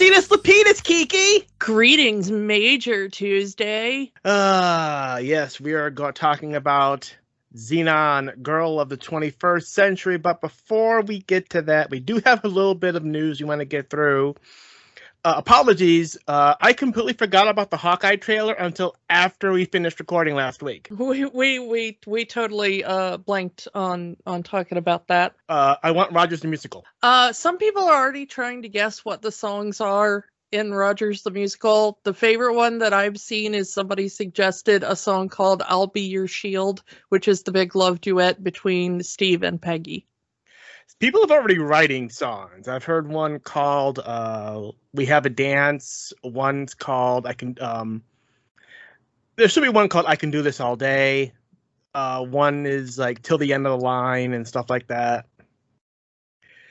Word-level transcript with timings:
Zetus 0.00 0.28
Lapetus, 0.28 0.82
Kiki! 0.82 1.46
Greetings, 1.58 2.30
Major 2.30 3.10
Tuesday. 3.10 4.10
Ah, 4.24 5.12
uh, 5.12 5.16
yes, 5.18 5.60
we 5.60 5.74
are 5.74 5.90
go- 5.90 6.10
talking 6.10 6.54
about 6.54 7.14
Zenon, 7.54 8.42
Girl 8.42 8.80
of 8.80 8.88
the 8.88 8.96
21st 8.96 9.64
Century. 9.64 10.16
But 10.16 10.40
before 10.40 11.02
we 11.02 11.18
get 11.18 11.50
to 11.50 11.60
that, 11.60 11.90
we 11.90 12.00
do 12.00 12.18
have 12.24 12.42
a 12.46 12.48
little 12.48 12.74
bit 12.74 12.96
of 12.96 13.04
news 13.04 13.40
we 13.40 13.46
want 13.46 13.58
to 13.58 13.66
get 13.66 13.90
through. 13.90 14.36
Uh, 15.22 15.34
apologies, 15.36 16.16
uh, 16.28 16.54
I 16.60 16.72
completely 16.72 17.12
forgot 17.12 17.48
about 17.48 17.70
the 17.70 17.76
Hawkeye 17.76 18.16
trailer 18.16 18.54
until 18.54 18.96
after 19.10 19.52
we 19.52 19.66
finished 19.66 20.00
recording 20.00 20.34
last 20.34 20.62
week. 20.62 20.88
We 20.90 21.26
we 21.26 21.58
we, 21.58 21.98
we 22.06 22.24
totally 22.24 22.84
uh, 22.84 23.18
blanked 23.18 23.68
on 23.74 24.16
on 24.26 24.42
talking 24.42 24.78
about 24.78 25.08
that. 25.08 25.34
Uh, 25.48 25.76
I 25.82 25.90
want 25.90 26.12
Rogers 26.12 26.40
the 26.40 26.48
musical. 26.48 26.84
Uh, 27.02 27.32
some 27.32 27.58
people 27.58 27.82
are 27.82 28.02
already 28.02 28.26
trying 28.26 28.62
to 28.62 28.68
guess 28.68 29.04
what 29.04 29.20
the 29.20 29.32
songs 29.32 29.80
are 29.80 30.24
in 30.52 30.72
Rogers 30.72 31.22
the 31.22 31.30
Musical. 31.30 31.98
The 32.02 32.14
favorite 32.14 32.54
one 32.54 32.78
that 32.78 32.92
I've 32.92 33.18
seen 33.18 33.54
is 33.54 33.72
somebody 33.72 34.08
suggested 34.08 34.82
a 34.82 34.96
song 34.96 35.28
called 35.28 35.62
I'll 35.66 35.86
Be 35.86 36.02
Your 36.02 36.26
Shield, 36.26 36.82
which 37.08 37.28
is 37.28 37.42
the 37.42 37.52
big 37.52 37.76
love 37.76 38.00
duet 38.00 38.42
between 38.42 39.02
Steve 39.02 39.42
and 39.42 39.60
Peggy. 39.60 40.06
People 40.98 41.22
have 41.22 41.30
already 41.30 41.58
writing 41.58 42.10
songs. 42.10 42.68
I've 42.68 42.84
heard 42.84 43.08
one 43.08 43.38
called 43.38 43.98
uh, 43.98 44.72
We 44.92 45.06
Have 45.06 45.26
a 45.26 45.30
Dance, 45.30 46.12
one's 46.22 46.74
called 46.74 47.26
I 47.26 47.32
Can 47.32 47.56
um 47.60 48.02
there 49.40 49.48
should 49.48 49.62
be 49.62 49.70
one 49.70 49.88
called 49.88 50.04
I 50.06 50.16
Can 50.16 50.30
Do 50.30 50.42
This 50.42 50.60
All 50.60 50.76
Day. 50.76 51.32
Uh, 51.94 52.22
one 52.24 52.66
is 52.66 52.98
like 52.98 53.22
Till 53.22 53.38
the 53.38 53.52
End 53.54 53.66
of 53.66 53.78
the 53.78 53.84
Line 53.84 54.34
and 54.34 54.46
stuff 54.46 54.68
like 54.68 54.88
that. 54.88 55.26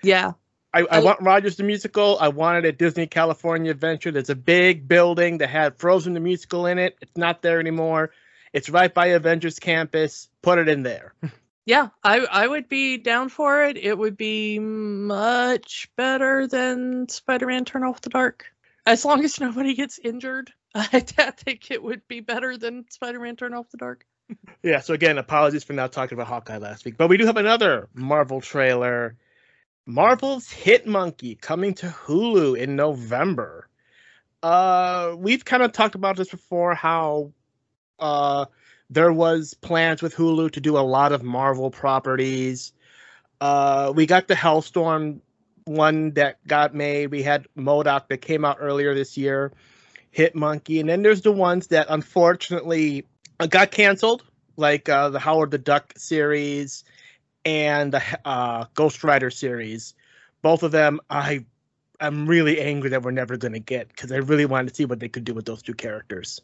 Yeah. 0.04 0.34
I, 0.72 0.82
I, 0.82 1.00
want 1.00 1.20
Rogers 1.22 1.56
the 1.56 1.64
musical. 1.64 2.20
I 2.22 2.28
wanted 2.28 2.66
a 2.66 2.72
Disney 2.72 3.08
California 3.08 3.72
Adventure. 3.72 4.12
There's 4.12 4.30
a 4.30 4.36
big 4.36 4.88
building 4.88 5.40
that 5.40 5.50
had 5.50 5.78
Frozen 5.78 6.14
the 6.14 6.20
musical 6.20 6.68
in 6.68 6.78
it. 6.78 6.96
It's 7.02 7.18
not 7.18 7.42
there 7.42 7.60
anymore. 7.60 8.12
It's 8.54 8.70
right 8.70 8.94
by 8.94 9.08
Avengers 9.08 9.58
Campus. 9.58 10.30
Put 10.44 10.60
it 10.60 10.70
in 10.70 10.84
there. 10.84 11.16
Yeah, 11.70 11.90
I 12.04 12.22
I 12.22 12.48
would 12.48 12.68
be 12.68 12.98
down 12.98 13.30
for 13.30 13.66
it. 13.66 13.78
It 13.78 13.96
would 13.96 14.18
be 14.18 14.58
much 14.58 15.88
better 15.96 16.48
than 16.48 17.08
Spider-Man 17.08 17.64
Turn 17.64 17.84
Off 17.84 18.02
the 18.02 18.10
Dark. 18.10 18.48
As 18.88 19.06
long 19.06 19.24
as 19.24 19.40
nobody 19.40 19.76
gets 19.76 20.00
injured, 20.00 20.52
I, 20.74 20.88
think 20.88 21.70
it 21.70 21.84
would 21.84 22.08
be 22.08 22.22
better 22.22 22.58
than 22.58 22.90
Spider-Man 22.90 23.36
Turn 23.36 23.54
Off 23.54 23.70
the 23.70 23.78
Dark. 23.78 24.04
Yeah, 24.64 24.80
so 24.80 24.96
again, 24.96 25.20
apologies 25.20 25.64
for 25.64 25.74
not 25.74 25.92
talking 25.92 26.16
about 26.16 26.26
Hawkeye 26.26 26.58
last 26.58 26.86
week, 26.86 26.98
but 26.98 27.08
we 27.08 27.18
do 27.18 27.28
have 27.28 27.38
another 27.38 27.88
Marvel 27.94 28.42
trailer 28.42 29.16
Marvel's 29.86 30.50
Hit 30.50 30.88
Monkey 30.88 31.36
coming 31.36 31.76
to 31.76 31.86
Hulu 31.88 32.58
in 32.58 32.76
November. 32.76 33.70
Uh, 34.42 35.14
we've 35.16 35.46
kind 35.46 35.62
of 35.62 35.72
talked 35.72 35.94
about 35.94 36.18
this 36.18 36.30
before 36.30 36.74
how 36.74 37.32
uh, 38.00 38.46
there 38.90 39.12
was 39.12 39.54
plans 39.54 40.02
with 40.02 40.16
Hulu 40.16 40.52
to 40.52 40.62
do 40.62 40.78
a 40.78 40.80
lot 40.80 41.12
of 41.12 41.24
Marvel 41.24 41.70
properties. 41.70 42.74
Uh, 43.40 43.94
we 43.96 44.06
got 44.06 44.28
the 44.28 44.36
Helstrom 44.36 45.22
one 45.66 46.12
that 46.12 46.46
got 46.48 46.74
made. 46.74 47.12
We 47.12 47.22
had 47.22 47.48
MODOK 47.56 48.08
that 48.10 48.18
came 48.18 48.44
out 48.44 48.58
earlier 48.60 48.96
this 48.96 49.18
year, 49.18 49.54
Hit 50.12 50.36
Monkey, 50.36 50.80
and 50.80 50.90
then 50.90 51.04
there's 51.04 51.22
the 51.22 51.32
ones 51.32 51.68
that 51.68 51.88
unfortunately 51.90 53.06
got 53.50 53.72
canceled, 53.72 54.24
like 54.58 54.90
uh, 54.90 55.10
the 55.10 55.20
Howard 55.20 55.52
the 55.52 55.58
Duck 55.58 55.94
series 55.96 56.84
and 57.46 57.94
the 57.94 58.02
uh, 58.26 58.66
Ghost 58.74 59.04
Rider 59.04 59.30
series. 59.30 59.94
Both 60.42 60.64
of 60.64 60.72
them, 60.72 61.00
I 61.10 61.46
I'm 62.00 62.28
really 62.28 62.62
angry 62.62 62.92
that 62.92 63.04
we're 63.04 63.12
never 63.12 63.38
going 63.38 63.54
to 63.54 63.60
get 63.60 63.90
because 63.90 64.12
I 64.12 64.18
really 64.18 64.46
wanted 64.46 64.70
to 64.70 64.76
see 64.76 64.86
what 64.86 65.00
they 65.00 65.10
could 65.10 65.26
do 65.26 65.34
with 65.34 65.46
those 65.46 65.62
two 65.62 65.74
characters. 65.74 66.42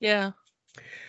Yeah, 0.00 0.32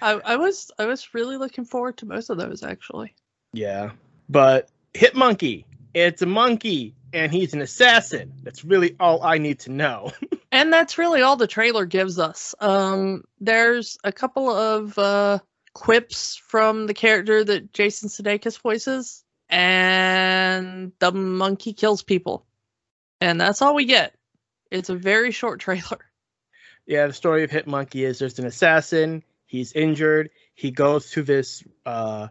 I, 0.02 0.14
I 0.14 0.36
was 0.38 0.72
I 0.80 0.86
was 0.86 1.14
really 1.14 1.38
looking 1.38 1.66
forward 1.66 1.98
to 1.98 2.06
most 2.06 2.30
of 2.30 2.38
those 2.38 2.64
actually. 2.64 3.14
Yeah, 3.54 3.92
but 4.30 4.70
Hit 4.94 5.16
Monkey, 5.16 5.66
it's 5.94 6.22
a 6.22 6.26
monkey 6.26 6.96
and 7.14 7.32
he's 7.32 7.54
an 7.54 7.62
assassin. 7.62 8.34
That's 8.44 8.64
really 8.64 8.96
all 9.00 9.24
I 9.24 9.38
need 9.38 9.60
to 9.62 9.72
know. 9.72 10.12
and 10.52 10.72
that's 10.72 10.98
really 10.98 11.22
all 11.22 11.36
the 11.36 11.48
trailer 11.48 11.86
gives 11.86 12.20
us. 12.20 12.56
Um, 12.60 13.24
there's 13.40 13.98
a 14.04 14.12
couple 14.12 14.50
of 14.50 14.98
uh, 14.98 15.40
quips 15.74 16.38
from 16.38 16.88
the 16.88 16.94
character 16.94 17.44
that 17.44 17.74
Jason 17.74 18.10
Sudeikis 18.10 18.60
voices, 18.60 19.24
and 19.50 20.94
the 21.00 21.12
monkey 21.12 21.74
kills 21.74 22.04
people, 22.04 22.46
and 23.20 23.40
that's 23.40 23.62
all 23.62 23.76
we 23.76 23.86
get. 23.86 24.14
It's 24.70 24.90
a 24.90 24.96
very 24.96 25.32
short 25.32 25.60
trailer. 25.62 26.00
Yeah, 26.88 27.08
the 27.08 27.14
story 27.14 27.44
of 27.44 27.52
Hit 27.52 27.68
Monkey 27.68 28.04
is 28.04 28.20
there's 28.20 28.40
an 28.40 28.46
assassin. 28.48 29.24
He's 29.52 29.74
injured. 29.74 30.30
He 30.56 30.72
goes 30.72 31.12
to 31.12 31.24
this 31.24 31.62
uh, 31.86 32.30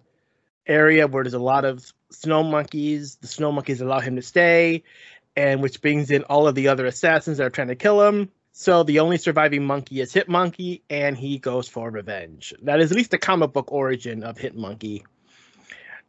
area 0.67 1.07
where 1.07 1.23
there's 1.23 1.35
a 1.35 1.39
lot 1.39 1.67
of 1.67 1.85
snow 2.11 2.43
monkeys. 2.43 3.17
The 3.17 3.27
snow 3.27 3.53
monkeys 3.53 3.83
allow 3.83 4.01
him 4.01 4.17
to 4.17 4.23
stay, 4.23 4.85
and 5.37 5.61
which 5.61 5.83
brings 5.83 6.11
in 6.11 6.23
all 6.23 6.49
of 6.49 6.55
the 6.55 6.69
other 6.69 6.87
assassins 6.87 7.37
that 7.37 7.45
are 7.45 7.51
trying 7.51 7.69
to 7.69 7.75
kill 7.75 8.01
him. 8.09 8.31
So 8.53 8.85
the 8.85 9.01
only 9.01 9.19
surviving 9.19 9.67
monkey 9.67 10.01
is 10.01 10.15
Hit 10.15 10.31
Monkey, 10.31 10.83
and 10.89 11.15
he 11.15 11.39
goes 11.39 11.69
for 11.69 11.91
revenge. 11.91 12.55
That 12.63 12.81
is 12.81 12.91
at 12.91 12.97
least 12.97 13.11
the 13.11 13.19
comic 13.19 13.53
book 13.53 13.71
origin 13.71 14.23
of 14.25 14.39
Hit 14.39 14.57
Monkey. 14.57 15.05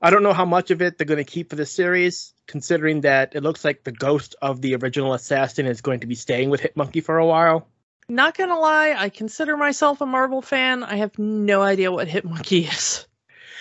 I 0.02 0.12
don't 0.12 0.24
know 0.24 0.32
how 0.32 0.46
much 0.46 0.72
of 0.72 0.82
it 0.82 0.98
they're 0.98 1.06
going 1.06 1.18
to 1.18 1.26
keep 1.26 1.50
for 1.50 1.58
the 1.58 1.66
series, 1.66 2.34
considering 2.48 3.02
that 3.02 3.36
it 3.36 3.44
looks 3.44 3.66
like 3.66 3.84
the 3.84 3.92
ghost 3.92 4.38
of 4.42 4.62
the 4.62 4.76
original 4.76 5.14
assassin 5.14 5.66
is 5.66 5.82
going 5.82 6.00
to 6.00 6.08
be 6.08 6.16
staying 6.16 6.50
with 6.50 6.62
Hit 6.62 6.78
Monkey 6.78 7.02
for 7.02 7.18
a 7.18 7.26
while. 7.26 7.68
Not 8.12 8.38
gonna 8.38 8.60
lie, 8.60 8.94
I 8.98 9.08
consider 9.08 9.56
myself 9.56 10.02
a 10.02 10.06
Marvel 10.06 10.42
fan. 10.42 10.84
I 10.84 10.98
have 10.98 11.18
no 11.18 11.62
idea 11.62 11.94
what 11.94 12.10
Hit 12.10 12.26
Monkey 12.26 12.66
is. 12.66 13.08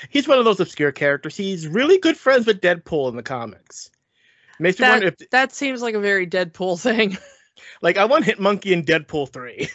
He's 0.09 0.27
one 0.27 0.41
of 0.41 0.45
those 0.45 0.59
obscure 0.59 0.91
characters. 0.91 1.37
He's 1.37 1.69
really 1.69 1.99
good 1.99 2.17
friends 2.17 2.47
with 2.47 2.61
Deadpool 2.61 3.11
in 3.11 3.17
the 3.17 3.23
comics. 3.23 3.93
Makes 4.59 4.81
me 4.81 4.87
that, 4.87 4.91
wonder 4.91 5.07
if 5.07 5.31
that 5.31 5.53
seems 5.53 5.83
like 5.83 5.95
a 5.95 6.01
very 6.01 6.27
Deadpool 6.27 6.81
thing. 6.81 7.17
Like 7.83 7.99
I 7.99 8.07
want 8.07 8.25
Hit 8.25 8.41
Monkey 8.41 8.73
in 8.73 8.85
Deadpool 8.85 9.31
three. 9.31 9.69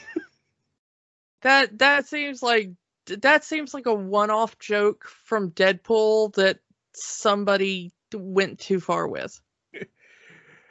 that 1.42 1.78
that 1.78 2.08
seems 2.08 2.42
like 2.42 2.72
that 3.06 3.44
seems 3.44 3.76
like 3.76 3.86
a 3.86 3.94
one-off 3.94 4.58
joke 4.58 5.06
from 5.24 5.52
Deadpool 5.52 6.34
that 6.34 6.60
somebody 6.96 7.94
went 8.12 8.60
too 8.60 8.80
far 8.80 9.08
with. 9.08 9.40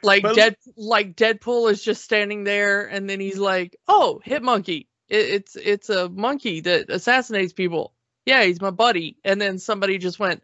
Like 0.03 0.23
but, 0.23 0.35
Dead 0.35 0.55
like 0.77 1.15
Deadpool 1.15 1.71
is 1.71 1.83
just 1.83 2.03
standing 2.03 2.43
there 2.43 2.85
and 2.85 3.09
then 3.09 3.19
he's 3.19 3.39
like, 3.39 3.75
"Oh, 3.87 4.21
Hit 4.23 4.43
Monkey. 4.43 4.87
It, 5.09 5.29
it's 5.29 5.55
it's 5.55 5.89
a 5.89 6.09
monkey 6.09 6.61
that 6.61 6.89
assassinates 6.89 7.53
people. 7.53 7.93
Yeah, 8.25 8.43
he's 8.43 8.61
my 8.61 8.71
buddy." 8.71 9.17
And 9.23 9.39
then 9.39 9.57
somebody 9.59 9.97
just 9.97 10.19
went, 10.19 10.43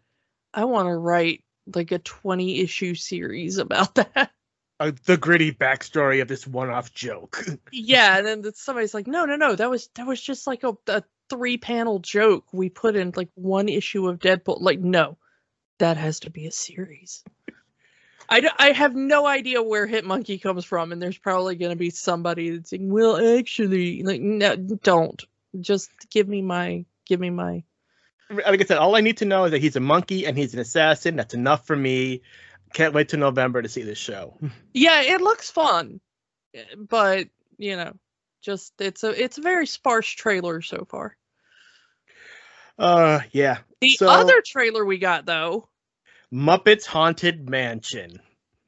"I 0.52 0.64
want 0.64 0.88
to 0.88 0.96
write 0.96 1.44
like 1.74 1.92
a 1.92 1.98
20 1.98 2.60
issue 2.60 2.94
series 2.94 3.58
about 3.58 3.94
that." 3.94 4.30
uh, 4.82 4.92
the 5.04 5.16
gritty 5.16 5.52
backstory 5.52 6.20
of 6.20 6.28
this 6.28 6.44
one-off 6.46 6.92
joke. 6.92 7.44
yeah, 7.72 8.18
and 8.18 8.26
then 8.44 8.52
somebody's 8.54 8.94
like, 8.94 9.06
"No, 9.06 9.24
no, 9.24 9.36
no, 9.36 9.54
that 9.54 9.70
was 9.70 9.88
that 9.94 10.06
was 10.06 10.20
just 10.20 10.46
like 10.46 10.64
a, 10.64 10.76
a 10.88 11.04
three-panel 11.30 12.00
joke 12.00 12.46
we 12.52 12.68
put 12.68 12.96
in 12.96 13.12
like 13.14 13.28
one 13.34 13.68
issue 13.68 14.08
of 14.08 14.18
Deadpool." 14.18 14.60
Like, 14.60 14.80
no, 14.80 15.18
that 15.78 15.96
has 15.96 16.20
to 16.20 16.30
be 16.30 16.46
a 16.46 16.52
series. 16.52 17.22
I, 18.28 18.48
I 18.58 18.72
have 18.72 18.94
no 18.94 19.26
idea 19.26 19.62
where 19.62 19.86
Hit 19.86 20.04
Monkey 20.04 20.38
comes 20.38 20.64
from, 20.64 20.92
and 20.92 21.00
there's 21.00 21.18
probably 21.18 21.56
going 21.56 21.70
to 21.70 21.76
be 21.76 21.90
somebody 21.90 22.50
that's 22.50 22.70
saying, 22.70 22.90
"Well, 22.90 23.38
actually, 23.38 24.02
like, 24.02 24.20
no, 24.20 24.56
don't. 24.56 25.22
Just 25.60 25.90
give 26.10 26.28
me 26.28 26.42
my, 26.42 26.84
give 27.06 27.20
me 27.20 27.30
my." 27.30 27.64
Like 28.30 28.62
I 28.62 28.64
said, 28.64 28.78
all 28.78 28.96
I 28.96 29.02
need 29.02 29.18
to 29.18 29.26
know 29.26 29.44
is 29.44 29.50
that 29.50 29.60
he's 29.60 29.76
a 29.76 29.80
monkey 29.80 30.26
and 30.26 30.38
he's 30.38 30.54
an 30.54 30.60
assassin. 30.60 31.16
That's 31.16 31.34
enough 31.34 31.66
for 31.66 31.76
me. 31.76 32.22
Can't 32.72 32.94
wait 32.94 33.10
till 33.10 33.20
November 33.20 33.60
to 33.60 33.68
see 33.68 33.82
this 33.82 33.98
show. 33.98 34.38
Yeah, 34.72 35.02
it 35.02 35.20
looks 35.20 35.50
fun, 35.50 36.00
but 36.76 37.28
you 37.58 37.76
know, 37.76 37.92
just 38.40 38.72
it's 38.80 39.04
a 39.04 39.22
it's 39.22 39.36
a 39.36 39.42
very 39.42 39.66
sparse 39.66 40.08
trailer 40.08 40.62
so 40.62 40.86
far. 40.88 41.16
Uh, 42.78 43.20
yeah. 43.32 43.58
The 43.80 43.90
so, 43.90 44.08
other 44.08 44.42
trailer 44.44 44.84
we 44.84 44.98
got 44.98 45.26
though, 45.26 45.68
Muppets 46.32 46.86
Haunted 46.86 47.50
Mansion, 47.50 48.18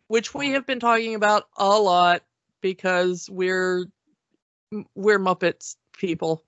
which 0.09 0.35
we 0.35 0.51
have 0.51 0.67
been 0.67 0.81
talking 0.81 1.15
about 1.15 1.45
a 1.57 1.79
lot 1.79 2.23
because 2.61 3.27
we're 3.31 3.87
we're 4.95 5.19
Muppets 5.19 5.77
people. 5.97 6.43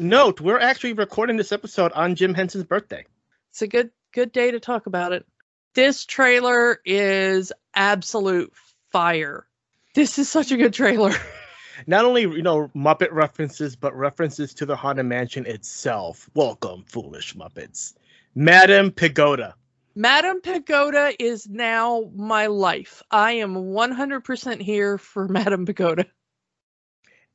Note, 0.00 0.40
we're 0.40 0.58
actually 0.58 0.94
recording 0.94 1.36
this 1.36 1.52
episode 1.52 1.92
on 1.92 2.14
Jim 2.14 2.32
Henson's 2.32 2.64
birthday. 2.64 3.04
It's 3.50 3.60
a 3.60 3.66
good 3.66 3.90
good 4.14 4.32
day 4.32 4.52
to 4.52 4.58
talk 4.58 4.86
about 4.86 5.12
it. 5.12 5.26
This 5.74 6.06
trailer 6.06 6.80
is 6.82 7.52
absolute 7.74 8.54
fire. 8.90 9.46
This 9.94 10.18
is 10.18 10.30
such 10.30 10.50
a 10.50 10.56
good 10.56 10.72
trailer. 10.72 11.12
Not 11.86 12.06
only 12.06 12.22
you 12.22 12.40
know 12.40 12.70
Muppet 12.74 13.12
references, 13.12 13.76
but 13.76 13.94
references 13.94 14.54
to 14.54 14.64
the 14.64 14.76
Haunted 14.76 15.04
Mansion 15.04 15.44
itself. 15.44 16.30
Welcome, 16.32 16.84
foolish 16.86 17.34
Muppets. 17.36 17.92
Madame 18.34 18.90
Pigota. 18.90 19.52
Madame 19.94 20.40
Pigota 20.40 21.14
is 21.18 21.48
now 21.48 22.10
my 22.14 22.46
life. 22.46 23.02
I 23.10 23.32
am 23.32 23.54
100% 23.54 24.60
here 24.60 24.98
for 24.98 25.28
Madame 25.28 25.66
Pigota. 25.66 26.06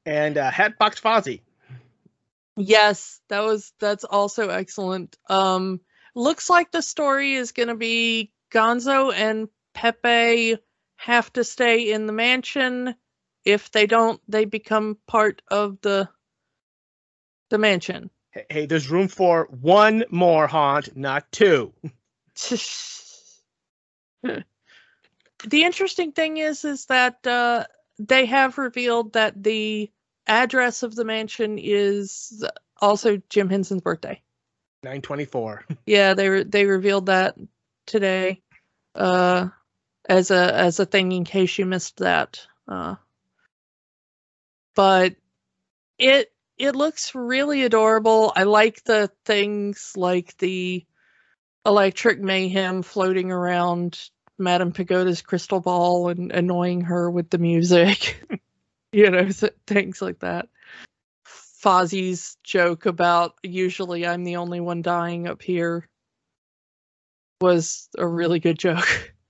And 0.05 0.37
uh, 0.37 0.49
Hatbox 0.49 0.99
Fozzie. 0.99 1.41
Yes, 2.55 3.21
that 3.29 3.41
was 3.41 3.71
that's 3.79 4.03
also 4.03 4.49
excellent. 4.49 5.15
Um 5.29 5.79
looks 6.15 6.49
like 6.49 6.71
the 6.71 6.81
story 6.81 7.35
is 7.35 7.51
going 7.51 7.67
to 7.67 7.75
be 7.75 8.31
Gonzo 8.51 9.13
and 9.13 9.47
Pepe 9.73 10.57
have 10.95 11.31
to 11.33 11.43
stay 11.43 11.91
in 11.91 12.07
the 12.07 12.13
mansion. 12.13 12.95
If 13.45 13.69
they 13.71 13.85
don't, 13.85 14.19
they 14.27 14.45
become 14.45 14.97
part 15.07 15.43
of 15.49 15.79
the 15.81 16.09
the 17.49 17.59
mansion. 17.59 18.09
Hey, 18.31 18.45
hey 18.49 18.65
there's 18.65 18.89
room 18.89 19.07
for 19.07 19.47
one 19.51 20.05
more 20.09 20.47
haunt, 20.47 20.97
not 20.97 21.31
two. 21.31 21.73
the 24.23 24.43
interesting 25.51 26.11
thing 26.11 26.37
is 26.37 26.65
is 26.65 26.85
that 26.85 27.25
uh, 27.25 27.65
they 27.99 28.25
have 28.25 28.57
revealed 28.57 29.13
that 29.13 29.41
the 29.41 29.91
address 30.27 30.83
of 30.83 30.95
the 30.95 31.05
mansion 31.05 31.57
is 31.57 32.45
also 32.79 33.21
Jim 33.29 33.49
Henson's 33.49 33.81
birthday. 33.81 34.21
924. 34.83 35.65
Yeah, 35.85 36.13
they 36.13 36.29
re- 36.29 36.43
they 36.43 36.65
revealed 36.65 37.07
that 37.07 37.35
today 37.85 38.41
uh 38.95 39.47
as 40.09 40.31
a 40.31 40.53
as 40.53 40.79
a 40.79 40.85
thing 40.85 41.11
in 41.11 41.23
case 41.23 41.57
you 41.57 41.65
missed 41.65 41.97
that. 41.97 42.45
Uh 42.67 42.95
but 44.75 45.15
it 45.97 46.31
it 46.57 46.75
looks 46.75 47.15
really 47.15 47.63
adorable. 47.63 48.33
I 48.35 48.43
like 48.43 48.83
the 48.83 49.11
things 49.25 49.93
like 49.95 50.37
the 50.37 50.85
electric 51.67 52.19
mayhem 52.19 52.81
floating 52.81 53.31
around 53.31 53.99
Madame 54.39 54.71
Pigota's 54.71 55.21
crystal 55.21 55.59
ball 55.59 56.09
and 56.09 56.31
annoying 56.31 56.81
her 56.81 57.11
with 57.11 57.29
the 57.29 57.37
music. 57.37 58.25
you 58.91 59.11
know, 59.11 59.29
things 59.67 60.01
like 60.01 60.19
that. 60.19 60.47
Fozzie's 61.25 62.37
joke 62.43 62.85
about 62.85 63.35
usually 63.43 64.07
I'm 64.07 64.23
the 64.23 64.37
only 64.37 64.61
one 64.61 64.81
dying 64.81 65.27
up 65.27 65.41
here 65.41 65.87
was 67.41 67.89
a 67.97 68.07
really 68.07 68.39
good 68.39 68.57
joke. 68.57 69.13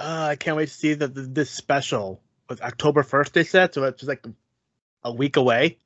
Uh, 0.00 0.28
I 0.30 0.36
can't 0.36 0.56
wait 0.56 0.68
to 0.68 0.72
see 0.72 0.94
the 0.94 1.08
this 1.08 1.50
special. 1.50 2.20
Was 2.48 2.60
October 2.60 3.02
first 3.02 3.34
they 3.34 3.42
said, 3.42 3.74
so 3.74 3.82
it's 3.82 4.04
like 4.04 4.24
a 5.02 5.12
week 5.12 5.36
away. 5.36 5.78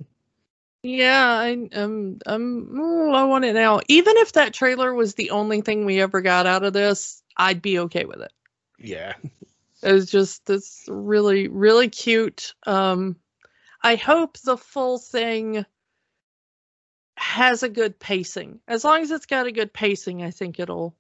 Yeah, 0.82 1.25
I 1.25 1.52
um 1.75 2.19
um 2.26 3.12
I 3.14 3.25
want 3.25 3.44
it 3.44 3.55
now. 3.55 3.81
Even 3.88 4.17
if 4.17 4.32
that 4.32 4.52
trailer 4.52 4.93
was 4.93 5.14
the 5.14 5.31
only 5.31 5.61
thing 5.61 5.84
we 5.84 6.00
ever 6.00 6.20
got 6.20 6.46
out 6.46 6.64
of 6.64 6.73
this, 6.73 7.23
I'd 7.37 7.62
be 7.62 7.79
okay 7.81 8.05
with 8.05 8.20
it. 8.20 8.32
Yeah. 8.79 9.14
It 9.84 9.93
was 9.93 10.08
just 10.08 10.46
this 10.46 10.84
really 10.87 11.49
really 11.49 11.88
cute 11.88 12.55
um 12.69 13.17
I 13.82 13.96
hope 13.96 14.38
the 14.38 14.56
full 14.56 14.99
thing 14.99 15.67
has 17.17 17.64
a 17.64 17.69
good 17.69 17.99
pacing. 17.99 18.61
As 18.69 18.84
long 18.84 19.02
as 19.02 19.11
it's 19.11 19.26
got 19.26 19.49
a 19.49 19.52
good 19.52 19.73
pacing, 19.73 20.23
I 20.23 20.31
think 20.31 20.61
it'll 20.61 20.94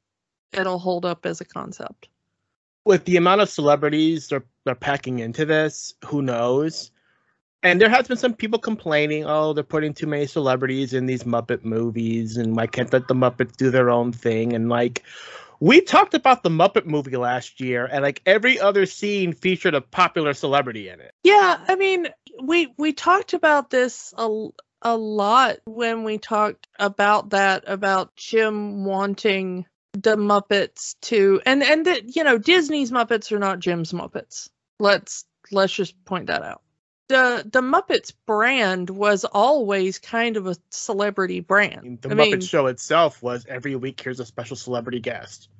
it'll 0.52 0.80
hold 0.80 1.04
up 1.04 1.26
as 1.26 1.40
a 1.40 1.44
concept. 1.44 2.08
With 2.84 3.04
the 3.04 3.18
amount 3.18 3.40
of 3.40 3.48
celebrities 3.48 4.26
they're 4.26 4.44
they're 4.64 4.74
packing 4.74 5.20
into 5.20 5.44
this, 5.44 5.94
who 6.06 6.20
knows? 6.20 6.90
And 7.62 7.80
there 7.80 7.88
has 7.88 8.08
been 8.08 8.16
some 8.16 8.34
people 8.34 8.58
complaining, 8.58 9.24
oh, 9.24 9.52
they're 9.52 9.62
putting 9.62 9.94
too 9.94 10.08
many 10.08 10.26
celebrities 10.26 10.92
in 10.92 11.06
these 11.06 11.22
Muppet 11.22 11.64
movies, 11.64 12.36
and 12.36 12.56
why 12.56 12.66
can't 12.66 12.92
let 12.92 13.06
the 13.06 13.14
Muppets 13.14 13.56
do 13.56 13.70
their 13.70 13.88
own 13.88 14.12
thing? 14.12 14.52
And 14.52 14.68
like, 14.68 15.04
we 15.60 15.80
talked 15.80 16.14
about 16.14 16.42
the 16.42 16.50
Muppet 16.50 16.86
movie 16.86 17.16
last 17.16 17.60
year, 17.60 17.86
and 17.86 18.02
like 18.02 18.20
every 18.26 18.58
other 18.58 18.84
scene 18.84 19.32
featured 19.32 19.74
a 19.74 19.80
popular 19.80 20.34
celebrity 20.34 20.88
in 20.88 21.00
it. 21.00 21.12
Yeah, 21.22 21.60
I 21.68 21.76
mean, 21.76 22.08
we 22.42 22.74
we 22.78 22.92
talked 22.92 23.32
about 23.32 23.70
this 23.70 24.12
a 24.18 24.48
a 24.82 24.96
lot 24.96 25.58
when 25.64 26.02
we 26.02 26.18
talked 26.18 26.66
about 26.80 27.30
that 27.30 27.62
about 27.68 28.16
Jim 28.16 28.84
wanting 28.84 29.66
the 29.92 30.16
Muppets 30.16 30.96
to 31.02 31.40
and 31.46 31.62
and 31.62 31.86
that 31.86 32.16
you 32.16 32.24
know 32.24 32.38
Disney's 32.38 32.90
Muppets 32.90 33.30
are 33.30 33.38
not 33.38 33.60
Jim's 33.60 33.92
Muppets. 33.92 34.48
Let's 34.80 35.24
let's 35.52 35.72
just 35.72 36.04
point 36.04 36.26
that 36.26 36.42
out. 36.42 36.62
The 37.12 37.46
the 37.46 37.60
Muppets 37.60 38.10
brand 38.24 38.88
was 38.88 39.26
always 39.26 39.98
kind 39.98 40.38
of 40.38 40.46
a 40.46 40.56
celebrity 40.70 41.40
brand. 41.40 41.98
The 42.00 42.08
I 42.08 42.14
Muppet 42.14 42.30
mean, 42.30 42.40
show 42.40 42.68
itself 42.68 43.22
was 43.22 43.44
every 43.46 43.76
week 43.76 44.00
here's 44.00 44.18
a 44.18 44.24
special 44.24 44.56
celebrity 44.56 44.98
guest. 44.98 45.50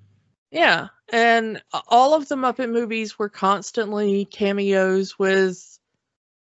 Yeah, 0.50 0.88
and 1.12 1.62
all 1.88 2.14
of 2.14 2.26
the 2.26 2.37
Muppet 2.37 2.70
movies 2.70 3.19
were 3.19 3.28
constantly 3.28 4.25
cameos 4.25 5.19
with 5.19 5.78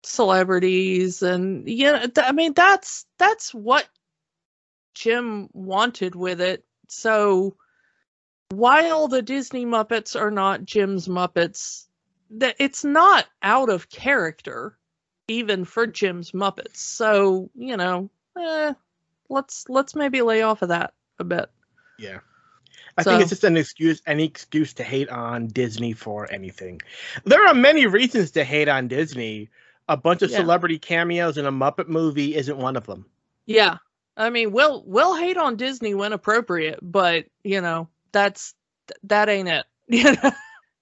celebrities 0.03 1.23
and 1.23 1.67
you 1.67 1.91
know 1.91 1.99
th- 2.01 2.27
I 2.27 2.31
mean 2.31 2.53
that's 2.53 3.07
that's 3.17 3.51
what 3.51 3.87
Jim 4.93 5.49
wanted 5.53 6.13
with 6.13 6.39
it. 6.39 6.63
So 6.87 7.55
while 8.51 9.07
the 9.07 9.23
Disney 9.23 9.65
Muppets 9.65 10.15
are 10.15 10.29
not 10.29 10.65
Jim's 10.65 11.07
Muppets, 11.07 11.87
that 12.29 12.57
it's 12.59 12.83
not 12.83 13.25
out 13.41 13.71
of 13.71 13.89
character 13.89 14.77
even 15.27 15.65
for 15.65 15.87
Jim's 15.87 16.31
Muppets. 16.31 16.77
So, 16.77 17.49
you 17.55 17.77
know, 17.77 18.09
eh, 18.37 18.73
let's 19.29 19.65
let's 19.69 19.95
maybe 19.95 20.21
lay 20.21 20.41
off 20.41 20.61
of 20.61 20.69
that 20.69 20.93
a 21.19 21.23
bit. 21.23 21.49
Yeah. 21.97 22.19
I 22.97 23.03
so, 23.03 23.11
think 23.11 23.21
it's 23.21 23.29
just 23.29 23.43
an 23.43 23.57
excuse, 23.57 24.01
any 24.05 24.23
excuse 24.23 24.73
to 24.73 24.83
hate 24.83 25.09
on 25.09 25.47
Disney 25.47 25.93
for 25.93 26.31
anything. 26.31 26.81
There 27.25 27.45
are 27.47 27.53
many 27.53 27.87
reasons 27.87 28.31
to 28.31 28.43
hate 28.43 28.67
on 28.67 28.87
Disney. 28.87 29.49
A 29.89 29.97
bunch 29.97 30.21
of 30.21 30.29
yeah. 30.29 30.37
celebrity 30.37 30.79
cameos 30.79 31.37
in 31.37 31.45
a 31.45 31.51
Muppet 31.51 31.87
movie 31.87 32.35
isn't 32.35 32.57
one 32.57 32.77
of 32.77 32.85
them. 32.85 33.05
Yeah. 33.45 33.77
I 34.15 34.29
mean, 34.29 34.51
we'll 34.51 34.83
we'll 34.85 35.15
hate 35.15 35.37
on 35.37 35.55
Disney 35.55 35.95
when 35.95 36.13
appropriate, 36.13 36.79
but 36.81 37.25
you 37.43 37.61
know, 37.61 37.89
that's 38.11 38.53
that 39.03 39.27
ain't 39.27 39.49
it. 39.49 39.65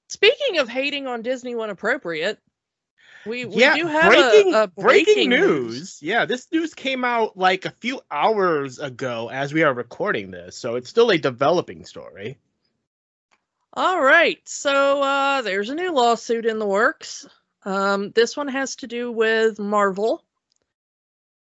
Speaking 0.09 0.57
of 0.57 0.67
hating 0.67 1.07
on 1.07 1.21
Disney 1.21 1.55
when 1.55 1.69
appropriate, 1.69 2.39
we, 3.25 3.45
we 3.45 3.55
yeah, 3.55 3.75
do 3.75 3.87
have 3.87 4.11
breaking, 4.11 4.53
a, 4.53 4.63
a 4.63 4.67
breaking, 4.67 4.83
breaking 4.83 5.29
news. 5.29 5.73
news. 5.73 5.99
Yeah, 6.01 6.25
this 6.25 6.47
news 6.51 6.73
came 6.73 7.03
out 7.03 7.37
like 7.37 7.65
a 7.65 7.71
few 7.71 8.01
hours 8.09 8.79
ago 8.79 9.29
as 9.29 9.53
we 9.53 9.63
are 9.63 9.73
recording 9.73 10.31
this, 10.31 10.57
so 10.57 10.75
it's 10.75 10.89
still 10.89 11.11
a 11.11 11.17
developing 11.17 11.85
story. 11.85 12.37
All 13.73 14.01
right, 14.01 14.39
so 14.45 15.01
uh, 15.01 15.41
there's 15.43 15.69
a 15.69 15.75
new 15.75 15.93
lawsuit 15.93 16.45
in 16.45 16.59
the 16.59 16.65
works. 16.65 17.27
Um, 17.63 18.11
this 18.11 18.35
one 18.35 18.49
has 18.49 18.75
to 18.77 18.87
do 18.87 19.11
with 19.11 19.59
Marvel. 19.59 20.23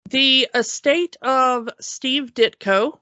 The 0.09 0.49
estate 0.53 1.17
of 1.21 1.69
Steve 1.79 2.33
Ditko 2.33 2.97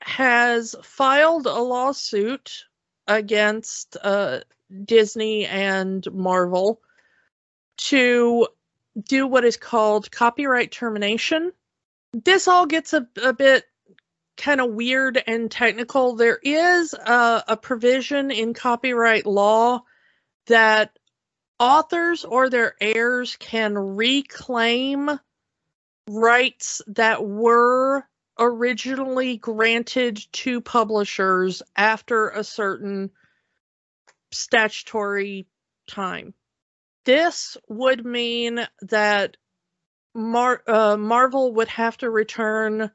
has 0.00 0.74
filed 0.82 1.46
a 1.46 1.58
lawsuit 1.58 2.64
against 3.06 3.96
uh, 4.02 4.40
Disney 4.84 5.46
and 5.46 6.06
Marvel 6.12 6.80
to 7.76 8.48
do 9.08 9.26
what 9.26 9.44
is 9.44 9.56
called 9.56 10.10
copyright 10.10 10.70
termination. 10.70 11.52
This 12.12 12.46
all 12.46 12.66
gets 12.66 12.92
a, 12.92 13.06
a 13.22 13.32
bit 13.32 13.64
kind 14.36 14.60
of 14.60 14.70
weird 14.70 15.22
and 15.26 15.50
technical. 15.50 16.16
There 16.16 16.38
is 16.42 16.94
a, 16.94 17.44
a 17.48 17.56
provision 17.56 18.30
in 18.30 18.54
copyright 18.54 19.26
law 19.26 19.82
that 20.46 20.98
authors 21.58 22.24
or 22.24 22.50
their 22.50 22.74
heirs 22.80 23.36
can 23.36 23.76
reclaim 23.76 25.18
rights 26.08 26.82
that 26.88 27.24
were 27.24 28.04
originally 28.38 29.36
granted 29.36 30.20
to 30.32 30.60
publishers 30.60 31.62
after 31.76 32.30
a 32.30 32.44
certain 32.44 33.10
statutory 34.32 35.46
time. 35.86 36.34
This 37.04 37.56
would 37.68 38.04
mean 38.04 38.66
that 38.82 39.36
Mar- 40.14 40.62
uh, 40.66 40.96
Marvel 40.96 41.54
would 41.54 41.68
have 41.68 41.96
to 41.98 42.08
return 42.10 42.90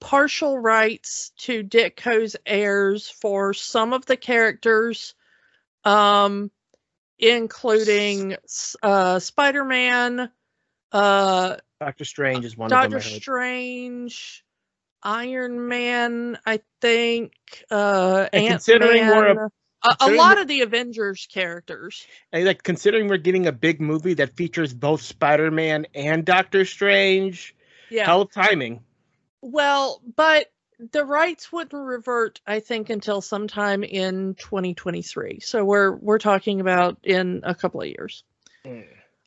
partial 0.00 0.58
rights 0.58 1.30
to 1.38 1.62
Ditko's 1.62 2.36
heirs 2.44 3.08
for 3.08 3.54
some 3.54 3.92
of 3.92 4.04
the 4.06 4.16
characters, 4.16 5.14
um, 5.84 6.50
including 7.18 8.36
uh, 8.82 9.18
Spider 9.20 9.64
Man, 9.64 10.30
Uh, 10.90 11.56
Doctor 11.80 12.04
Strange 12.04 12.44
is 12.44 12.56
one 12.56 12.68
Doctor 12.68 12.96
of 12.98 13.02
them. 13.04 13.12
Heard. 13.12 13.22
Strange, 13.22 14.44
Iron 15.02 15.68
Man, 15.68 16.38
I 16.44 16.60
think. 16.80 17.32
Uh, 17.70 18.28
And 18.32 18.48
considering 18.48 19.06
we're 19.06 19.46
a- 19.46 19.50
A, 19.84 19.96
a 20.00 20.10
lot 20.12 20.40
of 20.40 20.46
the 20.48 20.60
Avengers 20.60 21.26
characters. 21.32 22.06
And 22.32 22.44
like 22.44 22.62
considering 22.62 23.08
we're 23.08 23.16
getting 23.16 23.46
a 23.46 23.52
big 23.52 23.80
movie 23.80 24.14
that 24.14 24.36
features 24.36 24.72
both 24.72 25.02
Spider-Man 25.02 25.86
and 25.94 26.24
Doctor 26.24 26.64
Strange, 26.64 27.54
Yeah. 27.90 28.04
hell 28.04 28.26
timing. 28.26 28.84
Well, 29.40 30.00
but 30.16 30.52
the 30.92 31.04
rights 31.04 31.52
wouldn't 31.52 31.72
revert, 31.72 32.40
I 32.46 32.60
think, 32.60 32.90
until 32.90 33.20
sometime 33.20 33.84
in 33.84 34.34
2023. 34.34 35.40
So 35.40 35.64
we're 35.64 35.92
we're 35.92 36.18
talking 36.18 36.60
about 36.60 36.98
in 37.02 37.40
a 37.44 37.54
couple 37.54 37.82
of 37.82 37.88
years. 37.88 38.24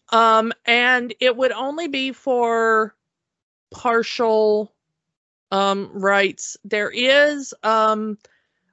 Um, 0.10 0.54
and 0.66 1.14
it 1.20 1.36
would 1.36 1.52
only 1.52 1.88
be 1.88 2.12
for 2.12 2.96
partial 3.72 4.74
um 5.52 5.92
rights. 5.94 6.58
There 6.64 6.90
is 6.90 7.54
um 7.64 8.18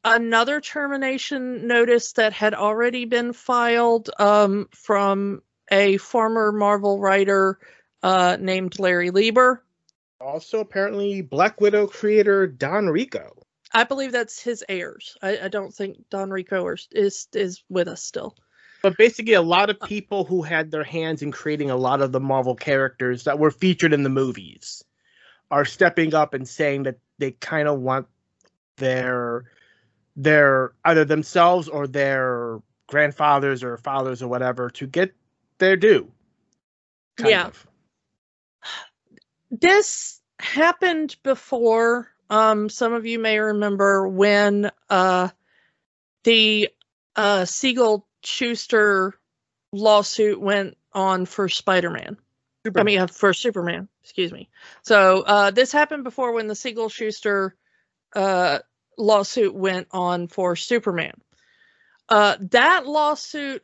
another 0.04 0.60
termination 0.60 1.66
notice 1.66 2.12
that 2.12 2.32
had 2.32 2.54
already 2.54 3.04
been 3.04 3.32
filed 3.32 4.10
um 4.18 4.68
from 4.72 5.42
a 5.70 5.96
former 5.98 6.52
Marvel 6.52 6.98
writer 7.00 7.58
uh 8.02 8.36
named 8.40 8.78
Larry 8.78 9.10
Lieber. 9.10 9.64
Also, 10.20 10.60
apparently, 10.60 11.20
Black 11.20 11.60
Widow 11.60 11.86
creator 11.86 12.46
Don 12.46 12.88
Rico. 12.88 13.42
I 13.72 13.84
believe 13.84 14.12
that's 14.12 14.40
his 14.40 14.64
heirs. 14.68 15.16
I, 15.22 15.38
I 15.44 15.48
don't 15.48 15.74
think 15.74 16.08
Don 16.10 16.30
Rico 16.30 16.74
is 16.92 17.28
is 17.32 17.62
with 17.68 17.88
us 17.88 18.02
still. 18.02 18.36
But 18.82 18.96
basically, 18.96 19.34
a 19.34 19.42
lot 19.42 19.70
of 19.70 19.80
people 19.80 20.24
who 20.24 20.42
had 20.42 20.70
their 20.70 20.84
hands 20.84 21.22
in 21.22 21.30
creating 21.30 21.70
a 21.70 21.76
lot 21.76 22.02
of 22.02 22.10
the 22.10 22.20
Marvel 22.20 22.56
characters 22.56 23.24
that 23.24 23.38
were 23.38 23.52
featured 23.52 23.92
in 23.92 24.02
the 24.02 24.08
movies 24.08 24.84
are 25.50 25.64
stepping 25.64 26.14
up 26.14 26.34
and 26.34 26.48
saying 26.48 26.84
that 26.84 26.98
they 27.18 27.30
kind 27.30 27.68
of 27.68 27.78
want 27.78 28.06
their 28.76 29.44
their 30.16 30.72
either 30.84 31.04
themselves 31.04 31.68
or 31.68 31.86
their 31.86 32.60
grandfathers 32.86 33.62
or 33.62 33.76
fathers 33.76 34.22
or 34.22 34.28
whatever 34.28 34.70
to 34.70 34.86
get 34.86 35.14
their 35.58 35.76
due. 35.76 36.10
Yeah. 37.18 37.46
of. 37.46 37.66
This 39.50 40.20
happened 40.38 41.16
before. 41.22 42.08
Um, 42.30 42.68
some 42.68 42.92
of 42.92 43.06
you 43.06 43.18
may 43.18 43.38
remember 43.38 44.08
when 44.08 44.70
uh, 44.88 45.28
the 46.24 46.70
uh, 47.16 47.44
Siegel 47.44 48.06
Shuster 48.24 49.14
lawsuit 49.72 50.40
went 50.40 50.76
on 50.92 51.26
for 51.26 51.48
Spider 51.48 51.90
Man. 51.90 52.16
I 52.76 52.82
mean, 52.84 53.00
uh, 53.00 53.06
for 53.08 53.34
Superman, 53.34 53.88
excuse 54.02 54.32
me. 54.32 54.48
So 54.82 55.22
uh, 55.22 55.50
this 55.50 55.72
happened 55.72 56.04
before 56.04 56.32
when 56.32 56.46
the 56.46 56.54
Siegel 56.54 56.88
Shuster 56.88 57.56
uh, 58.14 58.60
lawsuit 58.98 59.54
went 59.54 59.88
on 59.90 60.28
for 60.28 60.56
Superman. 60.56 61.14
Uh, 62.08 62.36
that 62.50 62.86
lawsuit 62.86 63.62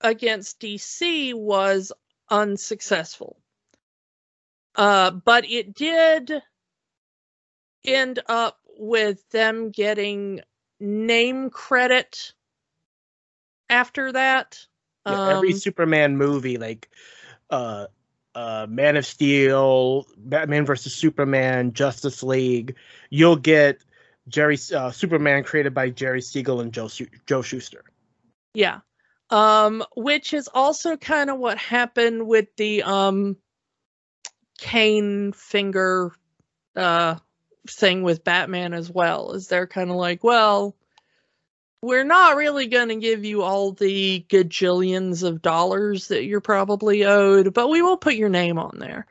against 0.00 0.60
DC 0.60 1.34
was 1.34 1.92
unsuccessful. 2.30 3.38
Uh, 4.74 5.10
but 5.10 5.48
it 5.48 5.74
did 5.74 6.42
end 7.84 8.20
up 8.28 8.58
with 8.78 9.26
them 9.30 9.70
getting 9.70 10.40
name 10.78 11.48
credit 11.50 12.34
after 13.70 14.12
that. 14.12 14.66
Yeah, 15.06 15.28
every 15.28 15.52
Um, 15.52 15.58
Superman 15.58 16.16
movie, 16.16 16.58
like 16.58 16.90
uh, 17.48 17.86
uh, 18.34 18.66
Man 18.68 18.96
of 18.96 19.06
Steel, 19.06 20.06
Batman 20.18 20.66
versus 20.66 20.94
Superman, 20.94 21.72
Justice 21.72 22.22
League, 22.22 22.74
you'll 23.08 23.36
get 23.36 23.82
Jerry 24.28 24.58
uh, 24.74 24.90
Superman 24.90 25.44
created 25.44 25.74
by 25.74 25.90
Jerry 25.90 26.20
Siegel 26.20 26.60
and 26.60 26.72
Joe 26.72 26.88
Joe 27.26 27.42
Shuster. 27.42 27.84
Yeah. 28.54 28.80
Um, 29.30 29.84
which 29.96 30.32
is 30.32 30.48
also 30.52 30.96
kind 30.96 31.30
of 31.30 31.38
what 31.38 31.58
happened 31.58 32.26
with 32.26 32.54
the 32.56 32.82
um 32.82 33.36
Kane 34.58 35.32
Finger 35.32 36.12
uh 36.74 37.16
thing 37.68 38.02
with 38.02 38.24
Batman 38.24 38.72
as 38.72 38.90
well. 38.90 39.32
Is 39.32 39.48
they're 39.48 39.66
kind 39.66 39.90
of 39.90 39.96
like, 39.96 40.22
well, 40.24 40.76
we're 41.82 42.04
not 42.04 42.36
really 42.36 42.66
going 42.66 42.88
to 42.88 42.96
give 42.96 43.24
you 43.24 43.42
all 43.42 43.72
the 43.72 44.24
gajillions 44.28 45.22
of 45.22 45.42
dollars 45.42 46.08
that 46.08 46.24
you're 46.24 46.40
probably 46.40 47.04
owed, 47.04 47.54
but 47.54 47.68
we 47.68 47.82
will 47.82 47.96
put 47.96 48.14
your 48.14 48.28
name 48.28 48.58
on 48.58 48.78
there. 48.78 49.06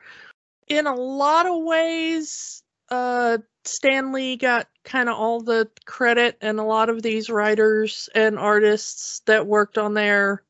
In 0.68 0.86
a 0.86 0.94
lot 0.94 1.46
of 1.46 1.62
ways, 1.62 2.62
uh 2.90 3.38
Stan 3.64 4.12
Lee 4.12 4.36
got 4.36 4.68
kind 4.84 5.08
of 5.08 5.16
all 5.16 5.40
the 5.40 5.68
credit, 5.84 6.36
and 6.40 6.60
a 6.60 6.64
lot 6.64 6.88
of 6.88 7.02
these 7.02 7.28
writers 7.28 8.08
and 8.14 8.38
artists 8.38 9.20
that 9.26 9.46
worked 9.46 9.76
on 9.76 9.94
there 9.94 10.42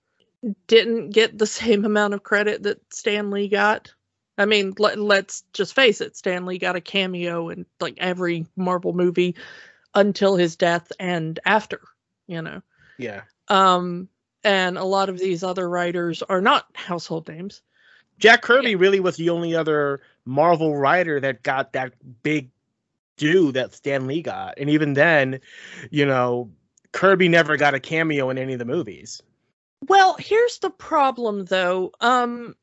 didn't 0.66 1.11
get 1.11 1.38
the 1.38 1.47
same 1.47 1.85
amount 1.85 2.14
of 2.14 2.23
credit 2.23 2.62
that 2.64 2.81
Stan 2.93 3.31
Lee 3.31 3.49
got. 3.49 3.93
I 4.38 4.45
mean, 4.45 4.75
let, 4.78 4.99
let's 4.99 5.45
just 5.55 5.75
face 5.75 6.02
it, 6.02 6.14
Stan 6.14 6.45
Lee 6.45 6.59
got 6.59 6.76
a 6.76 6.81
cameo 6.81 7.49
in 7.49 7.64
like 7.81 7.95
every 7.97 8.47
Marvel 8.55 8.93
movie 8.93 9.35
until 9.95 10.37
his 10.37 10.57
death 10.57 10.93
and 11.00 11.40
after, 11.47 11.81
you 12.26 12.43
know. 12.43 12.61
Yeah, 12.99 13.23
Um, 13.49 14.09
and 14.45 14.76
a 14.76 14.85
lot 14.85 15.09
of 15.09 15.19
these 15.19 15.43
other 15.43 15.69
writers 15.69 16.23
are 16.23 16.43
not 16.43 16.66
household 16.75 17.28
names. 17.28 17.62
Jack 18.19 18.43
Kirby 18.43 18.76
really 18.76 19.00
was 19.00 19.16
the 19.16 19.31
only 19.31 19.55
other 19.55 20.00
Marvel 20.26 20.76
writer 20.76 21.21
that 21.21 21.42
got 21.42 21.73
that 21.73 21.95
big 22.23 22.50
due 23.16 23.52
that 23.52 23.75
Stan 23.75 24.06
Lee 24.06 24.23
got, 24.23 24.59
and 24.59 24.68
even 24.68 24.92
then, 24.92 25.40
you 25.90 26.04
know, 26.04 26.50
Kirby 26.92 27.28
never 27.28 27.56
got 27.56 27.75
a 27.75 27.80
cameo 27.80 28.30
in 28.30 28.38
any 28.38 28.54
of 28.54 28.59
the 28.59 28.64
movies. 28.64 29.23
Well, 29.87 30.16
here's 30.18 30.59
the 30.59 30.71
problem 30.71 31.45
though. 31.45 31.92
Um 32.00 32.54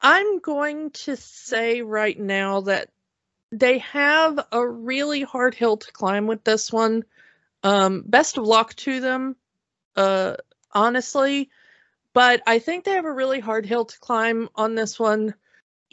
I'm 0.00 0.40
going 0.40 0.90
to 0.90 1.16
say 1.16 1.82
right 1.82 2.18
now 2.18 2.62
that 2.62 2.90
they 3.52 3.78
have 3.78 4.38
a 4.52 4.66
really 4.66 5.22
hard 5.22 5.54
hill 5.54 5.76
to 5.76 5.92
climb 5.92 6.26
with 6.26 6.44
this 6.44 6.72
one. 6.72 7.04
Um 7.62 8.04
best 8.06 8.38
of 8.38 8.44
luck 8.44 8.74
to 8.76 9.00
them. 9.00 9.36
Uh 9.96 10.36
honestly, 10.72 11.50
but 12.14 12.42
I 12.46 12.58
think 12.58 12.84
they 12.84 12.92
have 12.92 13.04
a 13.04 13.12
really 13.12 13.40
hard 13.40 13.66
hill 13.66 13.84
to 13.84 14.00
climb 14.00 14.48
on 14.54 14.74
this 14.74 14.98
one 14.98 15.34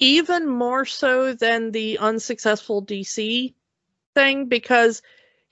even 0.01 0.47
more 0.47 0.83
so 0.83 1.33
than 1.33 1.71
the 1.71 1.99
unsuccessful 1.99 2.83
DC 2.83 3.53
thing 4.15 4.45
because 4.47 5.01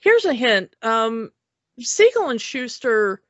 here's 0.00 0.26
a 0.26 0.34
hint. 0.34 0.76
Um 0.82 1.30
Siegel 1.78 2.28
and 2.28 2.40
Shuster 2.40 3.22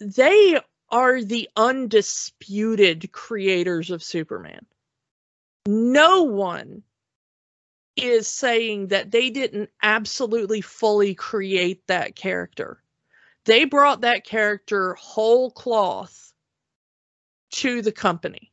they 0.00 0.58
are 0.90 1.22
the 1.22 1.48
undisputed 1.56 3.10
creators 3.12 3.90
of 3.90 4.02
Superman. 4.02 4.64
No 5.66 6.22
one 6.22 6.82
is 7.96 8.28
saying 8.28 8.88
that 8.88 9.10
they 9.10 9.30
didn't 9.30 9.70
absolutely 9.82 10.60
fully 10.60 11.14
create 11.14 11.86
that 11.86 12.16
character. 12.16 12.82
They 13.44 13.64
brought 13.64 14.02
that 14.02 14.24
character 14.24 14.94
whole 14.94 15.50
cloth 15.50 16.32
to 17.52 17.82
the 17.82 17.92
company. 17.92 18.52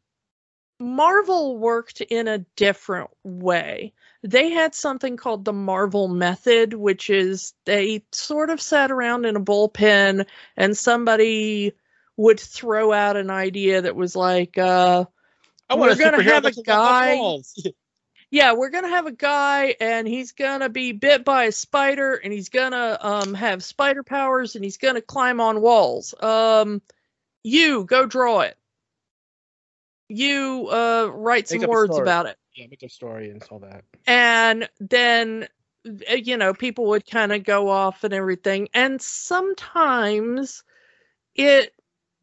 Marvel 0.81 1.57
worked 1.57 2.01
in 2.01 2.27
a 2.27 2.39
different 2.55 3.09
way. 3.23 3.93
They 4.23 4.49
had 4.49 4.75
something 4.75 5.17
called 5.17 5.45
the 5.45 5.53
Marvel 5.53 6.07
method, 6.07 6.73
which 6.73 7.09
is 7.09 7.53
they 7.65 8.03
sort 8.11 8.49
of 8.49 8.61
sat 8.61 8.91
around 8.91 9.25
in 9.25 9.35
a 9.35 9.41
bullpen 9.41 10.25
and 10.57 10.77
somebody 10.77 11.73
would 12.17 12.39
throw 12.39 12.91
out 12.91 13.17
an 13.17 13.29
idea 13.29 13.81
that 13.81 13.95
was 13.95 14.15
like, 14.15 14.57
uh, 14.57 15.05
I 15.69 15.75
want 15.75 15.91
We're 15.91 16.11
gonna 16.11 16.23
have 16.23 16.45
a 16.45 16.51
that 16.51 16.53
can 16.55 16.63
walk 16.67 16.77
off 16.77 17.45
guy- 17.63 17.71
yeah, 18.31 18.53
we're 18.53 18.69
gonna 18.69 18.89
have 18.89 19.05
a 19.07 19.11
guy 19.11 19.75
and 19.79 20.07
he's 20.07 20.33
gonna 20.33 20.69
be 20.69 20.91
bit 20.91 21.23
by 21.23 21.45
a 21.45 21.51
spider 21.51 22.15
and 22.15 22.33
he's 22.33 22.49
gonna 22.49 22.97
um 22.99 23.33
have 23.33 23.63
spider 23.63 24.03
powers 24.03 24.55
and 24.55 24.63
he's 24.63 24.77
gonna 24.77 25.01
climb 25.01 25.39
on 25.39 25.61
walls. 25.61 26.13
Um 26.19 26.81
you 27.43 27.85
go 27.85 28.05
draw 28.05 28.41
it. 28.41 28.57
You 30.11 30.67
uh 30.69 31.09
write 31.13 31.47
some 31.47 31.61
words 31.67 31.97
about 31.97 32.25
it. 32.25 32.37
yeah, 32.55 32.67
make 32.69 32.83
a 32.83 32.89
story 32.89 33.29
and 33.29 33.43
all 33.49 33.59
that. 33.59 33.83
And 34.07 34.69
then 34.79 35.47
uh, 35.85 36.15
you 36.15 36.37
know, 36.37 36.53
people 36.53 36.87
would 36.87 37.09
kind 37.09 37.31
of 37.31 37.43
go 37.43 37.69
off 37.69 38.03
and 38.03 38.13
everything. 38.13 38.67
And 38.73 39.01
sometimes 39.01 40.63
it 41.35 41.73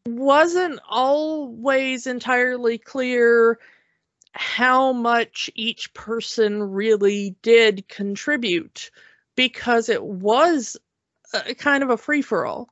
wasn't 0.05 0.79
always 0.87 2.07
entirely 2.07 2.77
clear 2.77 3.59
how 4.33 4.93
much 4.93 5.49
each 5.55 5.93
person 5.93 6.63
really 6.63 7.35
did 7.41 7.87
contribute 7.87 8.91
because 9.35 9.89
it 9.89 10.03
was 10.03 10.77
a, 11.33 11.53
kind 11.55 11.83
of 11.83 11.89
a 11.89 11.97
free 11.97 12.21
for 12.21 12.45
all. 12.45 12.69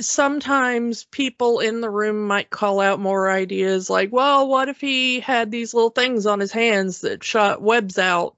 Sometimes 0.00 1.04
people 1.04 1.60
in 1.60 1.80
the 1.80 1.90
room 1.90 2.26
might 2.26 2.50
call 2.50 2.80
out 2.80 3.00
more 3.00 3.30
ideas 3.30 3.88
like, 3.88 4.12
well, 4.12 4.48
what 4.48 4.68
if 4.68 4.80
he 4.80 5.20
had 5.20 5.50
these 5.50 5.72
little 5.74 5.90
things 5.90 6.26
on 6.26 6.40
his 6.40 6.52
hands 6.52 7.00
that 7.00 7.24
shot 7.24 7.62
webs 7.62 7.98
out 7.98 8.36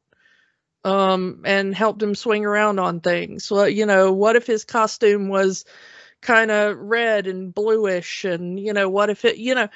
um, 0.85 1.43
and 1.45 1.75
helped 1.75 2.03
him 2.03 2.15
swing 2.15 2.45
around 2.45 2.79
on 2.79 3.01
things? 3.01 3.51
Well, 3.51 3.69
you 3.69 3.87
know, 3.87 4.13
what 4.13 4.37
if 4.37 4.47
his 4.47 4.65
costume 4.65 5.29
was 5.29 5.65
kind 6.21 6.51
of 6.51 6.79
red 6.79 7.27
and 7.27 7.55
bluish 7.55 8.25
and, 8.25 8.59
you 8.59 8.73
know, 8.73 8.89
what 8.89 9.11
if 9.11 9.25
it, 9.25 9.37
you 9.39 9.55
know, 9.55 9.69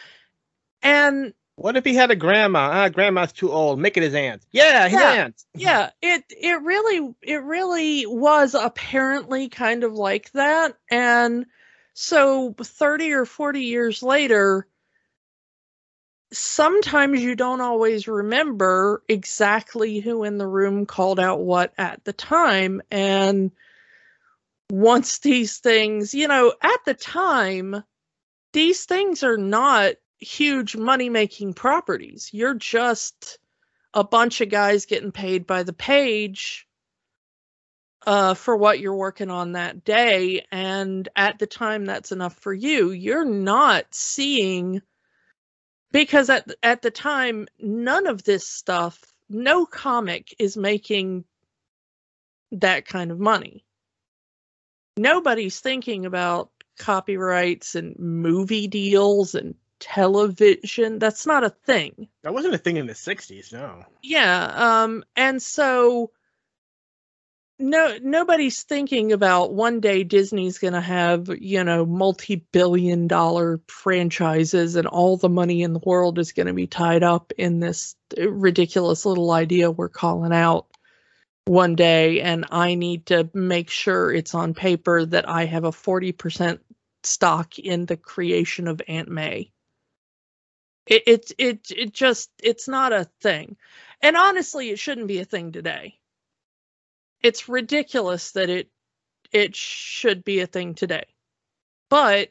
and 0.83 1.35
what 1.57 1.77
if 1.77 1.85
he 1.85 1.95
had 1.95 2.11
a 2.11 2.17
grandma? 2.17 2.69
Ah, 2.73 2.89
grandma's 2.89 3.33
too 3.33 3.51
old. 3.51 3.79
Make 3.79 3.97
it 3.97 4.03
his 4.03 4.15
aunt. 4.15 4.43
Yeah, 4.53 4.89
his 4.89 5.01
Yeah. 5.01 5.11
aunt. 5.11 5.43
yeah 5.55 5.91
it 6.03 6.23
it 6.29 6.63
really 6.63 7.15
it 7.23 7.43
really 7.43 8.05
was 8.05 8.55
apparently 8.55 9.49
kind 9.49 9.85
of 9.85 9.95
like 9.95 10.31
that 10.33 10.77
and 10.91 11.47
so 11.99 12.53
30 12.53 13.13
or 13.13 13.25
40 13.25 13.63
years 13.63 14.03
later 14.03 14.67
sometimes 16.31 17.23
you 17.23 17.35
don't 17.35 17.63
always 17.63 18.07
remember 18.07 19.03
exactly 19.09 20.01
who 20.01 20.23
in 20.23 20.37
the 20.37 20.47
room 20.47 20.85
called 20.85 21.19
out 21.19 21.41
what 21.41 21.73
at 21.79 22.05
the 22.05 22.13
time. 22.13 22.83
And 22.91 23.51
once 24.69 25.21
these 25.21 25.57
things 25.59 26.13
you 26.13 26.29
know 26.29 26.53
at 26.61 26.81
the 26.85 26.95
time 26.95 27.83
these 28.53 28.85
things 28.85 29.23
are 29.23 29.39
not 29.39 29.95
huge 30.19 30.77
money 30.77 31.09
making 31.09 31.55
properties. 31.55 32.29
You're 32.31 32.55
just 32.55 33.39
a 33.95 34.05
bunch 34.05 34.43
of 34.43 34.51
guys 34.51 34.85
getting 34.85 35.13
paid 35.13 35.47
by 35.47 35.63
the 35.63 35.73
page 35.73 36.66
uh, 38.07 38.35
for 38.35 38.57
what 38.57 38.79
you're 38.79 38.95
working 38.95 39.31
on 39.31 39.53
that 39.53 39.85
day. 39.85 40.47
And 40.53 41.09
at 41.17 41.39
the 41.39 41.47
time, 41.47 41.85
that's 41.85 42.13
enough 42.13 42.35
for 42.39 42.53
you. 42.53 42.93
You're 42.93 43.25
not 43.25 43.87
seeing, 43.93 44.81
because 45.93 46.31
at, 46.31 46.51
at 46.63 46.83
the 46.83 46.91
time, 46.91 47.49
none 47.59 48.07
of 48.07 48.23
this 48.23 48.49
stuff, 48.49 49.03
no 49.29 49.67
comic 49.67 50.35
is 50.39 50.57
making 50.57 51.25
that 52.53 52.87
kind 52.87 53.11
of 53.11 53.19
money. 53.19 53.65
Nobody's 54.97 55.61
thinking 55.61 56.07
about 56.07 56.51
copyrights 56.79 57.75
and 57.75 57.99
movie 57.99 58.69
deals 58.69 59.35
and 59.35 59.55
television. 59.79 60.99
That's 60.99 61.27
not 61.27 61.45
a 61.45 61.51
thing. 61.51 62.09
That 62.23 62.33
wasn't 62.33 62.55
a 62.55 62.59
thing 62.59 62.77
in 62.77 62.87
the 62.87 62.95
'60s. 62.95 63.53
No. 63.53 63.85
Yeah, 64.03 64.45
um 64.55 65.05
and 65.17 65.43
so 65.43 66.13
no 67.59 67.99
nobody's 68.03 68.63
thinking 68.63 69.13
about 69.13 69.53
one 69.53 69.81
day 69.81 70.05
Disney's 70.05 70.59
going 70.59 70.75
to 70.75 70.81
have, 70.81 71.29
you 71.29 71.65
know, 71.65 71.87
multi-billion 71.87 73.07
dollar 73.07 73.61
franchises 73.69 74.77
and 74.77 74.87
all 74.87 75.17
the 75.17 75.29
money 75.29 75.63
in 75.63 75.73
the 75.73 75.81
world 75.81 76.19
is 76.19 76.33
going 76.33 76.49
to 76.49 76.53
be 76.53 76.67
tied 76.67 77.03
up 77.03 77.33
in 77.39 77.61
this 77.61 77.97
ridiculous 78.19 79.07
little 79.07 79.31
idea 79.31 79.71
we're 79.71 79.89
calling 79.89 80.33
out 80.33 80.67
one 81.47 81.77
day 81.77 82.21
and 82.21 82.47
I 82.51 82.75
need 82.75 83.07
to 83.07 83.31
make 83.33 83.71
sure 83.71 84.13
it's 84.13 84.35
on 84.35 84.55
paper 84.55 85.07
that 85.07 85.29
I 85.29 85.47
have 85.47 85.65
a 85.65 85.71
40% 85.71 86.59
stock 87.05 87.59
in 87.59 87.87
the 87.87 87.97
creation 87.97 88.69
of 88.69 88.83
Aunt 88.87 89.09
May. 89.09 89.53
It 90.87 91.03
it 91.07 91.33
it 91.39 91.71
it 91.71 91.93
just 91.93 92.31
it's 92.43 92.69
not 92.69 92.93
a 92.93 93.09
thing. 93.21 93.57
And 94.03 94.17
honestly, 94.17 94.71
it 94.71 94.79
shouldn't 94.79 95.09
be 95.09 95.19
a 95.19 95.25
thing 95.25 95.53
today. 95.53 95.99
It's 97.27 97.49
ridiculous 97.49 98.31
that 98.33 98.51
it 98.51 98.71
it 99.33 99.57
should 99.57 100.23
be 100.23 100.39
a 100.39 100.47
thing 100.47 100.77
today. 100.77 101.07
But 101.91 102.31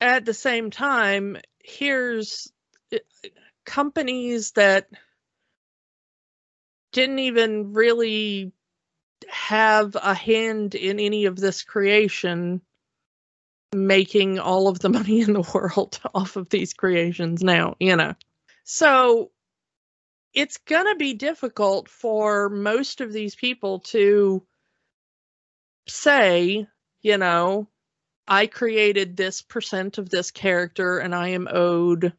at 0.00 0.24
the 0.24 0.32
same 0.32 0.70
time, 0.70 1.38
here's 1.58 2.52
uh, 2.94 2.98
companies 3.66 4.52
that 4.52 4.86
didn't 6.92 7.18
even 7.18 7.72
really 7.72 8.52
have 9.28 9.96
a 9.96 10.14
hand 10.14 10.76
in 10.76 11.00
any 11.00 11.24
of 11.24 11.34
this 11.34 11.64
creation 11.64 12.60
making 13.74 14.38
all 14.38 14.68
of 14.68 14.78
the 14.78 14.88
money 14.98 15.20
in 15.20 15.32
the 15.32 15.50
world 15.52 15.98
off 16.14 16.36
of 16.36 16.48
these 16.48 16.74
creations 16.74 17.42
now, 17.42 17.74
you 17.80 17.96
know. 17.96 18.14
So 18.62 19.32
it's 20.34 20.58
going 20.58 20.86
to 20.86 20.96
be 20.96 21.14
difficult 21.14 21.88
for 21.88 22.48
most 22.48 23.00
of 23.00 23.12
these 23.12 23.34
people 23.34 23.80
to 23.80 24.42
say, 25.86 26.66
you 27.00 27.18
know, 27.18 27.68
I 28.26 28.46
created 28.46 29.16
this 29.16 29.40
percent 29.42 29.98
of 29.98 30.10
this 30.10 30.30
character 30.30 30.98
and 30.98 31.14
I 31.14 31.28
am 31.28 31.48
owed 31.50 32.12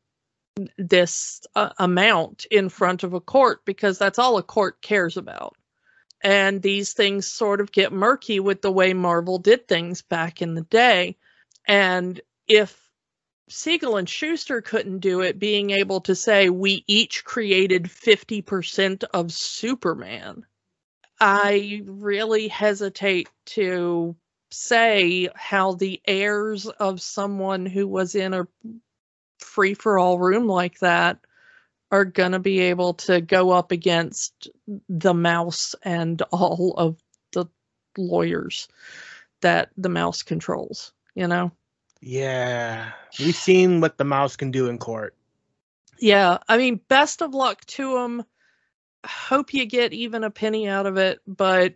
this 0.77 1.41
uh, 1.55 1.69
amount 1.77 2.45
in 2.49 2.69
front 2.69 3.03
of 3.03 3.13
a 3.13 3.21
court 3.21 3.63
because 3.63 3.97
that's 3.97 4.19
all 4.19 4.37
a 4.37 4.43
court 4.43 4.81
cares 4.81 5.17
about. 5.17 5.55
And 6.21 6.61
these 6.61 6.93
things 6.93 7.27
sort 7.27 7.61
of 7.61 7.71
get 7.71 7.93
murky 7.93 8.39
with 8.39 8.61
the 8.61 8.71
way 8.71 8.93
Marvel 8.93 9.37
did 9.37 9.67
things 9.67 10.01
back 10.01 10.41
in 10.41 10.55
the 10.55 10.63
day. 10.63 11.15
And 11.65 12.19
if 12.47 12.88
Siegel 13.49 13.97
and 13.97 14.07
Shuster 14.07 14.61
couldn't 14.61 14.99
do 14.99 15.21
it, 15.21 15.39
being 15.39 15.71
able 15.71 16.01
to 16.01 16.15
say 16.15 16.49
we 16.49 16.83
each 16.87 17.25
created 17.25 17.85
50% 17.85 19.03
of 19.13 19.31
Superman, 19.31 20.45
I 21.19 21.81
really 21.85 22.47
hesitate 22.47 23.27
to 23.47 24.15
say 24.51 25.29
how 25.35 25.73
the 25.73 26.01
heirs 26.07 26.67
of 26.67 27.01
someone 27.01 27.65
who 27.65 27.87
was 27.87 28.15
in 28.15 28.33
a 28.33 28.47
free 29.39 29.73
for 29.73 29.99
all 29.99 30.19
room 30.19 30.47
like 30.47 30.79
that 30.79 31.19
are 31.91 32.05
going 32.05 32.33
to 32.33 32.39
be 32.39 32.59
able 32.59 32.93
to 32.93 33.19
go 33.19 33.49
up 33.49 33.71
against 33.71 34.47
the 34.87 35.13
mouse 35.13 35.75
and 35.83 36.21
all 36.31 36.75
of 36.77 37.01
the 37.33 37.45
lawyers 37.97 38.67
that 39.41 39.71
the 39.75 39.89
mouse 39.89 40.21
controls, 40.21 40.93
you 41.15 41.27
know? 41.27 41.51
Yeah, 42.01 42.91
we've 43.19 43.35
seen 43.35 43.81
what 43.81 43.97
the 43.97 44.05
mouse 44.05 44.35
can 44.35 44.51
do 44.51 44.67
in 44.67 44.77
court. 44.77 45.15
Yeah, 45.99 46.37
I 46.47 46.57
mean, 46.57 46.79
best 46.87 47.21
of 47.21 47.33
luck 47.33 47.65
to 47.65 47.93
them. 47.95 48.23
Hope 49.05 49.53
you 49.53 49.65
get 49.65 49.93
even 49.93 50.23
a 50.23 50.29
penny 50.29 50.67
out 50.67 50.85
of 50.85 50.97
it, 50.97 51.19
but 51.27 51.75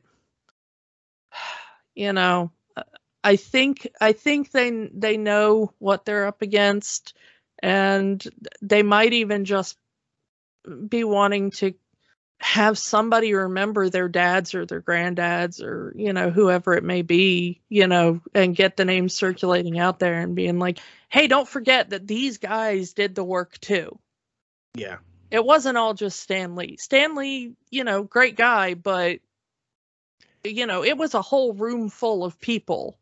you 1.96 2.14
know, 2.14 2.52
I 3.24 3.36
think 3.36 3.88
I 4.00 4.14
think 4.14 4.52
they 4.52 4.90
they 4.94 5.18
know 5.18 5.74
what 5.80 6.06
they're 6.06 6.28
up 6.28 6.42
against, 6.42 7.14
and 7.62 8.24
they 8.62 8.84
might 8.84 9.14
even 9.14 9.46
just 9.46 9.78
be 10.88 11.04
wanting 11.04 11.52
to 11.52 11.74
have 12.40 12.78
somebody 12.78 13.34
remember 13.34 13.90
their 13.90 14.10
dads 14.10 14.54
or 14.54 14.66
their 14.66 14.82
granddads 14.82 15.64
or 15.64 15.94
you 15.96 16.12
know 16.12 16.30
whoever 16.30 16.74
it 16.74 16.84
may 16.84 17.02
be 17.02 17.62
you 17.70 17.88
know 17.88 18.20
and 18.34 18.56
get 18.56 18.76
the 18.76 18.84
name 18.86 19.08
circulating 19.08 19.80
out 19.80 19.98
there 20.00 20.20
and 20.20 20.36
being 20.36 20.60
like 20.60 20.80
hey 21.10 21.28
don't 21.28 21.48
forget 21.48 21.92
that 21.92 22.06
these 22.06 22.38
guys 22.40 22.94
did 22.94 23.16
the 23.16 23.24
work 23.24 23.58
too 23.60 23.98
Yeah. 24.76 24.98
it 25.32 25.46
wasn't 25.46 25.78
all 25.78 25.94
just 25.94 26.20
Stan 26.20 26.56
Lee 26.56 26.76
stanley 26.78 27.56
you 27.72 27.84
know, 27.84 28.04
great 28.04 28.36
guy, 28.36 28.76
but 28.76 29.20
you 30.44 30.68
know, 30.68 30.84
it 30.84 30.98
was 30.98 31.14
a 31.14 31.22
whole 31.22 31.54
room 31.54 31.90
full 31.90 32.24
of 32.24 32.40
people 32.40 33.00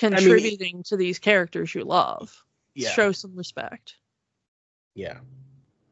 mean, 0.00 0.12
contributing 0.12 0.82
to 0.84 0.96
these 0.96 1.18
characters 1.18 1.74
you 1.74 1.82
love. 1.84 2.42
Yeah. 2.74 2.90
Show 2.90 3.12
some 3.12 3.34
respect. 3.36 3.96
Yeah. 4.94 5.18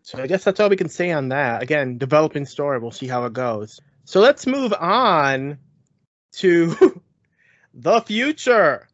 So 0.04 0.22
I 0.22 0.26
guess 0.26 0.44
that's 0.44 0.60
all 0.60 0.68
we 0.68 0.76
can 0.76 0.90
say 0.90 1.12
on 1.12 1.30
that. 1.30 1.62
Again, 1.62 1.96
developing 1.96 2.44
story. 2.44 2.78
We'll 2.78 2.90
see 2.90 3.08
how 3.08 3.24
it 3.24 3.32
goes. 3.32 3.80
So 4.04 4.20
let's 4.20 4.46
move 4.46 4.74
on 4.74 5.56
to 6.34 7.00
the 7.74 8.02
future. 8.02 8.86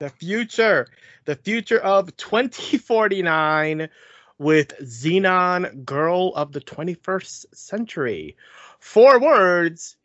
The 0.00 0.10
future. 0.10 0.88
The 1.24 1.36
future 1.36 1.78
of 1.78 2.16
2049 2.16 3.88
with 4.36 4.76
Zenon 4.82 5.84
Girl 5.84 6.32
of 6.34 6.50
the 6.50 6.60
21st 6.60 7.54
Century. 7.54 8.36
Four 8.80 9.20
words 9.20 9.96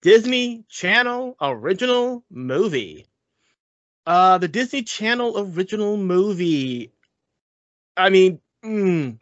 Disney 0.00 0.64
Channel 0.70 1.36
original 1.42 2.24
movie. 2.30 3.04
Uh, 4.06 4.38
the 4.38 4.48
Disney 4.48 4.82
Channel 4.82 5.38
original 5.38 5.98
movie. 5.98 6.90
I 7.98 8.08
mean, 8.08 8.40
mm, 8.64 9.18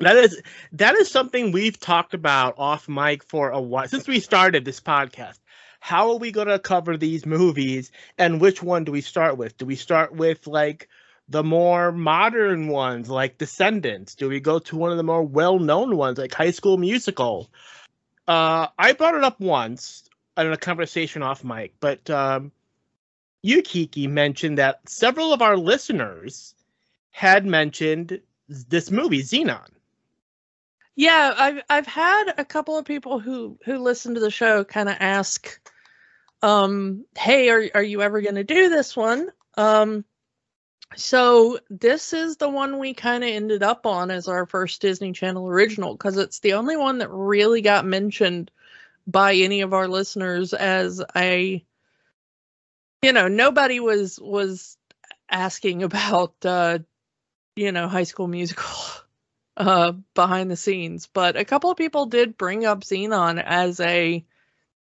that 0.00 0.16
is 0.16 0.42
that 0.72 0.96
is 0.96 1.10
something 1.10 1.52
we've 1.52 1.78
talked 1.78 2.14
about 2.14 2.54
off 2.58 2.88
mic 2.88 3.22
for 3.24 3.50
a 3.50 3.60
while 3.60 3.88
since 3.88 4.08
we 4.08 4.20
started 4.20 4.64
this 4.64 4.80
podcast. 4.80 5.38
How 5.80 6.10
are 6.10 6.18
we 6.18 6.30
going 6.30 6.48
to 6.48 6.58
cover 6.58 6.96
these 6.96 7.24
movies, 7.24 7.90
and 8.18 8.40
which 8.40 8.62
one 8.62 8.84
do 8.84 8.92
we 8.92 9.00
start 9.00 9.38
with? 9.38 9.56
Do 9.56 9.64
we 9.64 9.76
start 9.76 10.14
with 10.14 10.46
like 10.46 10.88
the 11.28 11.42
more 11.44 11.92
modern 11.92 12.68
ones, 12.68 13.08
like 13.08 13.38
Descendants? 13.38 14.14
Do 14.14 14.28
we 14.28 14.40
go 14.40 14.58
to 14.58 14.76
one 14.76 14.90
of 14.90 14.96
the 14.96 15.02
more 15.02 15.22
well-known 15.22 15.96
ones, 15.96 16.18
like 16.18 16.34
High 16.34 16.50
School 16.50 16.76
Musical? 16.76 17.50
Uh, 18.26 18.66
I 18.78 18.92
brought 18.92 19.14
it 19.14 19.24
up 19.24 19.40
once 19.40 20.08
in 20.36 20.52
a 20.52 20.56
conversation 20.56 21.22
off 21.22 21.44
mic, 21.44 21.74
but 21.80 22.08
um, 22.10 22.52
you 23.42 23.62
Kiki 23.62 24.06
mentioned 24.06 24.58
that 24.58 24.88
several 24.88 25.32
of 25.32 25.40
our 25.40 25.56
listeners 25.56 26.54
had 27.10 27.46
mentioned 27.46 28.20
this 28.48 28.90
movie, 28.90 29.22
Zenon. 29.22 29.68
Yeah, 30.96 31.34
I've 31.36 31.62
I've 31.70 31.86
had 31.86 32.34
a 32.36 32.44
couple 32.44 32.76
of 32.76 32.84
people 32.84 33.20
who 33.20 33.58
who 33.64 33.78
listen 33.78 34.14
to 34.14 34.20
the 34.20 34.30
show 34.30 34.64
kind 34.64 34.88
of 34.88 34.96
ask, 35.00 35.60
um, 36.42 37.04
"Hey, 37.16 37.48
are 37.50 37.68
are 37.74 37.82
you 37.82 38.02
ever 38.02 38.20
going 38.20 38.34
to 38.34 38.44
do 38.44 38.68
this 38.68 38.96
one?" 38.96 39.30
Um, 39.56 40.04
so 40.96 41.58
this 41.70 42.12
is 42.12 42.36
the 42.36 42.48
one 42.48 42.78
we 42.78 42.94
kind 42.94 43.22
of 43.22 43.30
ended 43.30 43.62
up 43.62 43.86
on 43.86 44.10
as 44.10 44.26
our 44.28 44.44
first 44.46 44.80
Disney 44.80 45.12
Channel 45.12 45.46
original 45.48 45.94
because 45.94 46.16
it's 46.16 46.40
the 46.40 46.54
only 46.54 46.76
one 46.76 46.98
that 46.98 47.10
really 47.10 47.62
got 47.62 47.86
mentioned 47.86 48.50
by 49.06 49.34
any 49.34 49.60
of 49.62 49.72
our 49.72 49.88
listeners 49.88 50.52
as 50.52 51.02
a 51.16 51.64
you 53.02 53.12
know 53.12 53.28
nobody 53.28 53.80
was 53.80 54.18
was 54.20 54.76
asking 55.30 55.82
about 55.84 56.34
uh 56.44 56.78
you 57.56 57.72
know 57.72 57.88
high 57.88 58.04
school 58.04 58.26
musical 58.26 58.66
uh 59.60 59.92
behind 60.14 60.50
the 60.50 60.56
scenes 60.56 61.06
but 61.12 61.36
a 61.36 61.44
couple 61.44 61.70
of 61.70 61.76
people 61.76 62.06
did 62.06 62.38
bring 62.38 62.64
up 62.64 62.80
Zenon 62.80 63.42
as 63.44 63.78
a 63.80 64.24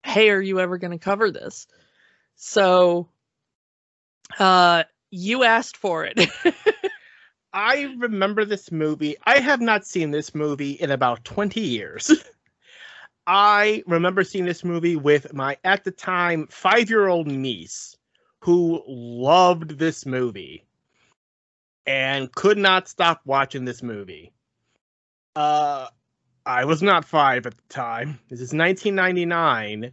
hey 0.03 0.29
are 0.29 0.41
you 0.41 0.59
ever 0.59 0.77
going 0.77 0.91
to 0.91 1.03
cover 1.03 1.31
this 1.31 1.67
so 2.35 3.09
uh 4.39 4.83
you 5.09 5.43
asked 5.43 5.77
for 5.77 6.05
it 6.05 6.19
I 7.53 7.95
remember 7.97 8.45
this 8.45 8.71
movie. 8.71 9.15
I 9.25 9.39
have 9.39 9.61
not 9.61 9.83
seen 9.83 10.11
this 10.11 10.35
movie 10.35 10.73
in 10.73 10.91
about 10.91 11.23
20 11.23 11.59
years. 11.59 12.11
I 13.25 13.83
remember 13.87 14.23
seeing 14.23 14.45
this 14.45 14.63
movie 14.63 14.95
with 14.95 15.33
my, 15.33 15.57
at 15.63 15.83
the 15.83 15.89
time, 15.89 16.45
five 16.51 16.89
year 16.89 17.07
old 17.07 17.25
niece 17.25 17.95
who 18.41 18.83
loved 18.87 19.79
this 19.79 20.05
movie 20.05 20.65
and 21.87 22.31
could 22.35 22.59
not 22.59 22.87
stop 22.87 23.21
watching 23.25 23.65
this 23.65 23.81
movie. 23.81 24.31
Uh, 25.37 25.87
I 26.47 26.65
was 26.65 26.81
not 26.81 27.05
five 27.05 27.45
at 27.45 27.55
the 27.55 27.63
time. 27.69 28.19
This 28.27 28.41
is 28.41 28.53
1999. 28.53 29.91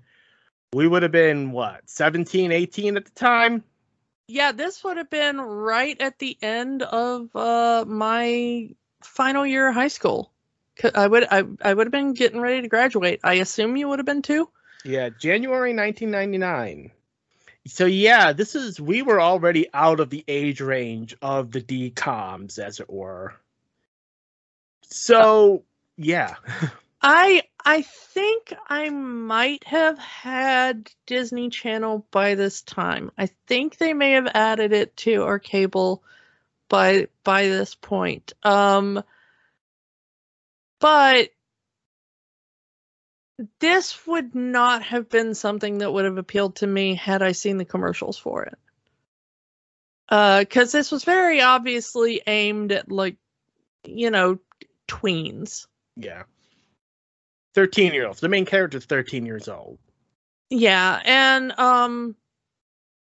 We 0.72 0.88
would 0.88 1.02
have 1.02 1.12
been, 1.12 1.52
what, 1.52 1.83
17, 1.85 2.50
18 2.50 2.96
at 2.96 3.04
the 3.04 3.11
time? 3.11 3.62
yeah 4.26 4.52
this 4.52 4.83
would 4.83 4.96
have 4.96 5.11
been 5.11 5.38
right 5.38 6.00
at 6.00 6.18
the 6.18 6.35
end 6.40 6.83
of 6.83 7.28
uh 7.37 7.85
my 7.87 8.70
final 9.02 9.44
year 9.46 9.68
of 9.68 9.74
high 9.74 9.88
school. 9.88 10.33
i 10.94 11.07
would 11.07 11.26
i, 11.30 11.42
I 11.61 11.74
would 11.74 11.87
have 11.87 11.92
been 11.92 12.14
getting 12.14 12.40
ready 12.40 12.62
to 12.62 12.68
graduate 12.68 13.20
i 13.22 13.35
assume 13.35 13.76
you 13.76 13.87
would 13.88 13.98
have 13.98 14.07
been 14.07 14.22
too 14.22 14.48
Yeah, 14.83 15.11
January 15.11 15.74
1999. 15.74 16.90
So 17.66 17.87
yeah, 17.87 18.33
this 18.33 18.54
is 18.54 18.80
we 18.80 19.02
were 19.02 19.20
already 19.20 19.66
out 19.74 20.00
of 20.00 20.09
the 20.09 20.24
age 20.26 20.61
range 20.61 21.16
of 21.22 21.50
the 21.50 21.61
DComs, 21.61 22.59
as 22.59 22.80
it 22.80 22.88
were. 22.90 23.35
So 24.90 25.64
yeah, 25.97 26.37
I 27.03 27.42
I 27.64 27.83
think 27.83 28.53
I 28.68 28.90
might 28.90 29.64
have 29.64 29.99
had 29.99 30.90
Disney 31.07 31.51
Channel 31.51 32.07
by 32.11 32.35
this 32.35 32.62
time. 32.62 33.11
I 33.18 33.27
think 33.47 33.79
they 33.79 33.94
may 33.94 34.12
have 34.12 34.29
added 34.35 34.73
it 34.73 34.97
to 34.99 35.23
our 35.25 35.38
cable 35.38 36.03
by 36.68 37.09
by 37.25 37.49
this 37.49 37.75
point. 37.75 38.33
Um 38.42 39.03
but 40.81 41.31
this 43.59 44.07
would 44.07 44.35
not 44.35 44.83
have 44.83 45.09
been 45.09 45.35
something 45.35 45.79
that 45.79 45.92
would 45.92 46.05
have 46.05 46.18
appealed 46.18 46.57
to 46.57 46.66
me 46.66 46.94
had 46.94 47.23
I 47.23 47.33
seen 47.33 47.57
the 47.59 47.64
commercials 47.64 48.18
for 48.18 48.44
it. 48.44 48.59
Uh 50.09 50.44
cuz 50.49 50.70
this 50.73 50.90
was 50.92 51.05
very 51.05 51.40
obviously 51.40 52.23
aimed 52.27 52.73
at 52.73 52.90
like 52.90 53.16
you 53.85 54.11
know 54.11 54.38
tweens. 54.88 55.66
yeah. 55.97 56.25
Thirteen 57.55 57.94
year 57.94 58.07
olds. 58.07 58.20
The 58.20 58.29
main 58.29 58.47
character 58.47 58.79
is 58.79 58.85
thirteen 58.85 59.27
years 59.27 59.49
old. 59.49 59.79
Yeah, 60.51 61.01
and 61.05 61.53
um 61.59 62.16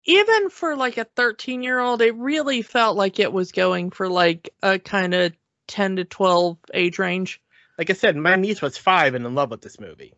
even 0.05 0.49
for 0.49 0.75
like 0.75 0.97
a 0.97 1.05
13 1.05 1.63
year 1.63 1.79
old, 1.79 2.01
it 2.01 2.15
really 2.15 2.61
felt 2.61 2.95
like 2.95 3.19
it 3.19 3.33
was 3.33 3.51
going 3.51 3.89
for 3.89 4.07
like 4.07 4.49
a 4.61 4.77
kind 4.77 5.13
of 5.13 5.33
10 5.67 5.97
to 5.97 6.05
12 6.05 6.57
age 6.73 6.99
range. 6.99 7.41
Like 7.77 7.89
I 7.89 7.93
said, 7.93 8.15
my 8.15 8.35
niece 8.35 8.61
was 8.61 8.77
five 8.77 9.15
and 9.15 9.25
in 9.25 9.35
love 9.35 9.51
with 9.51 9.61
this 9.61 9.79
movie. 9.79 10.13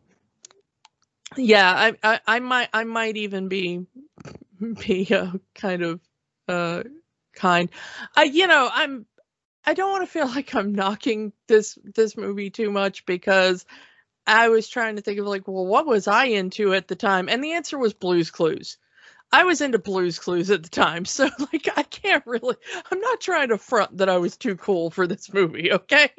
Yeah, 1.36 1.72
I 1.72 1.94
I, 2.04 2.20
I 2.28 2.40
might 2.40 2.70
I 2.74 2.84
might 2.84 3.18
even 3.18 3.48
be 3.48 3.86
be 4.88 5.08
uh, 5.14 5.32
kind 5.56 5.84
of 5.84 6.00
uh 6.48 6.84
kind. 7.34 7.70
I 8.16 8.24
you 8.24 8.48
know, 8.48 8.70
I'm 8.72 9.06
I 9.68 9.74
don't 9.74 9.92
want 9.92 10.04
to 10.04 10.12
feel 10.12 10.28
like 10.36 10.56
I'm 10.56 10.74
knocking 10.74 11.34
this 11.48 11.78
this 11.84 12.18
movie 12.18 12.50
too 12.50 12.72
much 12.72 13.06
because 13.06 13.66
I 14.26 14.50
was 14.50 14.68
trying 14.68 14.96
to 14.96 15.02
think 15.02 15.20
of 15.20 15.28
like, 15.28 15.48
well, 15.48 15.66
what 15.66 15.86
was 15.86 16.08
I 16.08 16.26
into 16.26 16.74
at 16.74 16.88
the 16.88 16.96
time? 16.96 17.30
And 17.30 17.44
the 17.44 17.54
answer 17.54 17.78
was 17.78 17.94
Blues 17.94 18.32
Clues. 18.32 18.78
I 19.32 19.44
was 19.44 19.60
into 19.60 19.78
Blues 19.78 20.20
Clues 20.20 20.50
at 20.52 20.64
the 20.64 20.70
time, 20.70 21.04
so 21.06 21.30
like 21.52 21.68
I 21.76 21.84
can't 21.84 22.26
really. 22.26 22.56
I'm 22.90 23.00
not 23.00 23.22
trying 23.22 23.50
to 23.50 23.58
front 23.58 23.98
that 23.98 24.10
I 24.10 24.18
was 24.18 24.38
too 24.38 24.56
cool 24.56 24.90
for 24.90 25.06
this 25.06 25.32
movie. 25.32 25.70
Okay. 25.78 26.10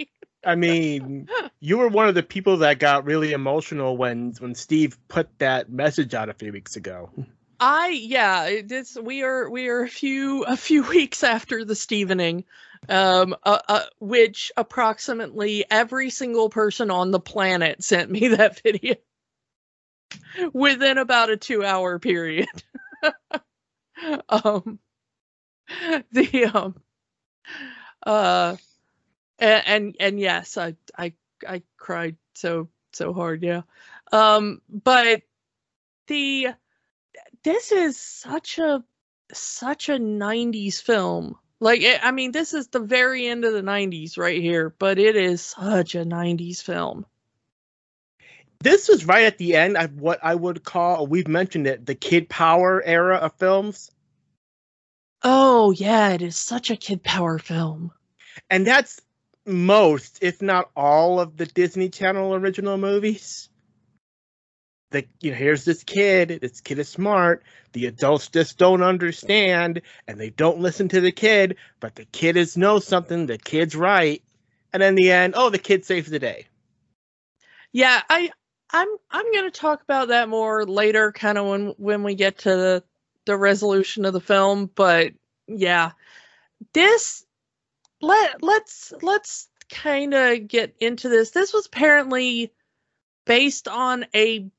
I 0.45 0.55
mean, 0.55 1.29
you 1.59 1.79
were 1.79 1.89
one 1.89 2.09
of 2.09 2.15
the 2.15 2.23
people 2.23 2.59
that 2.59 2.79
got 2.79 3.05
really 3.05 3.33
emotional 3.33 3.97
when 3.97 4.35
when 4.39 4.55
Steve 4.55 4.97
put 5.09 5.29
that 5.41 5.69
message 5.69 6.15
out 6.15 6.29
a 6.29 6.35
few 6.35 6.53
weeks 6.53 6.77
ago. 6.77 7.11
I 7.59 7.89
yeah, 7.89 8.61
this 8.65 8.97
we 8.97 9.25
are 9.25 9.51
we 9.51 9.67
are 9.69 9.83
a 9.83 9.89
few 9.89 10.45
a 10.45 10.57
few 10.57 10.85
weeks 10.85 11.25
after 11.25 11.65
the 11.65 11.75
Stevening, 11.75 12.45
um, 12.89 13.37
uh, 13.45 13.59
uh, 13.69 13.85
which 14.01 14.53
approximately 14.57 15.65
every 15.71 16.11
single 16.11 16.49
person 16.49 16.91
on 16.91 17.11
the 17.11 17.21
planet 17.21 17.83
sent 17.83 18.11
me 18.11 18.29
that 18.29 18.61
video 18.61 18.95
within 20.53 20.99
about 20.99 21.31
a 21.31 21.37
two 21.37 21.65
hour 21.65 21.99
period. 21.99 22.49
um, 24.29 24.79
the 26.13 26.51
um, 26.55 26.75
uh, 28.05 28.57
and, 29.39 29.63
and 29.67 29.97
and 30.01 30.21
yes, 30.21 30.57
I 30.57 30.77
I 30.97 31.13
I 31.47 31.63
cried 31.77 32.17
so 32.35 32.69
so 32.93 33.13
hard, 33.13 33.43
yeah. 33.43 33.63
Um, 34.13 34.61
but 34.69 35.23
the 36.07 36.49
this 37.45 37.73
is 37.73 37.99
such 37.99 38.59
a 38.59 38.83
such 39.33 39.89
a 39.89 39.99
90s 39.99 40.81
film 40.81 41.37
like 41.61 41.81
it, 41.83 42.01
i 42.05 42.11
mean 42.11 42.33
this 42.33 42.55
is 42.55 42.69
the 42.69 42.81
very 42.81 43.27
end 43.27 43.45
of 43.45 43.53
the 43.53 43.63
90s 43.63 44.17
right 44.19 44.41
here 44.41 44.71
but 44.79 44.99
it 44.99 45.17
is 45.17 45.43
such 45.43 45.95
a 45.95 46.05
90s 46.05 46.63
film 46.63 47.05
This 48.61 48.89
was 48.89 49.05
right 49.07 49.25
at 49.25 49.39
the 49.39 49.55
end 49.57 49.77
of 49.77 50.01
what 50.01 50.19
I 50.23 50.35
would 50.35 50.65
call, 50.65 51.07
we've 51.07 51.29
mentioned 51.29 51.67
it, 51.69 51.87
the 51.87 51.95
kid 51.95 52.29
power 52.29 52.83
era 52.85 53.17
of 53.17 53.35
films. 53.39 53.91
oh 55.23 55.71
yeah 55.73 56.11
it 56.11 56.23
is 56.23 56.37
such 56.37 56.71
a 56.71 56.77
kid 56.77 57.03
power 57.03 57.39
film 57.39 57.93
And 58.51 58.67
that's 58.67 59.01
most, 59.47 60.19
if 60.23 60.43
not 60.43 60.71
all, 60.77 61.21
of 61.21 61.37
the 61.37 61.47
Disney 61.47 61.89
Channel 61.89 62.35
original 62.35 62.77
movies. 62.79 63.49
The, 64.91 65.07
you 65.21 65.31
know, 65.33 65.37
here's 65.37 65.65
this 65.65 65.85
kid. 65.85 66.39
This 66.41 66.61
kid 66.61 66.79
is 66.79 66.89
smart. 66.89 67.45
The 67.73 67.87
adults 67.87 68.29
just 68.29 68.59
don't 68.59 68.83
understand, 68.83 69.83
and 70.07 70.19
they 70.21 70.31
don't 70.31 70.61
listen 70.61 70.89
to 70.91 71.01
the 71.01 71.13
kid. 71.13 71.57
But 71.81 71.95
the 71.95 72.07
kid 72.07 72.37
is 72.37 72.57
knows 72.57 72.87
something. 72.87 73.27
The 73.27 73.39
kid's 73.39 73.77
right. 73.77 74.23
And 74.73 74.83
in 74.83 74.95
the 74.95 75.11
end, 75.13 75.35
oh, 75.37 75.51
the 75.51 75.59
kid 75.59 75.85
saves 75.85 76.11
the 76.11 76.19
day. 76.19 76.47
yeah 77.73 78.01
i 78.09 78.31
i'm 78.71 78.89
i'm 79.11 79.33
going 79.33 79.45
to 79.45 79.51
talk 79.51 79.83
about 79.83 80.09
that 80.09 80.29
more 80.29 80.65
later 80.67 81.13
kind 81.13 81.39
of 81.39 81.47
when 81.47 81.67
when 81.79 82.03
we 82.03 82.15
get 82.15 82.39
to 82.39 82.51
the 82.51 82.85
the 83.27 83.37
resolution 83.37 84.05
of 84.05 84.13
the 84.13 84.21
film 84.21 84.71
but 84.75 85.13
yeah 85.47 85.93
this 86.73 87.25
let 88.01 88.43
let's 88.43 88.93
let's 89.03 89.49
kind 89.71 90.15
of 90.15 90.49
get 90.49 90.75
into 90.81 91.09
this 91.09 91.31
this 91.31 91.53
was 91.53 91.67
apparently 91.67 92.53
based 93.27 93.69
on 93.69 94.07
a 94.15 94.51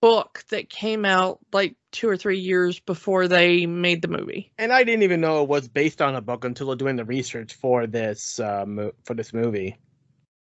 book 0.00 0.44
that 0.50 0.68
came 0.68 1.04
out 1.04 1.38
like 1.52 1.74
two 1.92 2.08
or 2.08 2.16
three 2.16 2.38
years 2.38 2.78
before 2.80 3.28
they 3.28 3.66
made 3.66 4.02
the 4.02 4.08
movie 4.08 4.52
And 4.58 4.72
I 4.72 4.84
didn't 4.84 5.02
even 5.02 5.20
know 5.20 5.42
it 5.42 5.48
was 5.48 5.68
based 5.68 6.02
on 6.02 6.14
a 6.14 6.20
book 6.20 6.44
until 6.44 6.74
doing 6.76 6.96
the 6.96 7.04
research 7.04 7.54
for 7.54 7.86
this 7.86 8.38
uh, 8.38 8.64
mo- 8.66 8.92
for 9.04 9.14
this 9.14 9.32
movie. 9.32 9.76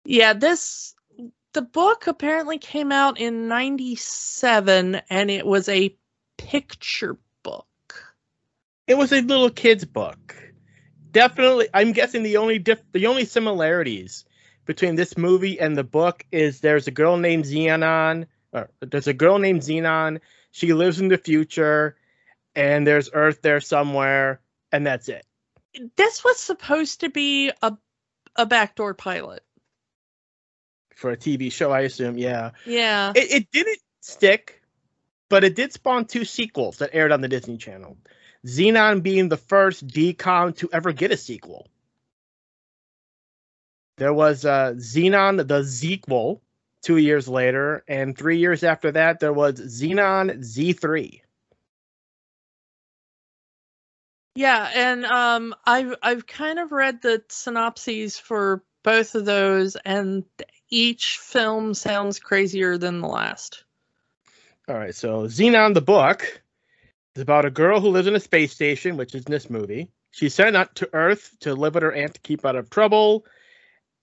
yeah 0.05 0.33
this 0.33 0.95
the 1.53 1.61
book 1.61 2.07
apparently 2.07 2.57
came 2.57 2.91
out 2.93 3.19
in 3.19 3.49
97 3.49 5.01
and 5.09 5.29
it 5.29 5.45
was 5.45 5.67
a 5.67 5.93
picture 6.37 7.17
book 7.43 7.67
It 8.87 8.97
was 8.97 9.11
a 9.11 9.21
little 9.21 9.49
kid's 9.49 9.85
book. 9.85 10.35
Definitely, 11.11 11.67
I'm 11.73 11.91
guessing 11.91 12.23
the 12.23 12.37
only 12.37 12.57
diff- 12.57 12.89
the 12.93 13.07
only 13.07 13.25
similarities 13.25 14.23
between 14.65 14.95
this 14.95 15.17
movie 15.17 15.59
and 15.59 15.75
the 15.75 15.83
book 15.83 16.25
is 16.31 16.61
there's 16.61 16.87
a 16.87 16.91
girl 16.91 17.17
named 17.17 17.43
Zenon. 17.45 18.27
Or 18.53 18.69
there's 18.81 19.07
a 19.07 19.13
girl 19.13 19.39
named 19.39 19.61
Zenon. 19.61 20.19
She 20.51 20.73
lives 20.73 20.99
in 20.99 21.07
the 21.07 21.17
future, 21.17 21.95
and 22.55 22.85
there's 22.85 23.09
Earth 23.13 23.41
there 23.41 23.61
somewhere, 23.61 24.41
and 24.71 24.85
that's 24.85 25.07
it. 25.07 25.25
This 25.95 26.23
was 26.23 26.37
supposed 26.39 26.99
to 27.01 27.09
be 27.09 27.51
a 27.61 27.77
a 28.35 28.45
backdoor 28.45 28.93
pilot. 28.93 29.43
For 30.95 31.11
a 31.11 31.17
TV 31.17 31.51
show, 31.51 31.71
I 31.71 31.81
assume, 31.81 32.17
yeah. 32.17 32.51
Yeah. 32.65 33.13
It, 33.15 33.31
it 33.31 33.51
didn't 33.51 33.79
stick, 34.01 34.61
but 35.29 35.43
it 35.43 35.55
did 35.55 35.73
spawn 35.73 36.05
two 36.05 36.25
sequels 36.25 36.77
that 36.77 36.91
aired 36.93 37.11
on 37.11 37.21
the 37.21 37.27
Disney 37.27 37.57
Channel. 37.57 37.97
Zenon 38.45 39.03
being 39.03 39.29
the 39.29 39.37
first 39.37 39.87
DCOM 39.87 40.55
to 40.57 40.69
ever 40.71 40.91
get 40.91 41.11
a 41.11 41.17
sequel. 41.17 41.67
There 43.97 44.13
was 44.13 44.45
uh, 44.45 44.73
Zenon 44.77 45.47
the 45.47 45.63
sequel 45.63 46.41
two 46.81 46.97
years 46.97 47.27
later, 47.27 47.83
and 47.87 48.17
three 48.17 48.37
years 48.37 48.63
after 48.63 48.91
that, 48.91 49.19
there 49.19 49.33
was 49.33 49.55
Zenon 49.59 50.39
Z3. 50.39 51.21
Yeah, 54.35 54.69
and 54.73 55.05
um, 55.05 55.53
I've 55.65 55.95
I've 56.01 56.25
kind 56.25 56.59
of 56.59 56.71
read 56.71 57.01
the 57.01 57.23
synopses 57.27 58.17
for 58.17 58.63
both 58.83 59.15
of 59.15 59.25
those, 59.25 59.75
and 59.75 60.23
each 60.69 61.17
film 61.17 61.73
sounds 61.73 62.19
crazier 62.19 62.77
than 62.77 63.01
the 63.01 63.07
last. 63.07 63.65
All 64.69 64.75
right, 64.75 64.95
so 64.95 65.23
Zenon 65.23 65.73
the 65.73 65.81
book 65.81 66.41
is 67.15 67.21
about 67.21 67.45
a 67.45 67.51
girl 67.51 67.81
who 67.81 67.89
lives 67.89 68.07
in 68.07 68.15
a 68.15 68.21
space 68.21 68.53
station, 68.53 68.95
which 68.95 69.13
is 69.13 69.25
in 69.25 69.31
this 69.31 69.49
movie. 69.49 69.91
She's 70.11 70.33
sent 70.33 70.55
out 70.55 70.75
to 70.75 70.89
Earth 70.93 71.35
to 71.41 71.53
live 71.53 71.73
with 71.73 71.83
her 71.83 71.91
aunt 71.91 72.13
to 72.13 72.21
keep 72.21 72.45
out 72.45 72.55
of 72.55 72.69
trouble, 72.69 73.25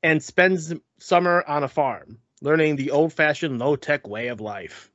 and 0.02 0.22
spends 0.22 0.74
summer 0.98 1.42
on 1.46 1.64
a 1.64 1.68
farm, 1.68 2.18
learning 2.42 2.76
the 2.76 2.90
old-fashioned 2.90 3.58
low-tech 3.58 4.06
way 4.06 4.28
of 4.28 4.40
life. 4.40 4.90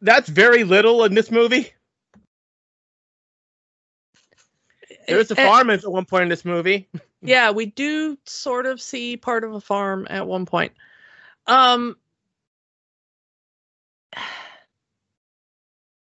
That's 0.00 0.28
very 0.28 0.64
little 0.64 1.04
in 1.04 1.14
this 1.14 1.30
movie. 1.30 1.72
There's 5.06 5.30
a 5.30 5.36
Eh, 5.36 5.42
eh, 5.42 5.46
farm 5.46 5.70
at 5.70 5.88
one 5.90 6.04
point 6.04 6.24
in 6.24 6.28
this 6.28 6.44
movie. 6.44 6.88
yeah, 7.22 7.50
we 7.50 7.66
do 7.66 8.18
sort 8.24 8.66
of 8.66 8.80
see 8.80 9.16
part 9.16 9.44
of 9.44 9.54
a 9.54 9.60
farm 9.60 10.06
at 10.10 10.26
one 10.26 10.46
point. 10.46 10.72
Um 11.46 11.96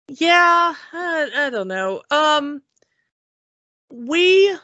Yeah, 0.09 0.75
I, 0.93 1.31
I 1.35 1.51
don't 1.51 1.69
know. 1.69 2.03
Um 2.11 2.63
we 3.91 4.57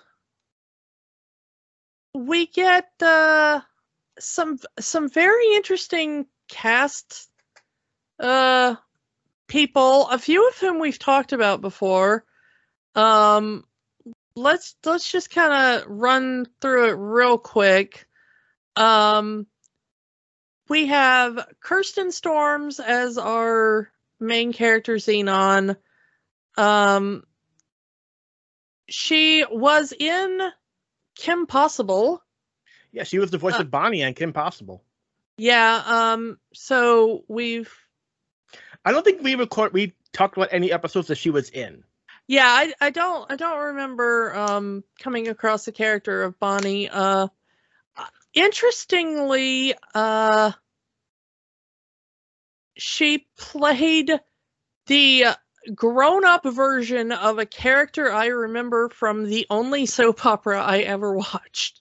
we 2.15 2.47
get 2.47 2.91
uh 3.03 3.61
some 4.21 4.59
some 4.79 5.09
very 5.09 5.55
interesting 5.55 6.27
cast 6.49 7.29
uh 8.19 8.77
people, 9.49 10.09
a 10.09 10.19
few 10.19 10.49
of 10.49 10.59
whom 10.59 10.79
we've 10.79 10.99
talked 10.99 11.33
about 11.33 11.61
before. 11.61 12.25
Um 12.95 13.65
let's 14.37 14.75
let's 14.85 15.11
just 15.11 15.31
kind 15.31 15.53
of 15.53 15.89
run 15.89 16.47
through 16.61 16.89
it 16.89 16.93
real 16.93 17.39
quick. 17.39 18.07
Um, 18.77 19.47
we 20.69 20.87
have 20.87 21.47
Kirsten 21.61 22.13
Storms 22.13 22.81
as 22.81 23.19
our 23.19 23.91
main 24.19 24.53
character, 24.53 24.97
Zenon. 24.97 25.77
Um, 26.57 27.25
she 28.89 29.45
was 29.51 29.93
in 29.99 30.41
Kim 31.17 31.47
Possible. 31.47 32.23
Yeah, 32.93 33.05
she 33.05 33.19
was 33.19 33.31
the 33.31 33.39
voice 33.39 33.55
Uh, 33.55 33.61
of 33.61 33.71
Bonnie 33.71 34.05
on 34.05 34.15
Kim 34.15 34.33
Possible. 34.33 34.83
Yeah. 35.37 35.83
Um. 35.87 36.39
So 36.53 37.25
we've 37.29 37.73
I 38.85 38.93
don't 38.93 39.05
think 39.05 39.23
we 39.23 39.35
record 39.35 39.73
we 39.73 39.95
talked 40.13 40.37
about 40.37 40.49
any 40.53 40.73
episodes 40.73 41.09
that 41.09 41.17
she 41.17 41.31
was 41.31 41.51
in. 41.51 41.85
Yeah, 42.27 42.47
I 42.47 42.73
I 42.81 42.91
don't 42.91 43.31
I 43.31 43.37
don't 43.37 43.59
remember 43.59 44.35
um 44.35 44.85
coming 45.01 45.29
across 45.29 45.65
the 45.65 45.73
character 45.73 46.23
of 46.23 46.39
Bonnie. 46.39 46.89
Uh 46.89 47.29
interestingly, 48.35 49.75
uh 49.95 50.53
she 52.77 53.27
played 53.37 54.11
the 54.87 55.27
grown-up 55.75 56.45
version 56.45 57.13
of 57.13 57.39
a 57.39 57.45
character 57.47 58.11
I 58.11 58.27
remember 58.27 58.89
from 58.89 59.25
the 59.25 59.47
only 59.51 59.87
soap 59.87 60.25
opera 60.25 60.63
I 60.63 60.79
ever 60.81 61.13
watched. 61.15 61.80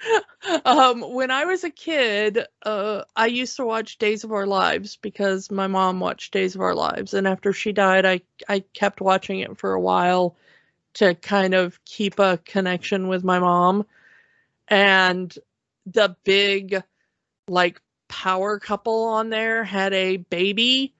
um 0.64 1.00
when 1.02 1.30
I 1.30 1.44
was 1.44 1.64
a 1.64 1.70
kid, 1.70 2.46
uh 2.62 3.02
I 3.14 3.26
used 3.26 3.56
to 3.56 3.64
watch 3.66 3.98
Days 3.98 4.24
of 4.24 4.32
Our 4.32 4.46
Lives 4.46 4.96
because 4.96 5.50
my 5.50 5.66
mom 5.66 6.00
watched 6.00 6.32
Days 6.32 6.54
of 6.54 6.60
Our 6.60 6.74
Lives 6.74 7.14
and 7.14 7.26
after 7.26 7.52
she 7.52 7.72
died 7.72 8.06
I 8.06 8.22
I 8.48 8.60
kept 8.74 9.00
watching 9.00 9.40
it 9.40 9.58
for 9.58 9.72
a 9.72 9.80
while 9.80 10.36
to 10.94 11.14
kind 11.14 11.54
of 11.54 11.82
keep 11.84 12.18
a 12.18 12.38
connection 12.38 13.08
with 13.08 13.24
my 13.24 13.38
mom. 13.38 13.86
And 14.68 15.34
the 15.86 16.16
big 16.24 16.82
like 17.48 17.80
power 18.08 18.58
couple 18.58 19.04
on 19.04 19.30
there 19.30 19.64
had 19.64 19.92
a 19.92 20.16
baby 20.18 20.94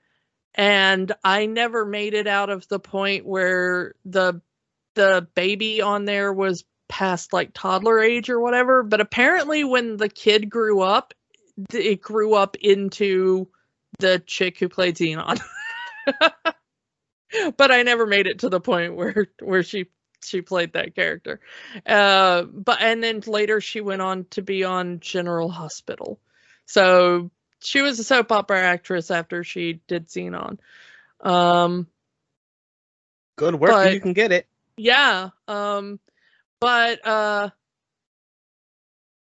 and 0.55 1.13
I 1.25 1.47
never 1.47 1.85
made 1.85 2.15
it 2.15 2.27
out 2.27 2.51
of 2.51 2.67
the 2.69 2.81
point 2.81 3.27
where 3.27 3.95
the 4.05 4.41
the 4.95 5.27
baby 5.35 5.83
on 5.83 6.05
there 6.05 6.33
was 6.33 6.65
past 6.90 7.33
like 7.33 7.50
toddler 7.55 8.00
age 8.00 8.29
or 8.29 8.38
whatever 8.40 8.83
but 8.83 9.00
apparently 9.00 9.64
when 9.64 9.96
the 9.96 10.09
kid 10.09 10.50
grew 10.50 10.83
up 10.83 11.14
it 11.72 12.03
grew 12.03 12.35
up 12.35 12.57
into 12.57 13.48
the 13.98 14.18
chick 14.26 14.59
who 14.59 14.68
played 14.68 14.96
Zenon. 14.96 15.40
But 17.57 17.70
I 17.70 17.85
never 17.85 18.07
made 18.07 18.26
it 18.26 18.40
to 18.40 18.48
the 18.48 18.61
point 18.61 18.96
where 18.96 19.29
where 19.40 19.62
she 19.62 19.87
she 20.24 20.42
played 20.42 20.72
that 20.72 20.96
character. 20.96 21.40
Uh 21.87 22.42
but 22.42 22.81
and 22.81 23.03
then 23.05 23.20
later 23.26 23.61
she 23.61 23.81
went 23.81 24.03
on 24.03 24.24
to 24.31 24.42
be 24.42 24.64
on 24.64 24.98
General 24.98 25.48
Hospital. 25.48 26.18
So 26.66 27.31
she 27.62 27.83
was 27.83 28.00
a 28.00 28.05
soap 28.05 28.33
opera 28.33 28.61
actress 28.61 29.11
after 29.12 29.44
she 29.44 29.81
did 29.87 30.09
Zenon. 30.09 30.59
Um 31.20 31.87
Good 33.37 33.55
work 33.55 33.70
But- 33.70 33.92
you 33.92 34.00
can 34.00 34.12
get 34.12 34.33
it. 34.33 34.46
yeah 34.76 35.31
um 35.46 36.00
but 36.61 37.07
uh 37.07 37.51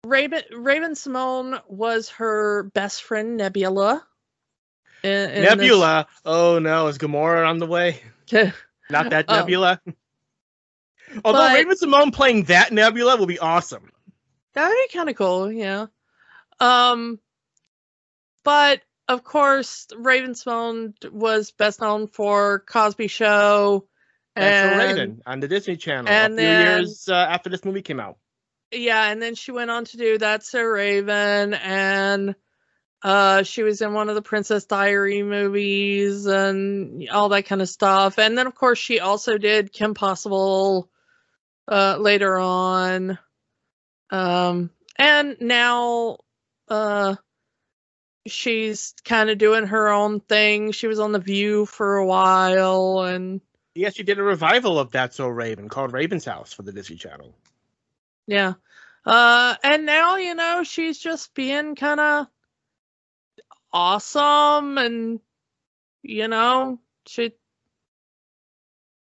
raven 0.05 0.42
Raven-Symoné 0.53 1.62
was 1.68 2.09
her 2.11 2.64
best 2.75 3.03
friend 3.03 3.37
nebula 3.37 4.05
in- 5.03 5.31
in 5.31 5.42
this- 5.42 5.51
Nebula. 5.57 6.07
Oh 6.25 6.59
no, 6.59 6.87
is 6.88 6.99
Gamora 6.99 7.46
on 7.49 7.59
the 7.59 7.66
way? 7.66 8.01
Not 8.33 9.11
that 9.11 9.27
Oh. 9.29 9.37
Nebula. 9.40 9.81
Although 11.25 11.38
But- 11.38 11.55
Raven-Symoné 11.55 12.12
playing 12.12 12.44
that 12.44 12.72
Nebula 12.72 13.16
will 13.16 13.27
be 13.27 13.38
awesome. 13.38 13.90
that 14.55 14.68
would 14.68 14.75
be 14.90 14.96
kind 14.96 15.09
of 15.11 15.16
cool 15.16 15.53
yeah 15.53 15.87
um 16.61 17.20
but 18.42 18.81
of 19.09 19.22
course 19.22 19.87
Raven-Symoné 19.96 21.11
was 21.12 21.51
best 21.51 21.81
known 21.81 22.07
for 22.07 22.61
cosby 22.61 23.09
show 23.09 23.87
And 24.37 24.79
Raven 24.79 25.22
on 25.27 25.40
the 25.40 25.49
Disney 25.49 25.77
Channel 25.77 26.09
and 26.09 26.35
a 26.35 26.37
few 26.37 26.44
then- 26.46 26.79
years 26.83 27.09
uh, 27.09 27.14
after 27.14 27.49
this 27.51 27.64
movie 27.64 27.83
came 27.83 28.01
out. 28.01 28.18
yeah 28.72 29.11
and 29.11 29.20
then 29.22 29.35
she 29.35 29.53
went 29.53 29.70
on 29.70 29.85
to 29.87 29.96
do 29.96 30.18
that's 30.18 30.51
so 30.51 30.61
raven 30.62 31.55
and 31.55 32.35
uh 33.03 33.42
she 33.44 33.62
was 33.62 33.81
in 33.81 33.92
one 33.92 34.09
of 34.09 34.14
the 34.16 34.22
princess 34.22 34.64
diary 34.64 35.22
movies 35.22 36.27
and 36.27 37.09
all 37.11 37.29
that 37.29 37.46
kind 37.46 37.62
of 37.62 37.68
stuff. 37.68 38.18
And 38.18 38.37
then 38.37 38.46
of 38.46 38.55
course 38.55 38.79
she 38.79 38.99
also 39.01 39.38
did 39.38 39.72
kim 39.72 39.94
possible 39.94 40.90
uh 41.68 41.96
later 42.01 42.37
on. 42.38 43.18
Um 44.11 44.70
and 44.96 45.37
now 45.40 46.18
uh 46.68 47.14
she's 48.27 48.94
kind 49.05 49.31
of 49.31 49.38
doing 49.38 49.66
her 49.66 49.88
own 49.88 50.20
thing. 50.20 50.72
She 50.72 50.87
was 50.88 50.99
on 50.99 51.12
the 51.12 51.18
view 51.20 51.66
for 51.66 51.96
a 51.99 52.07
while 52.07 53.01
and 53.03 53.40
Yes, 53.77 53.95
she 53.95 54.03
did 54.03 54.19
a 54.19 54.23
revival 54.23 54.79
of 54.79 54.91
That's 54.91 55.17
So 55.17 55.29
Raven 55.29 55.69
called 55.69 55.93
Raven's 55.93 56.25
House 56.25 56.53
for 56.53 56.62
the 56.62 56.73
Disney 56.73 56.97
Channel. 56.97 57.35
Yeah. 58.27 58.55
Uh 59.05 59.57
and 59.62 59.87
now, 59.87 60.17
you 60.17 60.35
know, 60.35 60.62
she's 60.65 60.99
just 60.99 61.35
being 61.35 61.75
kind 61.77 62.01
of 62.01 62.27
awesome 63.73 64.79
and 64.79 65.21
you 66.03 66.29
know, 66.29 66.81
she 67.07 67.33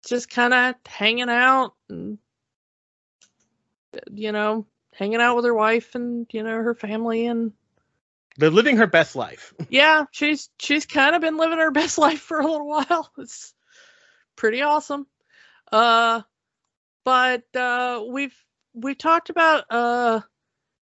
just 0.06 0.30
kind 0.30 0.54
of 0.54 0.74
hanging 0.86 1.30
out 1.30 1.74
and 1.88 2.18
you 4.12 4.32
know, 4.32 4.66
hanging 4.92 5.20
out 5.20 5.36
with 5.36 5.44
her 5.44 5.54
wife 5.54 5.94
and, 5.94 6.26
you 6.32 6.42
know, 6.42 6.56
her 6.56 6.74
family 6.74 7.26
and 7.26 7.52
They're 8.36 8.50
living 8.50 8.76
her 8.78 8.86
best 8.86 9.16
life. 9.16 9.54
yeah, 9.68 10.06
she's 10.12 10.50
she's 10.58 10.86
kind 10.86 11.14
of 11.14 11.20
been 11.22 11.36
living 11.36 11.58
her 11.58 11.70
best 11.72 11.98
life 11.98 12.20
for 12.20 12.40
a 12.40 12.46
little 12.46 12.66
while. 12.66 13.12
It's 13.18 13.54
pretty 14.36 14.62
awesome. 14.62 15.06
Uh 15.70 16.22
but 17.04 17.44
uh 17.54 18.04
we've 18.08 18.36
we 18.74 18.94
talked 18.94 19.30
about 19.30 19.64
a 19.70 20.24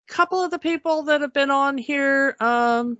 couple 0.07 0.43
of 0.43 0.51
the 0.51 0.59
people 0.59 1.03
that 1.03 1.21
have 1.21 1.33
been 1.33 1.51
on 1.51 1.77
here. 1.77 2.35
Um 2.39 2.97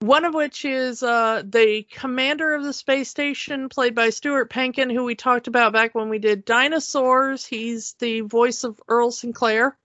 one 0.00 0.24
of 0.24 0.32
which 0.32 0.64
is 0.64 1.02
uh, 1.02 1.42
the 1.44 1.86
commander 1.90 2.54
of 2.54 2.64
the 2.64 2.72
space 2.72 3.10
station, 3.10 3.68
played 3.68 3.94
by 3.94 4.08
Stuart 4.08 4.50
Pankin, 4.50 4.90
who 4.90 5.04
we 5.04 5.14
talked 5.14 5.46
about 5.46 5.74
back 5.74 5.94
when 5.94 6.08
we 6.08 6.18
did 6.18 6.46
Dinosaurs. 6.46 7.44
He's 7.44 7.94
the 7.98 8.22
voice 8.22 8.64
of 8.64 8.80
Earl 8.88 9.10
Sinclair. 9.10 9.76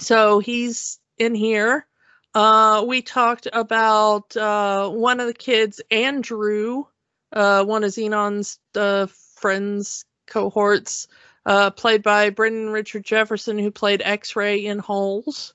So 0.00 0.40
he's 0.40 0.98
in 1.18 1.36
here. 1.36 1.86
Uh, 2.34 2.84
we 2.86 3.00
talked 3.00 3.46
about 3.52 4.36
uh, 4.36 4.88
one 4.88 5.20
of 5.20 5.28
the 5.28 5.34
kids, 5.34 5.80
Andrew, 5.90 6.84
uh, 7.32 7.64
one 7.64 7.84
of 7.84 7.90
Zenon's 7.90 8.58
uh, 8.74 9.06
friends, 9.36 10.04
cohorts, 10.26 11.08
uh, 11.46 11.70
played 11.70 12.02
by 12.02 12.30
Brenden 12.30 12.72
Richard 12.72 13.04
Jefferson, 13.04 13.58
who 13.58 13.70
played 13.70 14.02
X 14.04 14.36
Ray 14.36 14.66
in 14.66 14.78
Holes. 14.78 15.54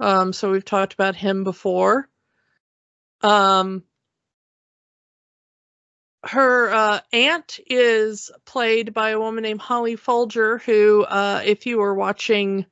Um, 0.00 0.32
so 0.32 0.50
we've 0.50 0.64
talked 0.64 0.94
about 0.94 1.14
him 1.14 1.44
before. 1.44 2.08
Um, 3.20 3.84
her 6.24 6.72
uh, 6.72 7.00
aunt 7.12 7.58
is 7.66 8.30
played 8.44 8.94
by 8.94 9.10
a 9.10 9.18
woman 9.18 9.42
named 9.42 9.60
Holly 9.60 9.96
Fulger, 9.96 10.60
who, 10.62 11.04
uh, 11.04 11.42
if 11.44 11.66
you 11.66 11.78
were 11.78 11.94
watching 11.94 12.66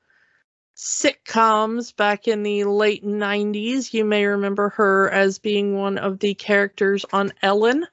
sitcoms 0.77 1.95
back 1.95 2.27
in 2.27 2.43
the 2.43 2.65
late 2.65 3.05
90s, 3.05 3.93
you 3.93 4.05
may 4.05 4.25
remember 4.25 4.71
her 4.71 5.11
as 5.11 5.39
being 5.39 5.77
one 5.77 5.99
of 5.99 6.19
the 6.21 6.35
characters 6.35 7.05
on 7.13 7.33
Ellen, 7.43 7.87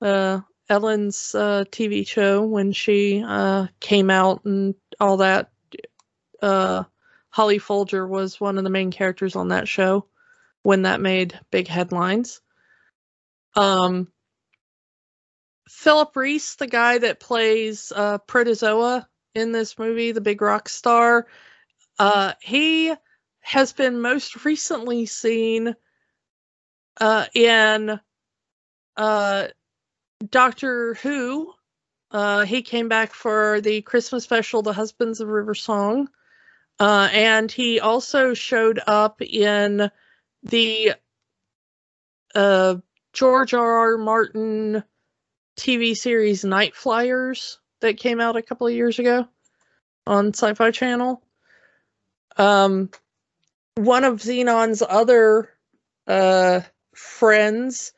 uh, 0.00 0.40
Ellen's 0.68 1.34
uh, 1.34 1.64
TV 1.70 2.06
show 2.06 2.42
when 2.44 2.72
she 2.72 3.22
uh, 3.26 3.66
came 3.80 4.10
out 4.10 4.44
and 4.44 4.74
all 5.00 5.18
that. 5.18 5.50
Uh, 6.40 6.84
Holly 7.30 7.58
Fulger 7.58 8.08
was 8.08 8.40
one 8.40 8.58
of 8.58 8.64
the 8.64 8.70
main 8.70 8.90
characters 8.90 9.36
on 9.36 9.48
that 9.48 9.68
show 9.68 10.06
when 10.62 10.82
that 10.82 11.00
made 11.00 11.38
big 11.50 11.68
headlines. 11.68 12.40
Um, 13.54 14.08
Phillip 15.68 16.14
Rhys, 16.16 16.56
the 16.56 16.66
guy 16.66 16.98
that 16.98 17.20
plays 17.20 17.92
uh, 17.94 18.18
Protozoa 18.18 19.08
in 19.34 19.52
this 19.52 19.78
movie, 19.78 20.12
the 20.12 20.20
big 20.20 20.42
rock 20.42 20.68
star, 20.68 21.26
uh, 21.98 22.32
he 22.40 22.92
has 23.40 23.72
been 23.72 24.00
most 24.00 24.44
recently 24.44 25.06
seen 25.06 25.74
uh, 27.00 27.26
in 27.34 28.00
uh, 28.96 29.48
Doctor 30.28 30.94
Who. 30.94 31.52
Uh, 32.10 32.44
he 32.44 32.62
came 32.62 32.88
back 32.88 33.12
for 33.12 33.60
the 33.60 33.82
Christmas 33.82 34.24
special, 34.24 34.62
The 34.62 34.72
Husbands 34.72 35.20
of 35.20 35.28
River 35.28 35.54
Song. 35.54 36.08
Uh, 36.78 37.08
and 37.12 37.52
he 37.52 37.78
also 37.78 38.34
showed 38.34 38.80
up 38.86 39.22
in 39.22 39.90
the 40.42 40.94
uh, 42.34 42.76
George 43.12 43.54
R. 43.54 43.92
R. 43.92 43.98
Martin 43.98 44.82
TV 45.56 45.94
series 45.94 46.44
Night 46.44 46.74
Flyers 46.74 47.58
that 47.80 47.98
came 47.98 48.20
out 48.20 48.36
a 48.36 48.42
couple 48.42 48.66
of 48.66 48.72
years 48.72 48.98
ago 48.98 49.28
on 50.06 50.28
Sci 50.28 50.54
Fi 50.54 50.70
Channel. 50.70 51.22
Um, 52.36 52.90
one 53.74 54.04
of 54.04 54.20
Zenon's 54.20 54.82
other 54.86 55.50
uh, 56.06 56.60
friends 56.94 57.92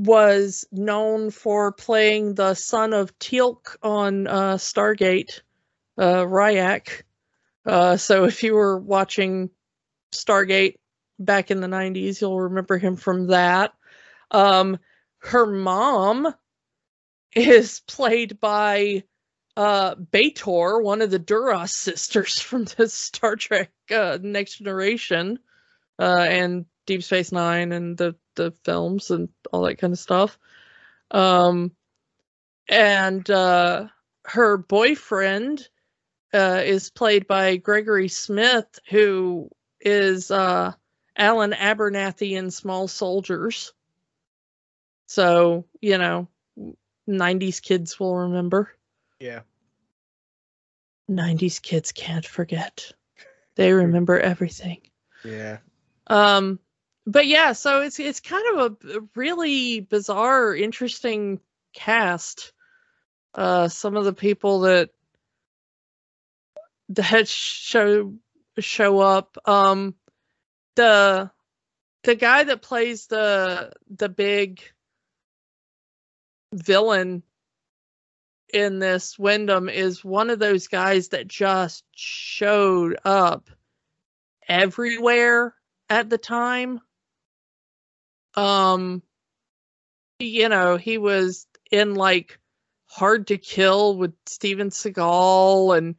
was 0.00 0.64
known 0.72 1.30
for 1.30 1.72
playing 1.72 2.34
the 2.34 2.54
son 2.54 2.92
of 2.92 3.16
Teal'c 3.18 3.76
on 3.82 4.26
uh, 4.26 4.54
Stargate, 4.56 5.40
uh, 5.98 6.24
Rya'c. 6.24 7.02
Uh, 7.64 7.96
so 7.96 8.24
if 8.24 8.42
you 8.42 8.54
were 8.54 8.78
watching 8.78 9.50
Stargate 10.12 10.76
back 11.18 11.50
in 11.50 11.60
the 11.60 11.68
90s, 11.68 12.20
you'll 12.20 12.40
remember 12.40 12.78
him 12.78 12.96
from 12.96 13.28
that. 13.28 13.72
Um, 14.30 14.78
her 15.18 15.46
mom 15.46 16.34
is 17.34 17.80
played 17.86 18.40
by 18.40 19.04
uh 19.56 19.94
B'Etor, 19.94 20.82
one 20.82 21.02
of 21.02 21.10
the 21.10 21.18
Duras 21.18 21.74
sisters 21.74 22.40
from 22.40 22.64
the 22.64 22.88
Star 22.88 23.36
Trek 23.36 23.70
uh, 23.90 24.18
Next 24.20 24.58
Generation 24.58 25.38
uh 25.98 26.26
and 26.28 26.66
Deep 26.86 27.02
Space 27.02 27.32
9 27.32 27.72
and 27.72 27.96
the 27.96 28.16
the 28.34 28.52
films 28.64 29.10
and 29.10 29.28
all 29.52 29.62
that 29.62 29.78
kind 29.78 29.92
of 29.92 29.98
stuff. 29.98 30.38
Um 31.10 31.72
and 32.68 33.28
uh 33.30 33.88
her 34.24 34.56
boyfriend 34.56 35.68
uh 36.32 36.62
is 36.64 36.90
played 36.90 37.26
by 37.26 37.56
Gregory 37.56 38.08
Smith 38.08 38.78
who 38.88 39.50
is 39.80 40.30
uh 40.30 40.72
Alan 41.16 41.52
Abernathy 41.52 42.32
in 42.32 42.50
Small 42.50 42.88
Soldiers. 42.88 43.72
So, 45.06 45.66
you 45.80 45.98
know, 45.98 46.28
90s 47.06 47.60
kids 47.60 48.00
will 48.00 48.16
remember. 48.16 48.70
Yeah. 49.20 49.40
90s 51.10 51.60
kids 51.60 51.92
can't 51.92 52.24
forget. 52.24 52.92
They 53.56 53.72
remember 53.72 54.18
everything. 54.18 54.80
Yeah. 55.24 55.58
Um 56.06 56.58
but 57.06 57.26
yeah, 57.26 57.52
so 57.52 57.82
it's 57.82 57.98
it's 57.98 58.20
kind 58.20 58.44
of 58.56 58.76
a, 58.84 59.00
really 59.14 59.80
bizarre, 59.80 60.54
interesting 60.54 61.40
cast. 61.74 62.52
Uh 63.34 63.68
some 63.68 63.96
of 63.96 64.04
the 64.04 64.12
people 64.12 64.60
that 64.60 64.90
that 66.90 67.28
show 67.28 68.14
show 68.58 69.00
up. 69.00 69.36
Um 69.46 69.94
the 70.76 71.30
the 72.04 72.14
guy 72.14 72.44
that 72.44 72.62
plays 72.62 73.06
the 73.06 73.72
the 73.90 74.08
big 74.08 74.60
villain 76.52 77.22
in 78.52 78.78
this 78.78 79.18
Wyndham 79.18 79.68
is 79.68 80.04
one 80.04 80.30
of 80.30 80.38
those 80.38 80.68
guys 80.68 81.08
that 81.08 81.26
just 81.26 81.84
showed 81.92 82.98
up 83.04 83.48
everywhere 84.46 85.54
at 85.88 86.10
the 86.10 86.18
time. 86.18 86.80
Um, 88.34 89.02
you 90.18 90.48
know, 90.48 90.76
he 90.76 90.98
was 90.98 91.46
in 91.70 91.94
like 91.94 92.38
Hard 92.86 93.28
to 93.28 93.38
Kill 93.38 93.96
with 93.96 94.12
Steven 94.26 94.70
Seagal, 94.70 95.76
and 95.76 95.96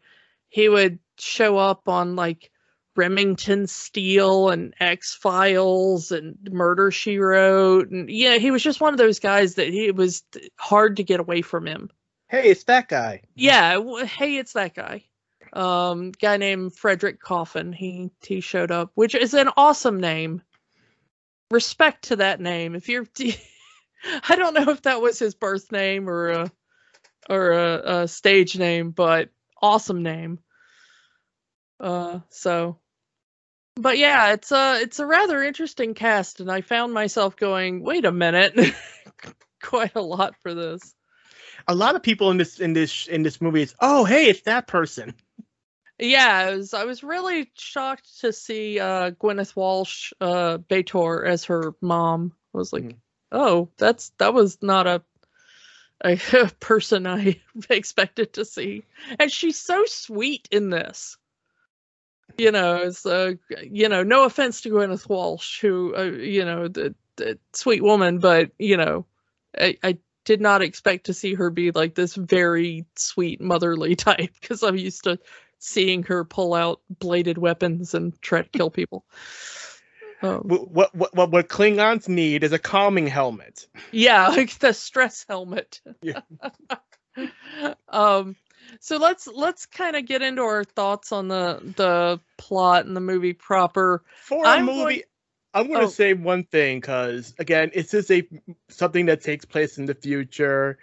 he 0.49 0.69
would 0.69 0.99
show 1.17 1.57
up 1.57 1.87
on 1.87 2.15
like 2.15 2.51
Remington 2.95 3.67
Steele 3.67 4.49
and 4.49 4.73
X 4.79 5.13
Files 5.13 6.11
and 6.11 6.37
Murder 6.51 6.91
She 6.91 7.17
Wrote, 7.17 7.89
and 7.89 8.09
yeah, 8.09 8.37
he 8.37 8.51
was 8.51 8.63
just 8.63 8.81
one 8.81 8.93
of 8.93 8.99
those 8.99 9.19
guys 9.19 9.55
that 9.55 9.67
he 9.67 9.91
was 9.91 10.23
hard 10.57 10.97
to 10.97 11.03
get 11.03 11.19
away 11.19 11.41
from 11.41 11.65
him. 11.65 11.89
Hey, 12.27 12.49
it's 12.49 12.63
that 12.65 12.87
guy. 12.87 13.21
Yeah, 13.35 14.03
hey, 14.03 14.37
it's 14.37 14.53
that 14.53 14.75
guy. 14.75 15.05
Um, 15.53 16.11
guy 16.11 16.37
named 16.37 16.75
Frederick 16.75 17.19
Coffin. 17.19 17.73
He 17.73 18.11
he 18.23 18.41
showed 18.41 18.71
up, 18.71 18.91
which 18.95 19.15
is 19.15 19.33
an 19.33 19.49
awesome 19.57 19.99
name. 19.99 20.41
Respect 21.53 22.05
to 22.05 22.17
that 22.17 22.41
name. 22.41 22.75
If 22.75 22.89
you're, 22.89 23.05
I 24.29 24.35
don't 24.35 24.53
know 24.53 24.69
if 24.71 24.81
that 24.83 25.01
was 25.01 25.19
his 25.19 25.35
birth 25.35 25.71
name 25.71 26.09
or 26.09 26.29
a 26.29 26.51
or 27.29 27.51
a, 27.51 28.01
a 28.01 28.07
stage 28.07 28.57
name, 28.57 28.91
but 28.91 29.29
awesome 29.61 30.03
name. 30.03 30.39
Uh, 31.79 32.19
so, 32.29 32.79
but 33.75 33.97
yeah, 33.97 34.33
it's 34.33 34.51
a 34.51 34.81
it's 34.81 34.99
a 34.99 35.05
rather 35.05 35.43
interesting 35.43 35.93
cast, 35.93 36.39
and 36.39 36.51
I 36.51 36.61
found 36.61 36.93
myself 36.93 37.35
going, 37.35 37.83
wait 37.83 38.05
a 38.05 38.11
minute, 38.11 38.57
quite 39.61 39.95
a 39.95 40.01
lot 40.01 40.35
for 40.41 40.53
this 40.53 40.95
a 41.67 41.75
lot 41.75 41.95
of 41.95 42.03
people 42.03 42.31
in 42.31 42.37
this 42.37 42.59
in 42.59 42.73
this 42.73 43.07
in 43.07 43.23
this 43.23 43.41
movie 43.41 43.61
is 43.61 43.75
oh 43.79 44.03
hey 44.03 44.27
it's 44.27 44.41
that 44.41 44.67
person 44.67 45.13
yeah 46.03 46.47
I 46.47 46.55
was, 46.55 46.73
I 46.73 46.83
was 46.85 47.03
really 47.03 47.49
shocked 47.55 48.21
to 48.21 48.33
see 48.33 48.79
uh 48.79 49.11
gwyneth 49.11 49.55
walsh 49.55 50.11
uh 50.19 50.57
B'Etor 50.57 51.25
as 51.25 51.45
her 51.45 51.73
mom. 51.81 52.33
I 52.53 52.57
was 52.57 52.73
like 52.73 52.83
mm. 52.83 52.95
oh 53.31 53.69
that's 53.77 54.11
that 54.17 54.33
was 54.33 54.61
not 54.61 54.87
a, 54.87 55.01
a 56.01 56.17
person 56.59 57.07
i 57.07 57.39
expected 57.69 58.33
to 58.33 58.45
see. 58.45 58.83
And 59.19 59.31
she's 59.31 59.59
so 59.59 59.83
sweet 59.85 60.47
in 60.51 60.69
this. 60.69 61.17
You 62.37 62.51
know 62.51 62.77
it's 62.77 63.05
uh 63.05 63.33
you 63.61 63.89
know 63.89 64.03
no 64.03 64.25
offense 64.25 64.61
to 64.61 64.69
gwyneth 64.69 65.07
walsh 65.07 65.61
who 65.61 65.95
uh, 65.95 66.03
you 66.03 66.45
know 66.45 66.67
the, 66.67 66.95
the 67.15 67.37
sweet 67.53 67.83
woman 67.83 68.19
but 68.19 68.51
you 68.57 68.75
know 68.77 69.05
I, 69.57 69.77
I 69.83 69.97
did 70.25 70.41
not 70.41 70.61
expect 70.61 71.05
to 71.07 71.13
see 71.13 71.33
her 71.33 71.49
be 71.49 71.71
like 71.71 71.95
this 71.95 72.15
very 72.15 72.85
sweet 72.95 73.41
motherly 73.41 73.95
type 73.97 74.31
because 74.39 74.63
I'm 74.63 74.77
used 74.77 75.03
to 75.05 75.19
seeing 75.59 76.03
her 76.03 76.25
pull 76.25 76.53
out 76.53 76.81
bladed 76.89 77.37
weapons 77.37 77.93
and 77.93 78.19
try 78.21 78.41
to 78.41 78.49
kill 78.49 78.69
people. 78.69 79.05
Um, 80.21 80.41
what, 80.45 80.95
what 80.95 81.13
what 81.15 81.31
what 81.31 81.49
Klingons 81.49 82.07
need 82.07 82.43
is 82.45 82.53
a 82.53 82.59
calming 82.59 83.07
helmet. 83.07 83.67
Yeah, 83.91 84.27
like 84.29 84.57
the 84.59 84.73
stress 84.73 85.25
helmet. 85.27 85.81
Yeah. 86.01 86.21
um, 87.89 88.35
So 88.79 88.97
let's 88.97 89.27
let's 89.27 89.65
kind 89.65 89.95
of 89.95 90.05
get 90.05 90.21
into 90.21 90.41
our 90.41 90.63
thoughts 90.63 91.11
on 91.11 91.27
the 91.27 91.59
the 91.75 92.19
plot 92.37 92.85
and 92.85 92.95
the 92.95 93.01
movie 93.01 93.33
proper. 93.33 94.03
For 94.21 94.45
a 94.45 94.47
I'm 94.47 94.65
movie, 94.65 94.77
going- 94.79 95.01
I'm 95.53 95.67
going 95.67 95.79
to 95.81 95.85
Oh. 95.85 95.89
say 95.89 96.13
one 96.13 96.43
thing 96.45 96.79
because 96.79 97.33
again, 97.39 97.71
it's 97.73 97.91
just 97.91 98.11
a 98.11 98.27
something 98.69 99.05
that 99.07 99.21
takes 99.21 99.45
place 99.45 99.77
in 99.77 99.85
the 99.85 99.93
future. 99.95 100.79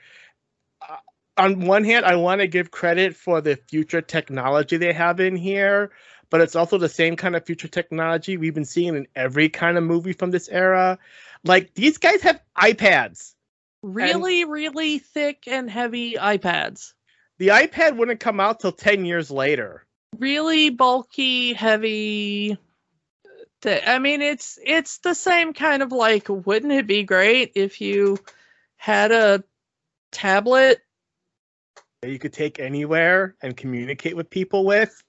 Uh, 0.86 0.96
on 1.36 1.66
one 1.66 1.84
hand, 1.84 2.04
I 2.04 2.16
want 2.16 2.40
to 2.40 2.46
give 2.46 2.70
credit 2.70 3.16
for 3.16 3.40
the 3.40 3.56
future 3.56 4.00
technology 4.02 4.76
they 4.76 4.92
have 4.92 5.18
in 5.20 5.36
here, 5.36 5.90
but 6.30 6.40
it's 6.40 6.54
also 6.54 6.78
the 6.78 6.88
same 6.88 7.16
kind 7.16 7.34
of 7.34 7.44
future 7.44 7.68
technology 7.68 8.36
we've 8.36 8.54
been 8.54 8.64
seeing 8.64 8.94
in 8.94 9.06
every 9.16 9.48
kind 9.48 9.76
of 9.76 9.84
movie 9.84 10.12
from 10.12 10.30
this 10.30 10.48
era. 10.48 10.98
Like 11.44 11.74
these 11.74 11.98
guys 11.98 12.20
have 12.22 12.40
iPads. 12.56 13.34
Really, 13.82 14.44
really 14.44 14.98
thick 14.98 15.44
and 15.46 15.70
heavy 15.70 16.14
iPads. 16.14 16.92
The 17.38 17.48
iPad 17.48 17.96
wouldn't 17.96 18.20
come 18.20 18.38
out 18.38 18.60
till 18.60 18.72
10 18.72 19.06
years 19.06 19.30
later. 19.30 19.86
Really 20.18 20.68
bulky, 20.68 21.54
heavy. 21.54 22.58
Th- 23.62 23.82
I 23.86 23.98
mean, 23.98 24.22
it's 24.22 24.58
it's 24.64 24.98
the 24.98 25.14
same 25.14 25.52
kind 25.52 25.82
of 25.82 25.92
like. 25.92 26.28
Wouldn't 26.28 26.72
it 26.72 26.86
be 26.86 27.02
great 27.02 27.52
if 27.54 27.80
you 27.80 28.18
had 28.76 29.12
a 29.12 29.44
tablet? 30.12 30.80
that 32.02 32.10
You 32.10 32.18
could 32.18 32.32
take 32.32 32.58
anywhere 32.58 33.36
and 33.42 33.56
communicate 33.56 34.16
with 34.16 34.30
people 34.30 34.64
with. 34.64 35.02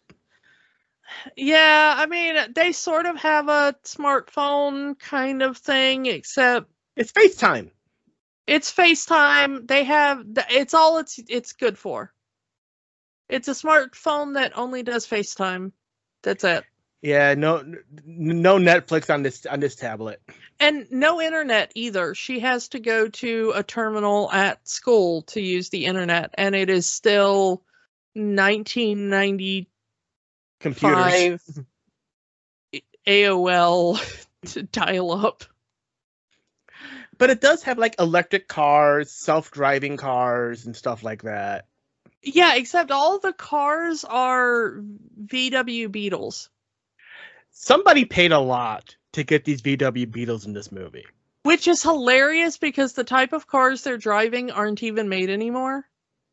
Yeah, 1.35 1.93
I 1.97 2.05
mean, 2.05 2.35
they 2.53 2.71
sort 2.71 3.05
of 3.05 3.17
have 3.17 3.49
a 3.49 3.75
smartphone 3.83 4.97
kind 4.97 5.41
of 5.41 5.57
thing, 5.57 6.05
except 6.05 6.71
It's 6.95 7.11
FaceTime. 7.11 7.71
it's 8.47 8.73
FaceTime. 8.73 9.67
They 9.67 9.83
have 9.85 10.23
it's 10.49 10.73
all 10.73 10.97
it's 10.99 11.19
it's 11.29 11.53
good 11.53 11.77
for. 11.77 12.13
It's 13.29 13.47
a 13.47 13.51
smartphone 13.51 14.33
that 14.33 14.57
only 14.57 14.83
does 14.83 15.07
FaceTime. 15.07 15.71
That's 16.23 16.43
it. 16.43 16.63
Yeah, 17.01 17.33
no, 17.33 17.63
no 18.05 18.57
Netflix 18.57 19.11
on 19.11 19.23
this 19.23 19.45
on 19.47 19.59
this 19.59 19.75
tablet. 19.75 20.21
And 20.59 20.85
no 20.91 21.19
internet 21.19 21.71
either. 21.73 22.13
She 22.13 22.41
has 22.41 22.67
to 22.69 22.79
go 22.79 23.07
to 23.07 23.53
a 23.55 23.63
terminal 23.63 24.31
at 24.31 24.67
school 24.67 25.23
to 25.23 25.41
use 25.41 25.69
the 25.69 25.85
internet, 25.85 26.35
and 26.35 26.55
it 26.55 26.69
is 26.69 26.85
still 26.89 27.63
1995 28.13 29.67
Computers. 30.59 31.59
AOL 33.07 34.27
to 34.45 34.63
dial 34.63 35.11
up. 35.11 35.43
But 37.17 37.31
it 37.31 37.41
does 37.41 37.63
have 37.63 37.77
like 37.77 37.95
electric 37.99 38.47
cars, 38.47 39.11
self-driving 39.11 39.97
cars, 39.97 40.65
and 40.65 40.75
stuff 40.75 41.03
like 41.03 41.23
that. 41.23 41.65
Yeah, 42.23 42.55
except 42.55 42.91
all 42.91 43.17
the 43.17 43.33
cars 43.33 44.03
are 44.03 44.83
VW 45.25 45.91
Beetles, 45.91 46.49
Somebody 47.63 48.05
paid 48.05 48.31
a 48.31 48.39
lot 48.39 48.95
to 49.13 49.23
get 49.23 49.45
these 49.45 49.61
VW 49.61 50.09
Beetles 50.11 50.47
in 50.47 50.53
this 50.53 50.71
movie. 50.71 51.05
which 51.43 51.67
is 51.67 51.83
hilarious 51.83 52.57
because 52.57 52.93
the 52.93 53.03
type 53.03 53.33
of 53.33 53.45
cars 53.45 53.83
they're 53.83 53.97
driving 53.97 54.49
aren't 54.51 54.81
even 54.81 55.09
made 55.09 55.29
anymore. 55.29 55.87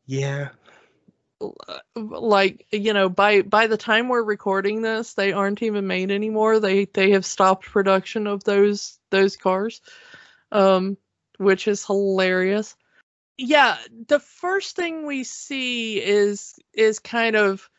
Yeah. 0.07 0.49
like 1.95 2.65
you 2.71 2.93
know 2.93 3.09
by 3.09 3.43
by 3.43 3.67
the 3.67 3.77
time 3.77 4.09
we're 4.09 4.23
recording 4.23 4.81
this 4.81 5.13
they 5.13 5.31
aren't 5.31 5.61
even 5.63 5.87
made 5.87 6.11
anymore 6.11 6.59
they 6.59 6.85
they 6.85 7.11
have 7.11 7.25
stopped 7.25 7.65
production 7.65 8.27
of 8.27 8.43
those 8.43 8.99
those 9.09 9.37
cars 9.37 9.79
um 10.51 10.97
which 11.37 11.67
is 11.69 11.85
hilarious 11.85 12.75
yeah 13.37 13.77
the 14.07 14.19
first 14.19 14.75
thing 14.75 15.05
we 15.05 15.23
see 15.23 16.01
is 16.03 16.55
is 16.73 16.99
kind 16.99 17.37
of 17.37 17.69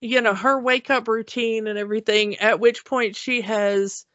you 0.00 0.20
know 0.20 0.34
her 0.34 0.60
wake 0.60 0.90
up 0.90 1.08
routine 1.08 1.66
and 1.66 1.78
everything 1.78 2.36
at 2.36 2.60
which 2.60 2.84
point 2.84 3.16
she 3.16 3.40
has 3.40 4.06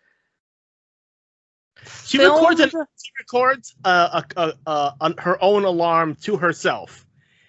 She 2.06 2.20
records 2.20 2.60
an, 2.60 2.70
she 2.70 3.12
records 3.20 3.76
uh, 3.84 4.22
a, 4.36 4.54
a, 4.68 4.94
a, 5.00 5.22
her 5.22 5.42
own 5.44 5.66
alarm 5.66 6.16
to 6.22 6.38
herself, 6.38 7.06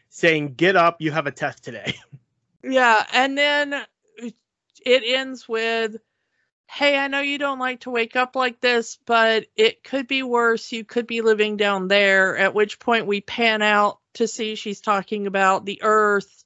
saying, 0.09 0.55
"Get 0.55 0.76
up, 0.76 1.01
you 1.01 1.12
have 1.12 1.26
a 1.26 1.32
test 1.32 1.64
today." 1.64 1.95
Yeah, 2.66 3.05
and 3.12 3.37
then 3.37 3.74
it 4.87 5.03
ends 5.05 5.47
with, 5.47 5.97
"Hey, 6.66 6.97
I 6.97 7.09
know 7.09 7.20
you 7.20 7.37
don't 7.37 7.59
like 7.59 7.80
to 7.80 7.91
wake 7.91 8.16
up 8.16 8.35
like 8.35 8.59
this, 8.59 8.99
but 9.05 9.45
it 9.55 9.85
could 9.85 10.09
be 10.09 10.22
worse. 10.22 10.72
You 10.72 10.82
could 10.82 11.07
be 11.07 11.20
living 11.20 11.59
down 11.59 11.89
there." 11.89 12.39
At 12.39 12.55
which 12.55 12.78
point 12.78 13.07
we 13.07 13.20
pan 13.20 13.61
out 13.61 13.99
to 14.14 14.26
see 14.26 14.55
she's 14.55 14.80
talking 14.80 15.26
about 15.26 15.66
the 15.66 15.82
Earth, 15.82 16.43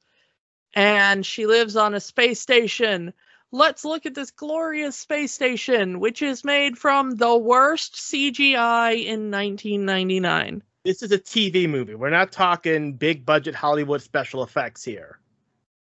and 0.74 1.24
she 1.24 1.46
lives 1.46 1.76
on 1.76 1.94
a 1.94 2.00
space 2.00 2.40
station. 2.40 3.12
Let's 3.50 3.84
look 3.84 4.04
at 4.04 4.14
this 4.14 4.30
glorious 4.30 4.96
space 4.96 5.32
station, 5.32 6.00
which 6.00 6.20
is 6.20 6.44
made 6.44 6.76
from 6.76 7.12
the 7.12 7.36
worst 7.36 7.94
CGI 7.94 9.04
in 9.04 9.30
1999. 9.30 10.62
This 10.84 11.02
is 11.02 11.12
a 11.12 11.18
TV 11.18 11.68
movie. 11.68 11.94
We're 11.94 12.10
not 12.10 12.32
talking 12.32 12.94
big 12.94 13.24
budget 13.24 13.54
Hollywood 13.54 14.02
special 14.02 14.42
effects 14.42 14.84
here. 14.84 15.18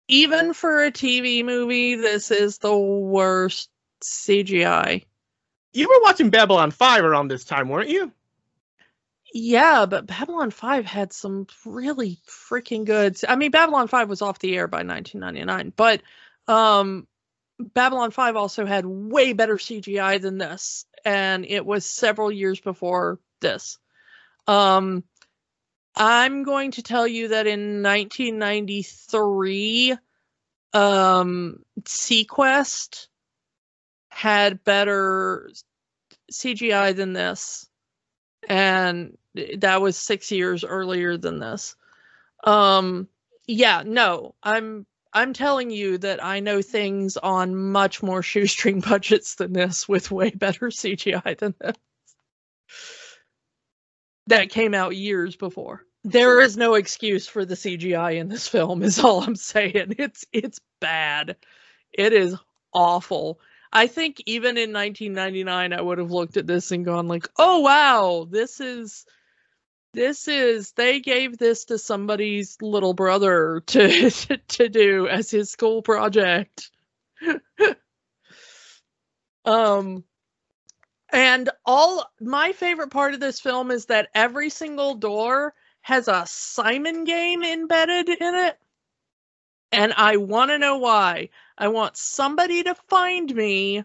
Even 0.08 0.54
for 0.54 0.84
a 0.84 0.92
TV 0.92 1.44
movie, 1.44 1.96
this 1.96 2.30
is 2.30 2.58
the 2.58 2.76
worst 2.76 3.68
CGI. 4.02 5.04
You 5.72 5.88
were 5.88 6.00
watching 6.02 6.30
Babylon 6.30 6.70
5 6.70 7.04
around 7.04 7.28
this 7.28 7.44
time, 7.44 7.68
weren't 7.68 7.90
you? 7.90 8.12
Yeah, 9.38 9.84
but 9.84 10.06
Babylon 10.06 10.50
5 10.50 10.86
had 10.86 11.12
some 11.12 11.46
really 11.66 12.18
freaking 12.26 12.86
good. 12.86 13.18
I 13.28 13.36
mean, 13.36 13.50
Babylon 13.50 13.86
5 13.86 14.08
was 14.08 14.22
off 14.22 14.38
the 14.38 14.56
air 14.56 14.66
by 14.66 14.82
1999, 14.82 15.74
but 15.76 16.00
um 16.48 17.06
Babylon 17.58 18.12
5 18.12 18.36
also 18.36 18.64
had 18.64 18.86
way 18.86 19.34
better 19.34 19.56
CGI 19.56 20.22
than 20.22 20.38
this 20.38 20.86
and 21.04 21.44
it 21.44 21.66
was 21.66 21.84
several 21.84 22.32
years 22.32 22.60
before 22.60 23.20
this. 23.40 23.76
Um 24.46 25.04
I'm 25.94 26.42
going 26.42 26.70
to 26.72 26.82
tell 26.82 27.06
you 27.06 27.28
that 27.28 27.46
in 27.46 27.82
1993 27.82 29.98
um 30.72 31.62
seaQuest 31.82 33.08
had 34.08 34.64
better 34.64 35.50
CGI 36.32 36.96
than 36.96 37.12
this 37.12 37.68
and 38.48 39.16
that 39.58 39.80
was 39.80 39.96
six 39.96 40.30
years 40.30 40.64
earlier 40.64 41.16
than 41.16 41.38
this. 41.38 41.76
Um 42.44 43.08
yeah 43.46 43.82
no 43.86 44.34
i'm 44.42 44.86
i'm 45.12 45.32
telling 45.32 45.70
you 45.70 45.98
that 45.98 46.22
i 46.24 46.40
know 46.40 46.60
things 46.60 47.16
on 47.16 47.54
much 47.54 48.02
more 48.02 48.22
shoestring 48.22 48.80
budgets 48.88 49.36
than 49.36 49.52
this 49.52 49.88
with 49.88 50.10
way 50.10 50.30
better 50.30 50.66
cgi 50.70 51.38
than 51.38 51.54
this. 51.60 51.76
That 54.28 54.50
came 54.50 54.74
out 54.74 54.96
years 54.96 55.36
before. 55.36 55.82
There 56.02 56.40
is 56.40 56.56
no 56.56 56.74
excuse 56.74 57.28
for 57.28 57.44
the 57.44 57.54
cgi 57.54 58.16
in 58.16 58.28
this 58.28 58.48
film 58.48 58.82
is 58.82 58.98
all 58.98 59.22
i'm 59.22 59.36
saying. 59.36 59.94
It's 59.98 60.24
it's 60.32 60.60
bad. 60.80 61.36
It 61.92 62.12
is 62.12 62.36
awful. 62.74 63.40
I 63.72 63.86
think 63.88 64.22
even 64.26 64.56
in 64.56 64.72
1999, 64.72 65.72
I 65.72 65.80
would 65.80 65.98
have 65.98 66.10
looked 66.10 66.36
at 66.36 66.46
this 66.46 66.70
and 66.72 66.84
gone 66.84 67.08
like, 67.08 67.28
"Oh 67.36 67.60
wow, 67.60 68.26
this 68.30 68.60
is, 68.60 69.04
this 69.96 70.28
is." 70.28 70.72
They 70.72 71.00
gave 71.00 71.38
this 71.38 71.64
to 71.66 71.78
somebody's 71.78 72.56
little 72.62 72.94
brother 72.94 73.62
to 73.66 74.10
to 74.10 74.68
do 74.68 75.08
as 75.08 75.30
his 75.30 75.50
school 75.50 75.82
project. 75.82 76.70
um, 79.44 80.04
and 81.10 81.50
all 81.64 82.10
my 82.20 82.52
favorite 82.52 82.90
part 82.90 83.14
of 83.14 83.20
this 83.20 83.40
film 83.40 83.70
is 83.70 83.86
that 83.86 84.08
every 84.14 84.50
single 84.50 84.94
door 84.94 85.54
has 85.80 86.08
a 86.08 86.24
Simon 86.26 87.04
game 87.04 87.42
embedded 87.42 88.08
in 88.08 88.34
it, 88.34 88.58
and 89.72 89.94
I 89.96 90.16
want 90.16 90.50
to 90.50 90.58
know 90.58 90.78
why. 90.78 91.30
I 91.56 91.68
want 91.68 91.96
somebody 91.96 92.64
to 92.64 92.74
find 92.88 93.34
me 93.34 93.84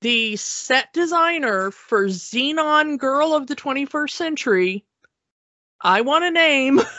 the 0.00 0.36
set 0.36 0.92
designer 0.92 1.70
for 1.70 2.06
Zenon 2.06 2.98
Girl 2.98 3.34
of 3.34 3.46
the 3.46 3.56
21st 3.56 4.10
Century. 4.10 4.84
I 5.80 6.00
want 6.00 6.24
a 6.24 6.30
name. 6.30 6.80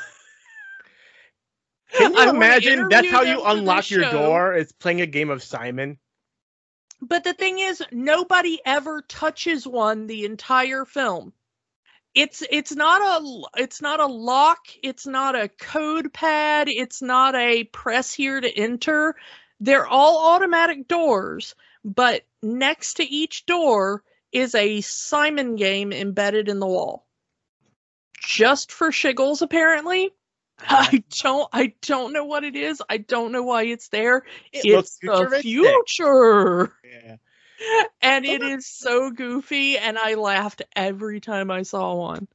Can 1.91 2.13
you 2.13 2.19
I 2.19 2.29
imagine 2.29 2.87
that's 2.89 3.09
how 3.09 3.23
you 3.23 3.43
unlock 3.43 3.89
your 3.89 4.09
door? 4.11 4.53
It's 4.53 4.71
playing 4.71 5.01
a 5.01 5.07
game 5.07 5.29
of 5.29 5.41
Simon. 5.43 5.97
But 7.01 7.23
the 7.23 7.33
thing 7.33 7.59
is, 7.59 7.83
nobody 7.91 8.59
ever 8.65 9.01
touches 9.01 9.65
one 9.65 10.07
the 10.07 10.25
entire 10.25 10.85
film. 10.85 11.33
It's 12.13 12.43
it's 12.51 12.75
not 12.75 13.01
a 13.01 13.41
it's 13.61 13.81
not 13.81 13.99
a 13.99 14.05
lock, 14.05 14.59
it's 14.83 15.07
not 15.07 15.35
a 15.35 15.47
code 15.47 16.11
pad, 16.11 16.67
it's 16.67 17.01
not 17.01 17.35
a 17.35 17.63
press 17.65 18.13
here 18.13 18.41
to 18.41 18.51
enter. 18.57 19.15
They're 19.59 19.87
all 19.87 20.33
automatic 20.33 20.87
doors, 20.87 21.55
but 21.85 22.23
next 22.41 22.95
to 22.95 23.03
each 23.03 23.45
door 23.45 24.03
is 24.31 24.55
a 24.55 24.81
Simon 24.81 25.55
game 25.55 25.91
embedded 25.93 26.49
in 26.49 26.59
the 26.59 26.67
wall. 26.67 27.05
Just 28.21 28.71
for 28.71 28.91
shiggles, 28.91 29.41
apparently. 29.41 30.11
I 30.67 31.03
don't 31.21 31.49
I 31.53 31.73
don't 31.81 32.13
know 32.13 32.25
what 32.25 32.43
it 32.43 32.55
is. 32.55 32.81
I 32.89 32.97
don't 32.97 33.31
know 33.31 33.43
why 33.43 33.63
it's 33.63 33.87
there. 33.89 34.23
It 34.51 34.65
looks 34.65 34.97
it's 35.01 35.19
the 35.19 35.39
future. 35.41 36.73
Yeah. 36.83 37.15
And 38.01 38.25
it 38.25 38.41
is 38.41 38.65
so 38.65 39.11
goofy 39.11 39.77
and 39.77 39.97
I 39.97 40.15
laughed 40.15 40.61
every 40.75 41.19
time 41.19 41.51
I 41.51 41.63
saw 41.63 41.95
one. 41.95 42.27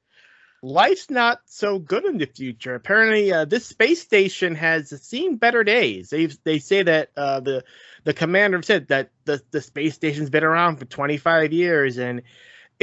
life's 0.62 1.11
not 1.11 1.41
so 1.47 1.78
good 1.78 2.05
in 2.07 2.18
the 2.18 2.26
future. 2.26 2.74
Apparently, 2.74 3.32
uh, 3.32 3.45
this 3.45 3.66
space 3.66 4.01
station 4.01 4.55
has 4.55 4.89
seen 5.03 5.37
better 5.37 5.62
days. 5.64 6.11
They 6.11 6.26
they 6.26 6.59
say 6.59 6.82
that 6.82 7.11
uh, 7.16 7.41
the 7.41 7.64
the 8.05 8.14
commander 8.14 8.62
said 8.62 8.89
that 8.89 9.11
the 9.24 9.43
the 9.51 9.61
space 9.61 9.95
station's 9.95 10.30
been 10.30 10.45
around 10.45 10.76
for 10.76 10.87
25 10.87 11.53
years, 11.53 11.99
and 11.99 12.22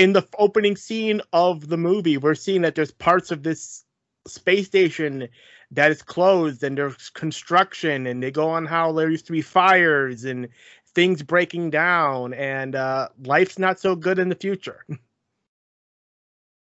in 0.02 0.14
the 0.14 0.28
opening 0.40 0.76
scene 0.76 1.22
of 1.32 1.70
the 1.70 1.78
movie, 1.78 2.18
we're 2.18 2.34
seeing 2.34 2.64
that 2.64 2.74
there's 2.74 2.90
parts 2.90 3.30
of 3.30 3.44
this 3.44 3.86
space 4.26 4.66
station 4.66 5.28
that 5.70 5.92
is 5.92 6.02
closed, 6.02 6.64
and 6.64 6.76
there's 6.76 7.12
construction, 7.12 8.08
and 8.08 8.24
they 8.24 8.32
go 8.32 8.50
on 8.50 8.66
how 8.66 8.92
there 8.92 9.12
used 9.12 9.28
to 9.28 9.32
be 9.32 9.44
fires 9.44 10.26
and 10.26 10.48
things 10.96 11.22
breaking 11.22 11.70
down, 11.70 12.34
and 12.34 12.76
uh, 12.76 13.10
life's 13.26 13.60
not 13.60 13.80
so 13.80 13.96
good 13.96 14.18
in 14.18 14.28
the 14.30 14.36
future. 14.36 14.84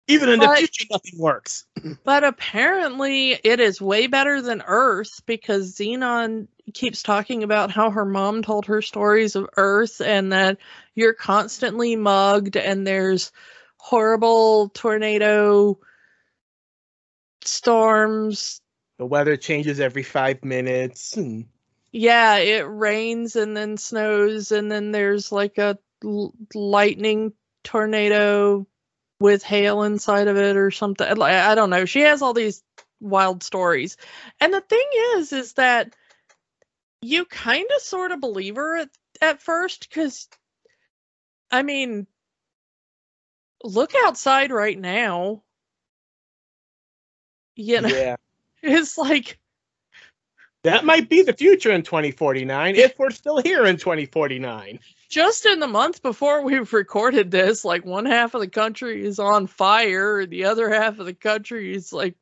Even 0.08 0.30
in 0.30 0.40
the 0.40 0.48
future, 0.48 0.86
nothing 0.90 1.18
works. 1.18 1.66
But 2.04 2.24
apparently 2.24 3.32
it 3.32 3.60
is 3.60 3.80
way 3.80 4.06
better 4.06 4.40
than 4.40 4.62
Earth 4.66 5.20
because 5.26 5.76
Zenon 5.76 6.48
keeps 6.72 7.02
talking 7.02 7.42
about 7.42 7.70
how 7.70 7.90
her 7.90 8.06
mom 8.06 8.42
told 8.42 8.66
her 8.66 8.80
stories 8.80 9.36
of 9.36 9.48
Earth 9.56 10.00
and 10.00 10.32
that 10.32 10.56
you're 10.94 11.12
constantly 11.12 11.94
mugged 11.96 12.56
and 12.56 12.86
there's 12.86 13.30
horrible 13.76 14.70
tornado 14.70 15.78
storms. 17.42 18.60
The 18.98 19.06
weather 19.06 19.36
changes 19.36 19.78
every 19.78 20.02
five 20.02 20.44
minutes, 20.44 21.16
and 21.16 21.46
Yeah, 21.92 22.36
it 22.36 22.62
rains 22.62 23.36
and 23.36 23.56
then 23.56 23.76
snows 23.76 24.52
and 24.52 24.72
then 24.72 24.92
there's 24.92 25.30
like 25.30 25.58
a 25.58 25.78
l- 26.02 26.34
lightning 26.54 27.32
tornado 27.62 28.66
with 29.20 29.42
hail 29.42 29.82
inside 29.82 30.28
of 30.28 30.36
it 30.36 30.56
or 30.56 30.70
something. 30.70 31.16
Like, 31.16 31.34
I 31.34 31.54
don't 31.54 31.70
know. 31.70 31.84
She 31.84 32.00
has 32.00 32.22
all 32.22 32.34
these 32.34 32.62
wild 33.00 33.42
stories. 33.42 33.96
And 34.40 34.52
the 34.52 34.60
thing 34.60 34.86
is 35.16 35.32
is 35.32 35.54
that 35.54 35.94
you 37.00 37.24
kind 37.24 37.66
of 37.76 37.82
sort 37.82 38.10
of 38.10 38.20
believe 38.20 38.56
her 38.56 38.78
at, 38.78 38.90
at 39.20 39.40
first 39.40 39.90
cuz 39.90 40.28
I 41.50 41.62
mean 41.62 42.06
look 43.62 43.92
outside 44.04 44.50
right 44.50 44.78
now. 44.78 45.42
You 47.54 47.80
know, 47.80 47.88
yeah, 47.88 48.16
it's 48.62 48.98
like 48.98 49.38
that 50.64 50.84
might 50.84 51.08
be 51.08 51.22
the 51.22 51.32
future 51.32 51.70
in 51.70 51.82
2049 51.82 52.74
if 52.76 52.98
we're 52.98 53.10
still 53.10 53.38
here 53.38 53.64
in 53.64 53.76
2049. 53.76 54.80
Just 55.08 55.46
in 55.46 55.60
the 55.60 55.66
month 55.66 56.02
before 56.02 56.42
we've 56.42 56.72
recorded 56.72 57.30
this, 57.30 57.64
like 57.64 57.84
one 57.84 58.06
half 58.06 58.34
of 58.34 58.40
the 58.40 58.48
country 58.48 59.04
is 59.04 59.18
on 59.18 59.46
fire, 59.46 60.26
the 60.26 60.44
other 60.44 60.70
half 60.70 60.98
of 60.98 61.06
the 61.06 61.14
country 61.14 61.74
is 61.74 61.92
like 61.92 62.14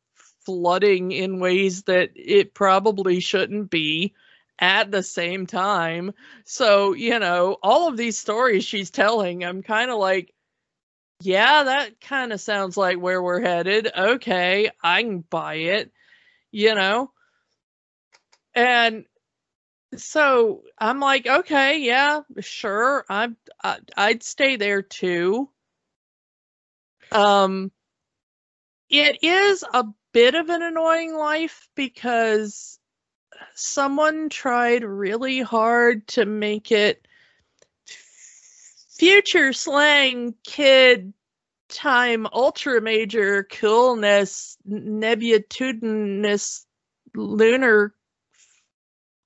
flooding 0.45 1.11
in 1.12 1.41
ways 1.41 1.82
that 1.84 2.11
it 2.14 2.55
probably 2.55 3.20
shouldn't 3.20 3.68
be 3.68 4.14
at 4.59 4.91
the 4.91 5.03
same 5.03 5.47
time. 5.47 6.12
So, 6.45 6.95
you 6.95 7.18
know, 7.18 7.59
all 7.62 7.89
of 7.89 7.97
these 7.97 8.18
stories 8.18 8.64
she's 8.64 8.91
telling, 8.91 9.45
I'm 9.45 9.62
kind 9.62 9.91
of 9.91 9.99
like, 9.99 10.32
yeah, 11.20 11.64
that 11.64 12.01
kind 12.01 12.32
of 12.32 12.41
sounds 12.41 12.76
like 12.76 12.99
where 12.99 13.22
we're 13.22 13.41
headed. 13.41 13.91
Okay, 13.97 14.70
I 14.82 15.03
can 15.03 15.20
buy 15.20 15.55
it, 15.55 15.91
you 16.53 16.74
know? 16.74 17.11
And 18.55 19.05
so 19.97 20.62
I'm 20.78 21.01
like, 21.01 21.26
okay, 21.26 21.80
yeah, 21.80 22.20
sure. 22.40 23.05
I'm 23.09 23.36
I'd 23.97 24.22
stay 24.22 24.57
there 24.57 24.82
too. 24.82 25.49
Um 27.12 27.70
it 28.88 29.18
is 29.22 29.64
a 29.72 29.84
bit 30.12 30.34
of 30.34 30.49
an 30.49 30.62
annoying 30.62 31.14
life 31.14 31.68
because 31.74 32.78
someone 33.55 34.28
tried 34.28 34.84
really 34.84 35.40
hard 35.40 36.07
to 36.09 36.24
make 36.24 36.70
it 36.72 37.07
future 38.97 39.53
slang 39.53 40.34
kid 40.44 41.12
time 41.68 42.26
ultra 42.32 42.80
major 42.80 43.44
coolness 43.44 44.57
nebulitudinous 44.68 46.64
lunar 47.14 47.92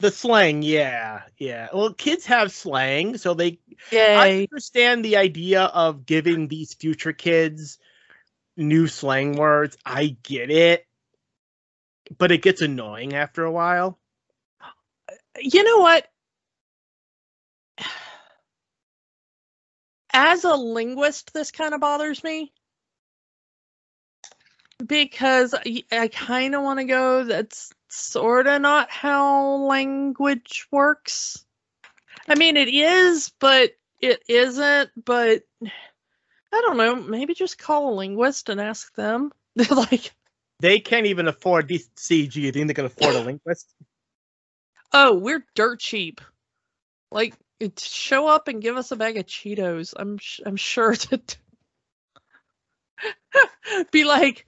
The 0.00 0.10
slang, 0.10 0.62
yeah, 0.62 1.22
yeah. 1.36 1.68
Well, 1.74 1.92
kids 1.92 2.24
have 2.24 2.52
slang, 2.52 3.18
so 3.18 3.34
they. 3.34 3.58
I 3.92 4.26
yay 4.26 4.48
understand 4.50 5.04
the 5.04 5.18
idea 5.18 5.64
of 5.64 6.06
giving 6.06 6.48
these 6.48 6.72
future 6.72 7.12
kids 7.12 7.78
new 8.56 8.86
slang 8.88 9.36
words. 9.36 9.76
I 9.84 10.16
get 10.22 10.50
it, 10.50 10.86
but 12.16 12.32
it 12.32 12.40
gets 12.40 12.62
annoying 12.62 13.14
after 13.14 13.44
a 13.44 13.52
while. 13.52 13.98
you 15.38 15.64
know 15.64 15.78
what? 15.78 16.06
As 20.14 20.44
a 20.44 20.54
linguist, 20.54 21.34
this 21.34 21.50
kind 21.50 21.74
of 21.74 21.80
bothers 21.80 22.24
me 22.24 22.52
because 24.84 25.54
I, 25.54 25.84
I 25.92 26.08
kind 26.08 26.54
of 26.54 26.62
want 26.62 26.80
to 26.80 26.84
go. 26.84 27.24
That's 27.24 27.70
sort 27.92 28.46
of 28.46 28.60
not 28.62 28.90
how 28.90 29.56
language 29.56 30.66
works. 30.70 31.44
I 32.28 32.34
mean, 32.34 32.56
it 32.56 32.68
is, 32.68 33.32
but 33.38 33.72
it 34.00 34.22
isn't. 34.28 34.90
But 35.04 35.42
I 35.62 36.60
don't 36.60 36.76
know. 36.76 36.96
Maybe 36.96 37.34
just 37.34 37.58
call 37.58 37.92
a 37.92 37.94
linguist 37.94 38.48
and 38.48 38.60
ask 38.60 38.94
them. 38.94 39.32
They're 39.56 39.66
like, 39.76 40.12
They 40.60 40.80
can't 40.80 41.06
even 41.06 41.28
afford 41.28 41.68
these 41.68 41.88
CG. 41.96 42.36
You 42.36 42.52
think 42.52 42.68
they 42.68 42.74
can 42.74 42.86
afford 42.86 43.14
a 43.14 43.20
linguist? 43.20 43.74
oh, 44.92 45.14
we're 45.14 45.44
dirt 45.54 45.80
cheap. 45.80 46.20
Like, 47.10 47.34
show 47.78 48.28
up 48.28 48.48
and 48.48 48.62
give 48.62 48.76
us 48.76 48.90
a 48.90 48.96
bag 48.96 49.16
of 49.16 49.26
Cheetos. 49.26 49.94
I'm 49.96 50.18
sh- 50.18 50.40
I'm 50.46 50.56
sure 50.56 50.94
that 51.10 51.36
be 53.90 54.04
like, 54.04 54.46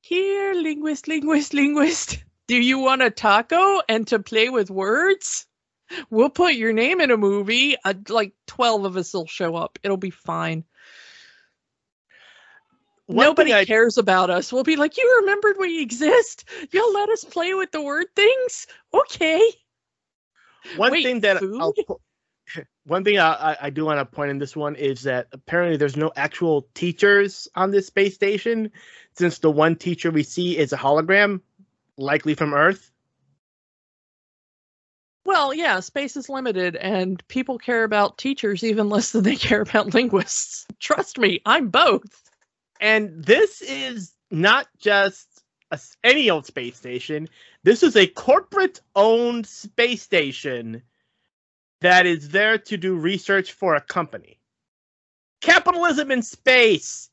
here, 0.00 0.54
linguist, 0.54 1.08
linguist, 1.08 1.54
linguist. 1.54 2.24
Do 2.46 2.56
you 2.56 2.78
want 2.78 3.02
a 3.02 3.10
taco 3.10 3.80
and 3.88 4.06
to 4.08 4.18
play 4.18 4.48
with 4.50 4.70
words? 4.70 5.46
We'll 6.10 6.30
put 6.30 6.54
your 6.54 6.72
name 6.72 7.00
in 7.00 7.10
a 7.10 7.16
movie. 7.16 7.76
Uh, 7.84 7.94
like 8.08 8.32
twelve 8.46 8.84
of 8.84 8.96
us 8.96 9.12
will 9.14 9.26
show 9.26 9.54
up. 9.56 9.78
It'll 9.82 9.96
be 9.96 10.10
fine. 10.10 10.64
One 13.06 13.26
Nobody 13.26 13.52
I- 13.52 13.64
cares 13.66 13.98
about 13.98 14.30
us. 14.30 14.52
We'll 14.52 14.64
be 14.64 14.76
like, 14.76 14.96
you 14.96 15.18
remembered 15.20 15.56
we 15.58 15.82
exist. 15.82 16.48
You'll 16.70 16.92
let 16.94 17.10
us 17.10 17.24
play 17.24 17.52
with 17.54 17.70
the 17.70 17.82
word 17.82 18.06
things. 18.16 18.66
Okay. 18.94 19.42
One 20.76 20.90
Wait, 20.92 21.02
thing 21.04 21.20
that 21.20 21.38
food? 21.40 21.60
I'll, 21.60 21.74
one 22.86 23.04
thing 23.04 23.18
I- 23.18 23.56
I 23.60 23.68
do 23.70 23.84
want 23.84 23.98
to 24.00 24.06
point 24.06 24.30
in 24.30 24.38
this 24.38 24.56
one 24.56 24.74
is 24.76 25.02
that 25.02 25.28
apparently 25.32 25.76
there's 25.76 25.98
no 25.98 26.12
actual 26.16 26.66
teachers 26.74 27.46
on 27.54 27.70
this 27.70 27.88
space 27.88 28.14
station, 28.14 28.70
since 29.18 29.38
the 29.38 29.50
one 29.50 29.76
teacher 29.76 30.10
we 30.10 30.22
see 30.22 30.56
is 30.56 30.72
a 30.72 30.78
hologram, 30.78 31.40
likely 31.96 32.34
from 32.34 32.54
Earth. 32.54 32.90
Well, 35.26 35.54
yeah, 35.54 35.80
space 35.80 36.16
is 36.16 36.28
limited, 36.28 36.76
and 36.76 37.26
people 37.28 37.56
care 37.56 37.84
about 37.84 38.18
teachers 38.18 38.62
even 38.62 38.90
less 38.90 39.12
than 39.12 39.24
they 39.24 39.36
care 39.36 39.62
about 39.62 39.94
linguists. 39.94 40.66
Trust 40.80 41.18
me, 41.18 41.40
I'm 41.46 41.70
both. 41.70 42.22
And 42.80 43.24
this 43.24 43.62
is 43.62 44.12
not 44.30 44.66
just 44.78 45.42
a 45.70 45.80
any 46.02 46.28
old 46.28 46.44
space 46.44 46.76
station. 46.76 47.28
This 47.62 47.82
is 47.82 47.96
a 47.96 48.06
corporate-owned 48.06 49.46
space 49.46 50.02
station 50.02 50.82
that 51.80 52.04
is 52.06 52.28
there 52.28 52.58
to 52.58 52.76
do 52.76 52.94
research 52.94 53.52
for 53.52 53.74
a 53.74 53.80
company. 53.80 54.38
Capitalism 55.40 56.10
in 56.10 56.22
space. 56.22 57.08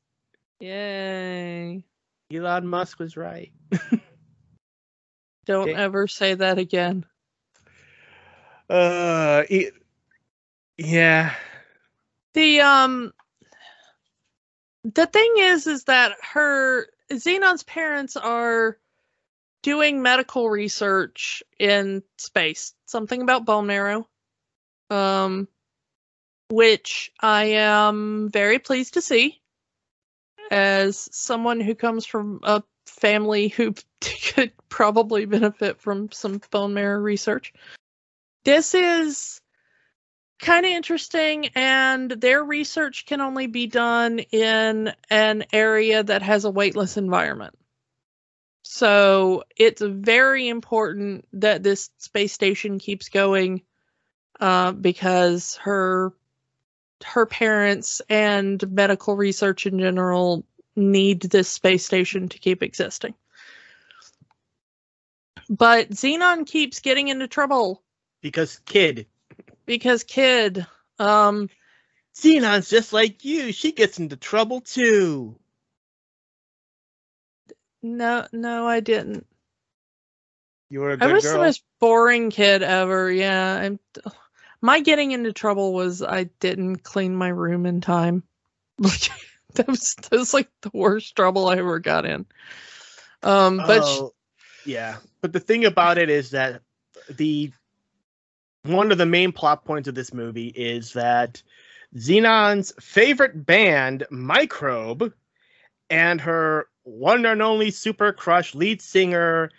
Yay. 0.59 1.83
Elon 2.33 2.67
Musk 2.67 2.99
was 2.99 3.17
right. 3.17 3.51
Don't 5.45 5.69
Okay. 5.69 5.73
ever 5.73 6.07
say 6.07 6.35
that 6.35 6.57
again. 6.57 7.05
Uh, 8.69 9.43
e- 9.49 9.71
yeah. 10.77 11.33
The 12.33 12.61
um 12.61 13.13
the 14.83 15.05
thing 15.05 15.33
is 15.37 15.67
is 15.67 15.83
that 15.85 16.13
her 16.33 16.87
Zenon's 17.11 17.63
parents 17.63 18.15
are 18.15 18.77
doing 19.63 20.01
medical 20.01 20.49
research 20.49 21.43
in 21.59 22.03
space. 22.17 22.73
Something 22.85 23.21
about 23.21 23.45
bone 23.45 23.67
marrow. 23.67 24.07
Um 24.89 25.47
which 26.49 27.11
I 27.19 27.45
am 27.45 28.29
very 28.29 28.59
pleased 28.59 28.95
to 28.95 29.01
see 29.01 29.41
as 30.51 31.07
someone 31.11 31.61
who 31.61 31.75
comes 31.75 32.05
from 32.05 32.41
a 32.43 32.61
family 32.85 33.47
who 33.47 33.73
could 34.01 34.51
probably 34.71 35.25
benefit 35.25 35.79
from 35.79 36.11
some 36.11 36.41
bone 36.49 36.73
marrow 36.73 36.99
research. 36.99 37.53
This 38.43 38.73
is 38.73 39.39
kind 40.39 40.65
of 40.65 40.71
interesting, 40.71 41.49
and 41.53 42.09
their 42.09 42.43
research 42.43 43.05
can 43.05 43.21
only 43.21 43.45
be 43.45 43.67
done 43.67 44.17
in 44.17 44.91
an 45.11 45.45
area 45.53 46.01
that 46.01 46.23
has 46.23 46.45
a 46.45 46.49
weightless 46.49 46.97
environment. 46.97 47.55
So 48.63 49.43
it's 49.55 49.81
very 49.81 50.47
important 50.47 51.27
that 51.33 51.61
this 51.61 51.91
space 51.99 52.33
station 52.33 52.79
keeps 52.79 53.09
going 53.09 53.61
uh, 54.39 54.71
because 54.71 55.57
her 55.57 56.13
her 57.03 57.25
parents 57.25 58.01
and 58.09 58.63
medical 58.71 59.15
research 59.15 59.65
in 59.65 59.79
general 59.79 60.45
need 60.75 61.21
this 61.21 61.49
space 61.49 61.85
station 61.85 62.29
to 62.29 62.39
keep 62.39 62.63
existing. 62.63 63.13
But 65.51 65.89
Zenon 65.89 66.47
keeps 66.47 66.79
getting 66.79 67.09
into 67.09 67.27
trouble 67.27 67.83
because 68.21 68.61
kid. 68.65 69.05
Because 69.65 70.05
kid. 70.05 70.65
Um 70.97 71.49
Zenon's 72.15 72.69
just 72.69 72.93
like 72.93 73.25
you. 73.25 73.51
She 73.51 73.73
gets 73.73 73.99
into 73.99 74.15
trouble 74.15 74.61
too. 74.61 75.37
No, 77.83 78.25
no, 78.31 78.65
I 78.65 78.79
didn't. 78.79 79.27
You 80.69 80.79
were 80.79 80.91
a 80.91 80.97
good 80.97 81.09
I 81.09 81.13
was 81.13 81.23
girl. 81.23 81.33
the 81.33 81.39
most 81.39 81.63
boring 81.81 82.29
kid 82.29 82.63
ever. 82.63 83.11
Yeah, 83.11 83.53
I'm. 83.55 83.79
My 84.63 84.79
getting 84.79 85.11
into 85.11 85.33
trouble 85.33 85.73
was 85.73 86.03
I 86.03 86.25
didn't 86.39 86.83
clean 86.83 87.15
my 87.15 87.29
room 87.29 87.65
in 87.65 87.81
time. 87.81 88.21
that 88.77 89.67
was 89.67 89.95
that 89.95 90.11
was 90.11 90.35
like 90.35 90.49
the 90.61 90.69
worst 90.71 91.15
trouble 91.15 91.47
I 91.47 91.57
ever 91.57 91.79
got 91.79 92.05
in. 92.05 92.27
Um, 93.23 93.57
but 93.57 93.81
Oh, 93.83 94.13
yeah, 94.65 94.97
but 95.21 95.33
the 95.33 95.39
thing 95.39 95.65
about 95.65 95.97
it 95.97 96.09
is 96.09 96.31
that 96.31 96.61
the 97.09 97.51
one 98.63 98.91
of 98.91 98.97
the 98.97 99.05
main 99.05 99.31
plot 99.31 99.65
points 99.65 99.87
of 99.87 99.95
this 99.95 100.13
movie 100.13 100.49
is 100.49 100.93
that 100.93 101.41
Zenon's 101.97 102.71
favorite 102.79 103.45
band, 103.45 104.05
Microbe, 104.11 105.13
and 105.89 106.21
her 106.21 106.67
one 106.83 107.25
and 107.25 107.41
only 107.41 107.71
super 107.71 108.13
crush 108.13 108.55
lead 108.55 108.81
singer, 108.81 109.51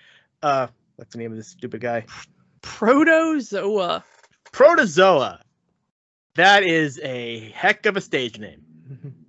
uh, 0.42 0.68
what's 0.96 1.12
the 1.12 1.18
name 1.18 1.32
of 1.32 1.36
this 1.36 1.48
stupid 1.48 1.80
guy? 1.80 2.05
protozoa. 2.62 4.05
Protozoa. 4.53 5.40
That 6.36 6.62
is 6.62 6.98
a 7.03 7.50
heck 7.50 7.84
of 7.86 7.96
a 7.96 8.00
stage 8.00 8.38
name. 8.38 8.64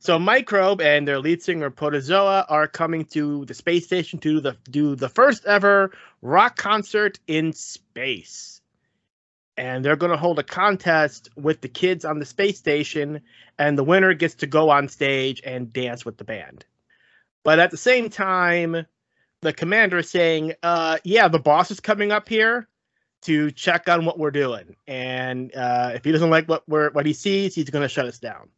so 0.00 0.18
Microbe 0.18 0.80
and 0.80 1.06
their 1.06 1.18
lead 1.18 1.42
singer 1.42 1.68
Protozoa 1.68 2.46
are 2.48 2.66
coming 2.66 3.04
to 3.06 3.44
the 3.44 3.52
space 3.52 3.84
station 3.84 4.18
to 4.20 4.32
do 4.32 4.40
the 4.40 4.56
do 4.70 4.96
the 4.96 5.10
first 5.10 5.44
ever 5.44 5.92
rock 6.22 6.56
concert 6.56 7.20
in 7.26 7.52
space. 7.52 8.62
And 9.58 9.84
they're 9.84 9.96
going 9.96 10.10
to 10.10 10.16
hold 10.16 10.38
a 10.38 10.42
contest 10.42 11.28
with 11.36 11.60
the 11.60 11.68
kids 11.68 12.06
on 12.06 12.18
the 12.18 12.24
space 12.24 12.56
station 12.56 13.20
and 13.58 13.76
the 13.76 13.84
winner 13.84 14.14
gets 14.14 14.36
to 14.36 14.46
go 14.46 14.70
on 14.70 14.88
stage 14.88 15.42
and 15.44 15.70
dance 15.70 16.02
with 16.02 16.16
the 16.16 16.24
band. 16.24 16.64
But 17.44 17.58
at 17.58 17.70
the 17.70 17.76
same 17.76 18.08
time, 18.08 18.86
the 19.42 19.52
commander 19.52 19.98
is 19.98 20.08
saying, 20.08 20.54
uh, 20.62 20.96
yeah, 21.04 21.28
the 21.28 21.38
boss 21.38 21.70
is 21.70 21.78
coming 21.78 22.10
up 22.10 22.26
here 22.26 22.66
to 23.22 23.50
check 23.50 23.86
on 23.86 24.06
what 24.06 24.18
we're 24.18 24.30
doing, 24.30 24.76
and 24.86 25.54
uh, 25.54 25.92
if 25.94 26.04
he 26.04 26.12
doesn't 26.12 26.30
like 26.30 26.48
what 26.48 26.66
we're 26.66 26.90
what 26.92 27.04
he 27.04 27.12
sees, 27.12 27.54
he's 27.54 27.68
going 27.68 27.82
to 27.82 27.88
shut 27.88 28.06
us 28.06 28.18
down. 28.18 28.48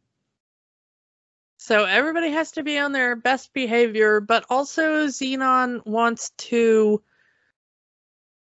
So 1.57 1.85
everybody 1.85 2.31
has 2.31 2.51
to 2.53 2.63
be 2.63 2.77
on 2.77 2.91
their 2.91 3.15
best 3.15 3.53
behavior, 3.53 4.19
but 4.19 4.45
also 4.49 5.07
Zenon 5.07 5.85
wants 5.85 6.31
to 6.49 7.01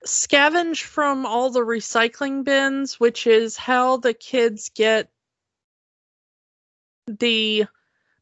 scavenge 0.05 0.83
from 0.83 1.25
all 1.25 1.49
the 1.49 1.61
recycling 1.61 2.43
bins, 2.43 2.99
which 2.99 3.25
is 3.27 3.57
how 3.57 3.97
the 3.97 4.13
kids 4.13 4.69
get 4.73 5.09
the 7.07 7.65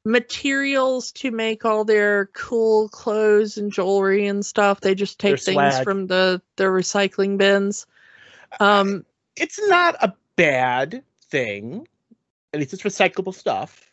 materials 0.06 1.12
to 1.12 1.32
make 1.32 1.66
all 1.66 1.84
their 1.84 2.28
cool 2.28 2.88
clothes 2.90 3.58
and 3.58 3.72
jewelry 3.72 4.28
and 4.28 4.46
stuff. 4.46 4.80
They 4.80 4.96
just 4.96 5.20
Their 5.20 5.36
take 5.36 5.44
things 5.44 5.56
swag. 5.56 5.84
from 5.84 6.08
the 6.08 6.42
the 6.56 6.66
recycling 6.66 7.38
bins. 7.38 7.88
Um 8.60 9.06
It's 9.36 9.60
not 9.68 9.96
a 10.02 10.14
bad 10.36 11.04
thing. 11.30 11.88
At 12.54 12.60
least 12.60 12.74
it's 12.74 12.84
recyclable 12.84 13.34
stuff. 13.34 13.92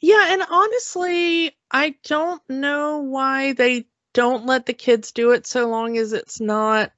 Yeah, 0.00 0.26
and 0.28 0.42
honestly, 0.48 1.56
I 1.70 1.96
don't 2.04 2.42
know 2.48 2.98
why 2.98 3.52
they 3.52 3.86
don't 4.12 4.46
let 4.46 4.66
the 4.66 4.72
kids 4.72 5.12
do 5.12 5.32
it 5.32 5.46
so 5.46 5.68
long 5.68 5.96
as 5.96 6.12
it's 6.12 6.40
not 6.40 6.92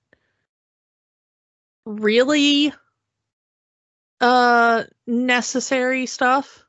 really 1.86 2.72
uh 4.20 4.84
necessary 5.06 6.06
stuff. 6.06 6.64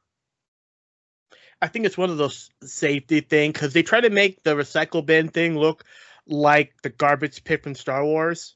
I 1.62 1.68
think 1.68 1.86
it's 1.86 1.98
one 1.98 2.10
of 2.10 2.18
those 2.18 2.50
safety 2.64 3.20
thing 3.22 3.52
because 3.52 3.74
they 3.74 3.84
try 3.84 4.02
to 4.02 4.10
make 4.10 4.42
the 4.44 4.56
recycle 4.56 5.06
bin 5.06 5.28
thing 5.28 5.58
look 5.58 5.84
like 6.26 6.74
the 6.82 6.90
garbage 6.90 7.44
pit 7.44 7.62
from 7.62 7.76
Star 7.76 8.04
Wars, 8.04 8.56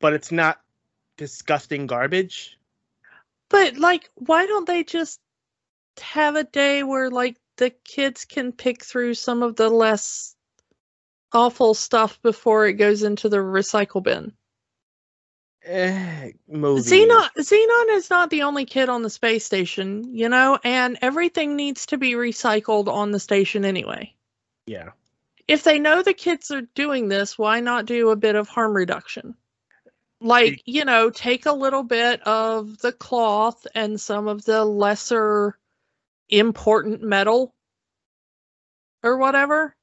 but 0.00 0.14
it's 0.14 0.32
not 0.32 0.60
disgusting 1.16 1.86
garbage. 1.86 2.56
But 3.48 3.76
like 3.76 4.10
why 4.14 4.46
don't 4.46 4.66
they 4.66 4.84
just 4.84 5.20
have 6.00 6.36
a 6.36 6.44
day 6.44 6.82
where 6.82 7.10
like 7.10 7.36
the 7.56 7.70
kids 7.70 8.24
can 8.24 8.52
pick 8.52 8.84
through 8.84 9.14
some 9.14 9.42
of 9.42 9.56
the 9.56 9.68
less 9.68 10.34
awful 11.32 11.74
stuff 11.74 12.20
before 12.22 12.66
it 12.66 12.74
goes 12.74 13.02
into 13.02 13.28
the 13.28 13.38
recycle 13.38 14.02
bin? 14.02 14.32
Eh. 15.64 16.30
Zenon 16.48 17.28
Zenon 17.36 17.96
is 17.96 18.08
not 18.08 18.30
the 18.30 18.42
only 18.42 18.64
kid 18.64 18.88
on 18.88 19.02
the 19.02 19.10
space 19.10 19.44
station, 19.44 20.14
you 20.14 20.28
know, 20.28 20.58
and 20.62 20.96
everything 21.02 21.56
needs 21.56 21.86
to 21.86 21.98
be 21.98 22.12
recycled 22.12 22.86
on 22.86 23.10
the 23.10 23.18
station 23.18 23.64
anyway. 23.64 24.14
Yeah. 24.66 24.90
If 25.48 25.64
they 25.64 25.78
know 25.78 26.02
the 26.02 26.14
kids 26.14 26.50
are 26.50 26.62
doing 26.62 27.08
this, 27.08 27.36
why 27.38 27.60
not 27.60 27.86
do 27.86 28.10
a 28.10 28.16
bit 28.16 28.36
of 28.36 28.48
harm 28.48 28.74
reduction? 28.74 29.34
Like, 30.20 30.62
you 30.66 30.84
know, 30.84 31.10
take 31.10 31.46
a 31.46 31.52
little 31.52 31.82
bit 31.82 32.22
of 32.22 32.78
the 32.78 32.92
cloth 32.92 33.66
and 33.74 34.00
some 34.00 34.28
of 34.28 34.44
the 34.44 34.64
lesser 34.64 35.58
important 36.28 37.02
metal 37.02 37.54
or 39.02 39.16
whatever 39.16 39.76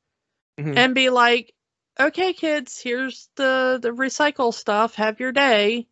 Mhm. 0.60 0.78
and 0.78 0.96
be 0.96 1.10
like, 1.10 1.54
okay, 2.00 2.34
kids, 2.34 2.80
here's 2.80 3.30
the 3.36 3.80
the 3.82 3.91
recycle 3.91 4.54
stuff. 4.54 4.96
Have 4.96 5.20
your 5.20 5.32
day, 5.32 5.88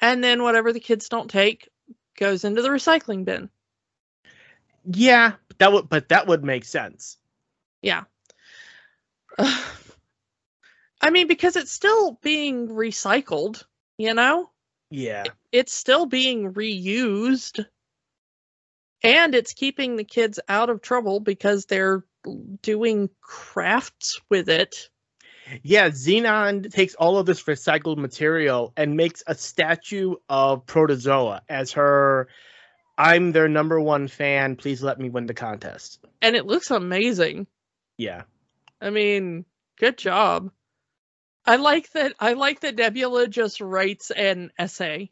and 0.00 0.22
then 0.22 0.42
whatever 0.42 0.72
the 0.72 0.80
kids 0.80 1.08
don't 1.08 1.30
take 1.30 1.68
goes 2.16 2.44
into 2.44 2.62
the 2.62 2.68
recycling 2.68 3.24
bin. 3.24 3.50
Yeah, 4.90 5.34
but 5.48 5.58
that 5.58 5.72
would 5.72 5.88
but 5.88 6.08
that 6.08 6.26
would 6.26 6.44
make 6.44 6.64
sense. 6.64 7.18
Yeah. 7.82 8.04
I 11.00 11.10
mean, 11.10 11.26
because 11.28 11.56
it's 11.56 11.70
still 11.70 12.18
being 12.22 12.68
recycled, 12.68 13.64
you 13.98 14.14
know? 14.14 14.50
Yeah. 14.90 15.24
It's 15.52 15.72
still 15.72 16.06
being 16.06 16.54
reused. 16.54 17.64
And 19.02 19.34
it's 19.34 19.54
keeping 19.54 19.96
the 19.96 20.04
kids 20.04 20.40
out 20.48 20.70
of 20.70 20.80
trouble 20.82 21.20
because 21.20 21.66
they're 21.66 22.04
doing 22.62 23.10
crafts 23.20 24.20
with 24.28 24.48
it. 24.48 24.88
Yeah, 25.62 25.88
Zenon 25.90 26.70
takes 26.70 26.94
all 26.94 27.16
of 27.16 27.26
this 27.26 27.42
recycled 27.44 27.96
material 27.96 28.72
and 28.76 28.96
makes 28.96 29.22
a 29.26 29.34
statue 29.34 30.16
of 30.28 30.66
Protozoa 30.66 31.42
as 31.48 31.72
her 31.72 32.28
I'm 32.98 33.30
their 33.30 33.48
number 33.48 33.80
one 33.80 34.08
fan, 34.08 34.56
please 34.56 34.82
let 34.82 34.98
me 34.98 35.08
win 35.08 35.26
the 35.26 35.34
contest. 35.34 36.00
And 36.20 36.34
it 36.34 36.46
looks 36.46 36.72
amazing. 36.72 37.46
Yeah. 37.96 38.22
I 38.80 38.90
mean, 38.90 39.44
good 39.78 39.96
job. 39.96 40.50
I 41.46 41.56
like 41.56 41.90
that 41.92 42.12
I 42.18 42.32
like 42.32 42.60
that 42.60 42.74
Nebula 42.74 43.28
just 43.28 43.60
writes 43.60 44.10
an 44.10 44.50
essay. 44.58 45.10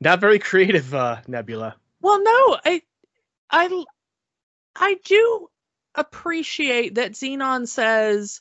Not 0.00 0.20
very 0.20 0.38
creative, 0.38 0.94
uh, 0.94 1.22
Nebula. 1.26 1.76
Well, 2.00 2.22
no, 2.22 2.58
I 2.64 2.82
I 3.50 3.84
I 4.76 4.96
do 5.04 5.48
appreciate 5.94 6.94
that 6.94 7.12
Zenon 7.12 7.66
says 7.66 8.40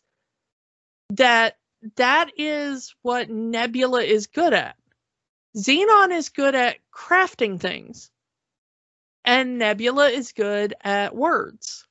that 1.12 1.57
that 1.95 2.32
is 2.38 2.95
what 3.01 3.30
Nebula 3.30 4.03
is 4.03 4.28
good 4.28 4.53
at. 4.53 4.76
Zenon 5.57 6.12
is 6.12 6.30
good 6.30 6.55
at 6.55 6.78
crafting 6.93 7.60
things. 7.60 8.12
And 9.26 9.57
Nebula 9.57 10.10
is 10.10 10.32
good 10.32 10.76
at 10.82 11.16
words. 11.16 11.86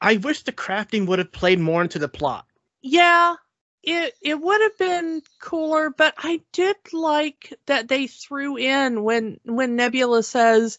I 0.00 0.16
wish 0.16 0.42
the 0.42 0.52
crafting 0.52 1.06
would 1.06 1.18
have 1.18 1.32
played 1.32 1.60
more 1.60 1.82
into 1.82 1.98
the 1.98 2.08
plot. 2.08 2.46
Yeah, 2.80 3.36
it 3.82 4.14
it 4.22 4.40
would 4.40 4.60
have 4.60 4.78
been 4.78 5.22
cooler, 5.40 5.90
but 5.90 6.14
I 6.18 6.42
did 6.52 6.76
like 6.92 7.52
that 7.66 7.88
they 7.88 8.06
threw 8.06 8.56
in 8.56 9.02
when 9.02 9.40
when 9.44 9.76
Nebula 9.76 10.22
says, 10.22 10.78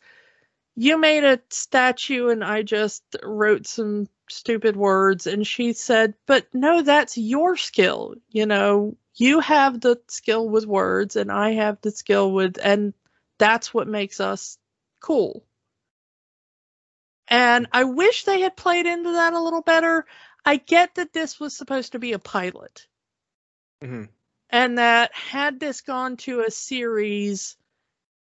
you 0.75 0.97
made 0.97 1.23
a 1.25 1.39
statue 1.49 2.29
and 2.29 2.43
I 2.43 2.61
just 2.63 3.03
wrote 3.23 3.67
some 3.67 4.07
stupid 4.29 4.75
words. 4.77 5.27
And 5.27 5.45
she 5.45 5.73
said, 5.73 6.13
But 6.25 6.47
no, 6.53 6.81
that's 6.81 7.17
your 7.17 7.57
skill. 7.57 8.15
You 8.29 8.45
know, 8.45 8.95
you 9.15 9.41
have 9.41 9.81
the 9.81 9.99
skill 10.07 10.47
with 10.47 10.65
words 10.65 11.15
and 11.17 11.31
I 11.31 11.51
have 11.51 11.79
the 11.81 11.91
skill 11.91 12.31
with, 12.31 12.57
and 12.63 12.93
that's 13.37 13.73
what 13.73 13.87
makes 13.87 14.19
us 14.21 14.57
cool. 15.01 15.43
And 17.27 17.67
I 17.71 17.83
wish 17.83 18.23
they 18.23 18.41
had 18.41 18.57
played 18.57 18.85
into 18.85 19.11
that 19.11 19.33
a 19.33 19.39
little 19.41 19.61
better. 19.61 20.05
I 20.45 20.57
get 20.57 20.95
that 20.95 21.13
this 21.13 21.39
was 21.39 21.55
supposed 21.55 21.91
to 21.93 21.99
be 21.99 22.13
a 22.13 22.19
pilot. 22.19 22.87
hmm 23.81 24.05
And 24.49 24.77
that 24.77 25.13
had 25.13 25.59
this 25.59 25.81
gone 25.81 26.17
to 26.17 26.41
a 26.41 26.51
series, 26.51 27.55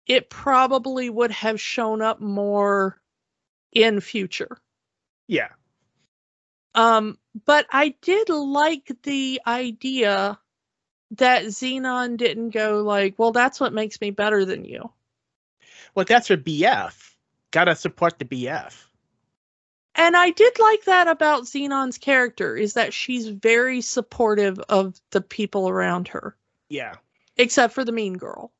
it 0.06 0.30
probably 0.30 1.10
would 1.10 1.30
have 1.32 1.60
shown 1.60 2.02
up 2.02 2.20
more 2.20 3.00
in 3.72 4.00
future. 4.00 4.58
Yeah. 5.26 5.48
Um, 6.74 7.18
but 7.44 7.66
I 7.70 7.94
did 8.02 8.28
like 8.28 8.90
the 9.02 9.40
idea 9.46 10.38
that 11.12 11.44
Zenon 11.44 12.16
didn't 12.16 12.50
go 12.50 12.82
like, 12.82 13.18
well, 13.18 13.32
that's 13.32 13.60
what 13.60 13.72
makes 13.72 14.00
me 14.00 14.10
better 14.10 14.44
than 14.44 14.64
you. 14.64 14.90
Well, 15.94 16.04
that's 16.06 16.28
her 16.28 16.36
BF. 16.36 17.14
Gotta 17.50 17.74
support 17.74 18.18
the 18.18 18.24
BF. 18.24 18.74
And 20.06 20.16
I 20.16 20.30
did 20.30 20.56
like 20.60 20.84
that 20.84 21.08
about 21.08 21.48
Zenon's 21.48 21.98
character 21.98 22.56
is 22.56 22.74
that 22.74 22.94
she's 22.94 23.26
very 23.26 23.80
supportive 23.80 24.60
of 24.68 24.94
the 25.10 25.20
people 25.20 25.68
around 25.68 26.06
her, 26.06 26.36
Yeah. 26.68 26.94
except 27.36 27.74
for 27.74 27.84
the 27.84 27.90
mean 27.90 28.16
girl. 28.16 28.52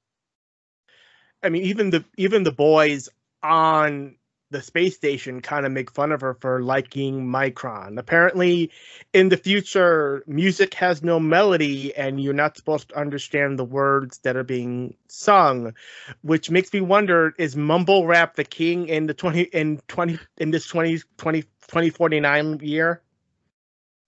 I 1.45 1.51
mean, 1.51 1.63
even 1.63 1.91
the 1.91 2.05
even 2.17 2.43
the 2.43 2.51
boys 2.51 3.09
on 3.45 4.17
the 4.51 4.63
space 4.63 4.95
station 4.95 5.41
kind 5.41 5.67
of 5.67 5.73
make 5.73 5.91
fun 5.91 6.13
of 6.13 6.21
her 6.21 6.35
for 6.41 6.63
liking 6.63 7.27
Micron. 7.27 7.99
Apparently, 7.99 8.71
in 9.13 9.29
the 9.29 9.37
future, 9.37 10.23
music 10.27 10.75
has 10.75 11.03
no 11.03 11.19
melody, 11.19 11.95
and 11.97 12.21
you're 12.21 12.33
not 12.33 12.57
supposed 12.57 12.91
to 12.91 12.99
understand 12.99 13.59
the 13.59 13.65
words 13.65 14.19
that 14.19 14.37
are 14.37 14.45
being 14.45 14.95
sung, 15.09 15.75
which 16.23 16.51
makes 16.51 16.73
me 16.73 16.81
wonder: 16.81 17.35
is 17.39 17.57
mumble 17.57 18.07
rap 18.07 18.37
the 18.37 18.45
king 18.45 18.89
in 18.89 19.07
the 19.07 19.15
twenty 19.15 19.43
in 19.43 19.81
twenty 19.89 20.19
in 20.39 20.51
this 20.51 20.67
20, 20.67 21.01
20 21.17 21.43
2049 21.43 22.61
year? 22.63 23.03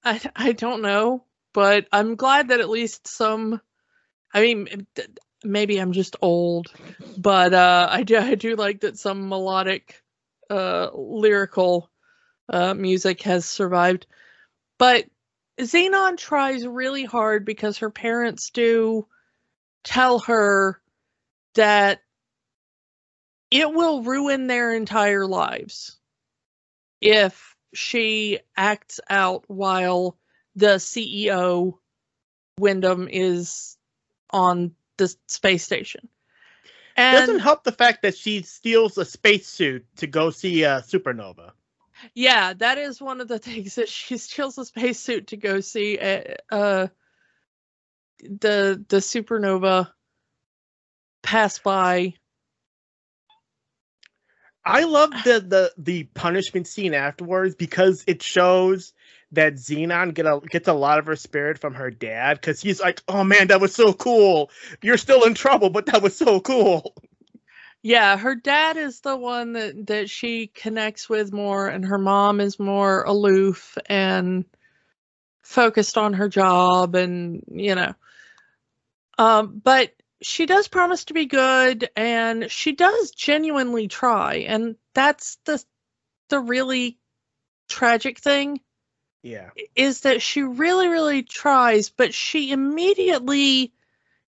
I 0.05 0.21
I 0.37 0.53
don't 0.53 0.83
know, 0.83 1.25
but 1.53 1.87
I'm 1.93 2.15
glad 2.15 2.49
that 2.49 2.61
at 2.61 2.69
least 2.69 3.09
some. 3.09 3.61
I 4.33 4.43
mean, 4.43 4.87
maybe 5.43 5.79
I'm 5.79 5.93
just 5.93 6.17
old, 6.23 6.73
but 7.17 7.55
uh, 7.55 7.89
I 7.91 8.03
do 8.03 8.17
I 8.19 8.35
do 8.35 8.57
like 8.57 8.81
that 8.81 8.99
some 8.99 9.29
melodic, 9.29 10.01
uh, 10.51 10.91
lyrical, 10.95 11.91
uh, 12.49 12.75
music 12.75 13.23
has 13.23 13.45
survived. 13.45 14.07
But 14.79 15.07
Zenon 15.61 16.17
tries 16.17 16.67
really 16.67 17.05
hard 17.05 17.45
because 17.45 17.79
her 17.79 17.91
parents 17.91 18.51
do 18.51 19.07
tell 19.85 20.21
her 20.21 20.81
that 21.55 22.01
it 23.51 23.73
will 23.73 24.03
ruin 24.03 24.47
their 24.47 24.75
entire 24.75 25.27
lives 25.27 25.99
if 27.01 27.57
she 27.75 28.41
acts 28.57 29.01
out 29.09 29.45
while 29.47 30.19
the 30.57 30.77
CEO 30.77 31.79
Wyndham 32.59 33.09
is 33.11 33.77
on 34.31 34.75
the 34.97 35.15
space 35.27 35.65
station. 35.65 36.09
Doesn't 36.99 37.39
help 37.39 37.65
the 37.65 37.73
fact 37.73 38.03
that 38.03 38.17
she 38.17 38.43
steals 38.43 38.99
a 38.99 39.05
spacesuit 39.05 39.87
to 39.97 40.07
go 40.07 40.31
see 40.31 40.65
a 40.65 40.81
supernova. 40.81 41.53
yeah, 42.15 42.53
that 42.55 42.79
is 42.79 43.01
one 43.01 43.21
of 43.21 43.29
the 43.29 43.39
things 43.49 43.77
that 43.77 43.89
she 43.89 44.17
steals 44.19 44.59
a 44.59 44.65
spacesuit 44.65 45.29
to 45.29 45.37
go 45.37 45.61
see 45.61 45.99
uh, 45.99 46.23
uh 46.51 46.89
the 48.21 48.85
the 48.89 48.97
supernova 48.97 49.91
pass 51.23 51.59
by. 51.61 52.15
I 54.65 54.85
love 54.85 55.11
the 55.25 55.41
the 55.41 55.73
the 55.79 56.05
punishment 56.05 56.67
scene 56.67 56.95
afterwards 56.95 57.55
because 57.55 58.05
it 58.07 58.23
shows 58.23 58.93
that 59.33 59.55
Zenon 59.55 60.15
get 60.15 60.27
a 60.27 60.41
gets 60.49 60.69
a 60.69 60.73
lot 60.73 60.99
of 60.99 61.07
her 61.07 61.17
spirit 61.17 61.59
from 61.59 61.75
her 61.75 61.91
dad 61.91 62.41
because 62.41 62.61
he's 62.61 62.81
like, 62.81 63.03
"Oh 63.09 63.25
man, 63.25 63.49
that 63.49 63.61
was 63.61 63.75
so 63.75 63.93
cool. 63.93 64.51
You're 64.83 64.97
still 64.97 65.25
in 65.25 65.35
trouble, 65.35 65.71
but 65.71 65.87
that 65.87 66.03
was 66.03 66.17
so 66.17 66.41
cool." 66.41 66.95
Yeah, 67.83 68.17
her 68.17 68.35
dad 68.35 68.77
is 68.77 69.01
the 69.01 69.17
one 69.17 69.53
that 69.53 69.87
that 69.87 70.11
she 70.11 70.49
connects 70.49 71.09
with 71.09 71.33
more 71.33 71.69
and 71.69 71.85
her 71.85 71.99
mom 71.99 72.41
is 72.41 72.59
more 72.59 73.03
aloof 73.03 73.77
and 73.87 74.45
focused 75.43 75.97
on 75.97 76.15
her 76.15 76.29
job 76.29 76.95
and 76.95 77.43
you 77.51 77.75
know. 77.75 77.95
Um 79.19 79.61
but 79.63 79.95
she 80.23 80.47
does 80.47 80.69
promise 80.69 81.05
to 81.07 81.15
be 81.15 81.27
good 81.27 81.89
and 81.97 82.51
she 82.51 82.73
does 82.73 83.13
genuinely 83.13 83.87
try 83.89 84.37
and 84.49 84.77
that's 84.95 85.39
the 85.45 85.63
the 86.29 86.41
really 86.41 86.99
tragic 87.69 88.19
thing 88.19 88.61
Yeah, 89.23 89.51
is 89.75 90.01
that 90.01 90.23
she 90.23 90.43
really 90.43 90.89
really 90.89 91.23
tries 91.23 91.91
but 91.91 92.15
she 92.15 92.53
immediately 92.53 93.73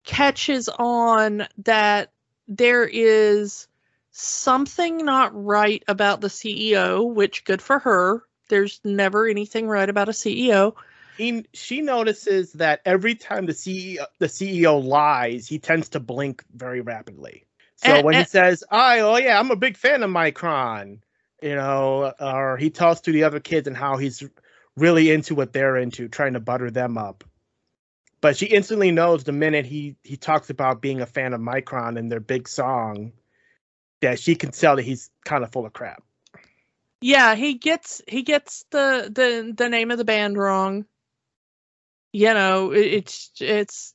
catches 0.04 0.68
on 0.68 1.48
that 1.60 2.12
there 2.48 2.86
is 2.86 3.68
something 4.12 5.06
not 5.06 5.32
right 5.34 5.84
about 5.88 6.22
the 6.22 6.28
CEO 6.28 7.08
which 7.14 7.46
good 7.46 7.62
for 7.62 7.80
her. 7.80 8.24
There's 8.50 8.82
never 8.84 9.28
anything 9.28 9.68
right 9.68 9.88
about 9.88 10.10
a 10.10 10.14
CEO 10.14 10.76
he 11.20 11.46
she 11.54 11.82
notices 11.82 12.54
that 12.54 12.82
every 12.86 13.14
time 13.14 13.46
the 13.46 13.54
CEO 13.54 14.06
the 14.20 14.28
CEO 14.28 14.82
lies, 14.82 15.48
he 15.48 15.60
tends 15.60 15.90
to 15.90 16.00
blink 16.00 16.44
very 16.56 16.80
rapidly. 16.82 17.46
So 17.76 17.94
And- 17.94 18.06
when 18.06 18.16
he 18.16 18.24
says, 18.24 18.64
"I 18.72 19.02
oh 19.02 19.18
yeah, 19.18 19.38
I'm 19.38 19.52
a 19.52 19.58
big 19.58 19.76
fan 19.76 20.02
of 20.02 20.10
Micron," 20.10 21.00
you 21.42 21.56
know, 21.56 22.14
or 22.20 22.56
he 22.58 22.70
tells 22.70 23.02
to 23.02 23.12
the 23.12 23.26
other 23.26 23.42
kids 23.42 23.68
and 23.68 23.76
how 23.76 23.98
he's 23.98 24.24
really 24.80 25.12
into 25.12 25.36
what 25.36 25.54
they're 25.54 25.78
into, 25.78 26.08
trying 26.08 26.34
to 26.34 26.40
butter 26.40 26.72
them 26.72 26.98
up. 26.98 27.24
But 28.22 28.36
she 28.38 28.48
instantly 28.48 28.92
knows 28.92 29.24
the 29.24 29.32
minute 29.32 29.66
he 29.66 29.96
he 30.04 30.18
talks 30.18 30.50
about 30.50 30.82
being 30.82 31.02
a 31.02 31.06
fan 31.06 31.34
of 31.34 31.40
Micron 31.42 31.98
and 31.98 32.12
their 32.12 32.20
big 32.20 32.48
song 32.48 33.14
that 34.02 34.20
she 34.20 34.36
can 34.36 34.52
tell 34.52 34.76
that 34.76 34.82
he's 34.84 35.10
kind 35.26 35.44
of 35.44 35.52
full 35.52 35.66
of 35.66 35.74
crap. 35.74 36.04
Yeah, 37.02 37.36
he 37.36 37.54
gets 37.56 38.02
he 38.08 38.24
gets 38.24 38.66
the 38.72 39.10
the 39.14 39.54
the 39.56 39.70
name 39.70 39.92
of 39.92 39.98
the 39.98 40.06
band 40.06 40.38
wrong. 40.38 40.86
You 42.12 42.34
know, 42.34 42.72
it, 42.72 42.86
it's 42.88 43.32
it's 43.40 43.94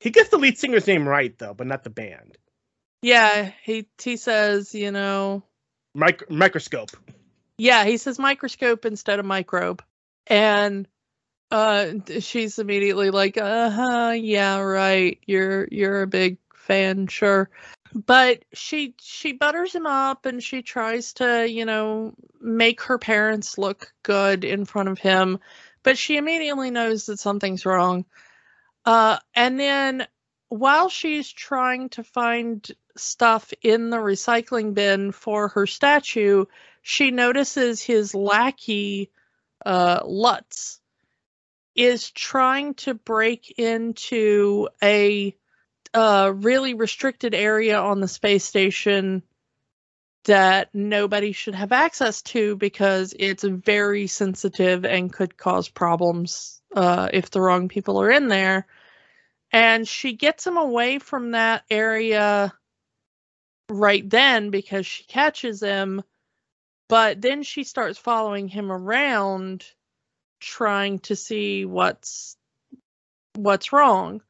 He 0.00 0.10
gets 0.10 0.28
the 0.30 0.36
lead 0.38 0.58
singer's 0.58 0.86
name 0.86 1.08
right 1.08 1.36
though, 1.38 1.54
but 1.54 1.66
not 1.66 1.84
the 1.84 1.90
band. 1.90 2.36
yeah, 3.02 3.52
he 3.62 3.88
he 4.02 4.16
says, 4.16 4.74
you 4.74 4.90
know, 4.92 5.42
Mic- 5.94 6.30
microscope. 6.30 6.90
yeah, 7.58 7.84
he 7.84 7.96
says 7.96 8.18
microscope 8.18 8.84
instead 8.84 9.18
of 9.18 9.24
microbe. 9.24 9.82
And 10.26 10.88
uh 11.50 11.92
she's 12.20 12.58
immediately 12.58 13.10
like, 13.10 13.38
"Uh-huh, 13.38 14.12
yeah, 14.16 14.58
right. 14.60 15.18
You're 15.26 15.68
you're 15.70 16.02
a 16.02 16.06
big 16.08 16.38
fan, 16.54 17.06
sure." 17.08 17.50
But 17.94 18.44
she 18.52 18.94
she 19.00 19.32
butters 19.32 19.74
him 19.74 19.86
up 19.86 20.26
and 20.26 20.42
she 20.42 20.62
tries 20.62 21.14
to, 21.14 21.48
you 21.48 21.64
know, 21.64 22.14
make 22.40 22.82
her 22.82 22.98
parents 22.98 23.58
look 23.58 23.92
good 24.02 24.44
in 24.44 24.64
front 24.64 24.88
of 24.90 24.98
him, 24.98 25.38
but 25.82 25.98
she 25.98 26.16
immediately 26.16 26.70
knows 26.70 27.06
that 27.06 27.18
something's 27.20 27.66
wrong. 27.66 28.04
Uh 28.84 29.18
and 29.34 29.58
then 29.60 30.06
while 30.48 30.88
she's 30.88 31.30
trying 31.30 31.88
to 31.90 32.04
find 32.04 32.70
stuff 32.96 33.52
in 33.62 33.90
the 33.90 33.96
recycling 33.98 34.74
bin 34.74 35.12
for 35.12 35.48
her 35.48 35.66
statue, 35.66 36.44
she 36.82 37.10
notices 37.10 37.82
his 37.82 38.14
lackey 38.14 39.10
uh 39.66 40.00
Lutz 40.04 40.80
is 41.74 42.10
trying 42.10 42.74
to 42.74 42.94
break 42.94 43.52
into 43.58 44.68
a 44.82 45.36
uh 45.92 46.32
really 46.34 46.74
restricted 46.74 47.34
area 47.34 47.78
on 47.78 48.00
the 48.00 48.08
space 48.08 48.44
station 48.44 49.22
that 50.24 50.74
nobody 50.74 51.32
should 51.32 51.54
have 51.54 51.72
access 51.72 52.22
to 52.22 52.56
because 52.56 53.14
it's 53.18 53.44
very 53.44 54.06
sensitive 54.06 54.84
and 54.84 55.12
could 55.12 55.36
cause 55.36 55.68
problems 55.68 56.60
uh 56.74 57.08
if 57.12 57.30
the 57.30 57.40
wrong 57.40 57.68
people 57.68 58.00
are 58.00 58.10
in 58.10 58.28
there. 58.28 58.66
And 59.52 59.86
she 59.86 60.12
gets 60.12 60.46
him 60.46 60.56
away 60.56 60.98
from 60.98 61.32
that 61.32 61.64
area 61.70 62.52
right 63.68 64.08
then 64.08 64.50
because 64.50 64.86
she 64.86 65.04
catches 65.04 65.60
him 65.60 66.02
but 66.88 67.20
then 67.20 67.42
she 67.42 67.64
starts 67.64 67.98
following 67.98 68.48
him 68.48 68.70
around 68.70 69.64
trying 70.40 70.98
to 71.00 71.16
see 71.16 71.64
what's 71.64 72.36
what's 73.34 73.72
wrong 73.72 74.22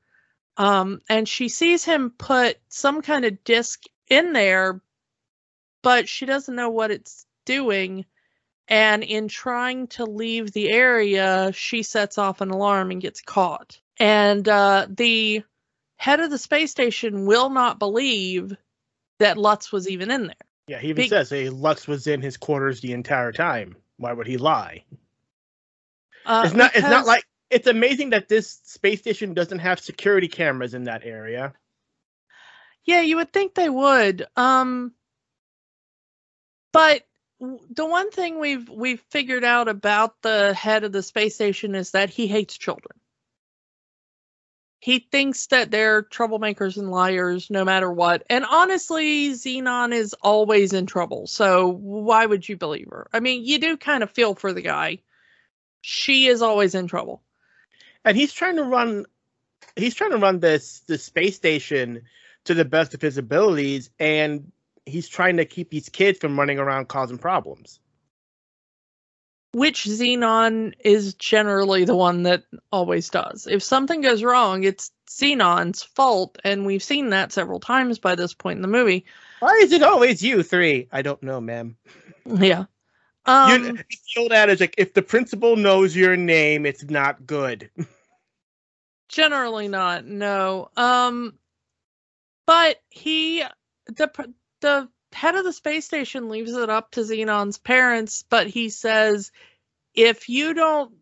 um 0.57 1.01
and 1.09 1.29
she 1.29 1.49
sees 1.49 1.85
him 1.85 2.11
put 2.11 2.57
some 2.69 3.03
kind 3.03 3.25
of 3.25 3.45
disc 3.45 3.83
in 4.09 4.33
there 4.33 4.81
but 5.87 6.09
she 6.09 6.27
doesn't 6.27 6.57
know 6.57 6.71
what 6.71 6.91
it's 6.91 7.27
doing. 7.45 8.05
And 8.67 9.05
in 9.05 9.29
trying 9.29 9.87
to 9.89 10.05
leave 10.05 10.51
the 10.51 10.69
area, 10.69 11.53
she 11.53 11.85
sets 11.85 12.19
off 12.19 12.41
an 12.41 12.51
alarm 12.51 12.91
and 12.91 13.01
gets 13.01 13.21
caught. 13.21 13.79
And 13.97 14.49
uh, 14.49 14.89
the 14.91 15.45
head 15.97 16.19
of 16.19 16.31
the 16.31 16.39
space 16.39 16.73
station 16.73 17.25
will 17.25 17.51
not 17.51 17.79
believe 17.79 18.57
that 19.21 19.39
Lutz 19.39 19.71
was 19.71 19.89
even 19.89 20.11
in 20.11 20.27
there. 20.27 20.46
Yeah, 20.67 20.79
he 20.79 20.89
even 20.89 21.05
Be- 21.05 21.09
says 21.09 21.31
hey, 21.31 21.49
Lutz 21.49 21.87
was 21.87 22.07
in 22.07 22.21
his 22.21 22.37
quarters 22.37 22.81
the 22.81 22.93
entire 22.93 23.33
time. 23.33 23.77
Why 23.99 24.13
would 24.13 24.27
he 24.27 24.37
lie? 24.37 24.85
Uh, 26.25 26.43
it's 26.45 26.55
not. 26.55 26.75
It's 26.75 26.83
not 26.83 27.07
like. 27.07 27.25
It's 27.49 27.69
amazing 27.69 28.11
that 28.11 28.29
this 28.29 28.61
space 28.65 28.99
station 28.99 29.33
doesn't 29.33 29.61
have 29.61 29.79
security 29.79 30.27
cameras 30.27 30.75
in 30.75 30.85
that 30.85 31.05
area. 31.05 31.55
Yeah, 32.85 33.03
you 33.03 33.17
would 33.17 33.33
think 33.33 33.55
they 33.55 33.69
would. 33.69 34.27
Um, 34.37 34.93
but 36.73 37.03
the 37.39 37.87
one 37.87 38.11
thing 38.11 38.41
we've 38.41 38.69
we've 38.69 39.01
figured 39.11 39.45
out 39.45 39.69
about 39.69 40.21
the 40.23 40.55
head 40.55 40.85
of 40.85 40.93
the 40.93 41.03
space 41.03 41.35
station 41.35 41.75
is 41.75 41.93
that 41.93 42.11
he 42.11 42.27
hates 42.27 42.57
children. 42.57 42.99
He 44.87 45.01
thinks 45.01 45.49
that 45.49 45.73
they're 45.73 46.05
troublemakers 46.05 46.77
and 46.77 46.93
liars 46.93 47.51
no 47.51 47.65
matter 47.65 47.91
what. 47.91 48.23
And 48.31 48.45
honestly, 48.49 49.31
Zenon 49.31 49.93
is 49.93 50.15
always 50.23 50.73
in 50.73 50.87
trouble. 50.87 51.27
So 51.27 51.67
why 51.73 52.25
would 52.25 52.49
you 52.49 52.57
believe 52.57 52.87
her? 52.93 53.09
I 53.13 53.19
mean, 53.19 53.45
you 53.45 53.59
do 53.59 53.77
kind 53.77 54.05
of 54.05 54.13
feel 54.13 54.37
for 54.37 54.53
the 54.53 54.63
guy. 54.63 55.01
She 55.81 56.29
is 56.29 56.41
always 56.41 56.77
in 56.77 56.87
trouble. 56.87 57.25
and 58.05 58.17
he's 58.17 58.33
trying 58.33 58.57
to 58.57 58.63
run 58.63 59.07
he's 59.75 59.97
trying 59.97 60.13
to 60.13 60.19
run 60.19 60.39
this 60.39 60.81
this 60.87 61.03
space 61.03 61.35
station 61.35 62.03
to 62.45 62.55
the 62.55 62.65
best 62.65 62.95
of 62.95 63.03
his 63.03 63.19
abilities 63.19 63.91
and 63.99 64.53
he's 64.85 65.09
trying 65.09 65.39
to 65.39 65.45
keep 65.45 65.71
these 65.71 65.89
kids 65.89 66.19
from 66.21 66.39
running 66.39 66.61
around 66.61 66.87
causing 66.87 67.19
problems 67.19 67.81
which 69.57 69.85
Zenon 69.85 70.75
is 70.81 71.15
generally 71.15 71.85
the 71.85 71.97
one 71.97 72.25
that 72.25 72.45
always 72.71 73.09
does. 73.09 73.47
If 73.47 73.63
something 73.63 74.03
goes 74.03 74.23
wrong, 74.23 74.65
it's 74.65 74.91
Zenon's 75.09 75.83
fault, 75.83 76.37
and 76.45 76.67
we've 76.67 76.83
seen 76.83 77.09
that 77.11 77.33
several 77.33 77.59
times 77.59 77.99
by 77.99 78.17
this 78.17 78.35
point 78.35 78.59
in 78.59 78.63
the 78.63 78.69
movie. 78.69 79.07
why 79.41 79.59
is 79.63 79.73
it 79.73 79.83
always 79.83 80.23
you 80.23 80.43
three 80.43 80.89
i 80.93 81.01
don't 81.03 81.23
know 81.23 81.41
ma'am 81.41 81.77
Yeah. 82.27 82.65
Um, 83.25 83.79
it's 83.91 84.15
the 84.15 84.21
old 84.21 84.33
adage 84.33 84.61
like 84.61 84.75
if 84.79 84.95
the 84.95 85.03
principal 85.03 85.57
knows 85.57 85.97
your 85.97 86.17
name 86.17 86.67
it's 86.67 86.85
not 86.85 87.27
good 87.27 87.71
generally 89.09 89.69
not. 89.69 90.05
No. 90.05 90.71
Um, 90.77 91.39
but 92.47 92.77
he, 92.91 93.43
the 93.87 94.33
the 94.61 94.89
head 95.17 95.35
of 95.35 95.45
the 95.45 95.53
space 95.53 95.87
station 95.87 96.29
leaves 96.29 96.53
it 96.53 96.69
up 96.69 96.91
to 96.91 97.01
Zenon's 97.01 97.57
parents, 97.57 98.23
but 98.29 98.49
he 98.49 98.69
says, 98.69 99.33
if 99.95 100.29
you 100.29 100.53
don't 100.53 100.93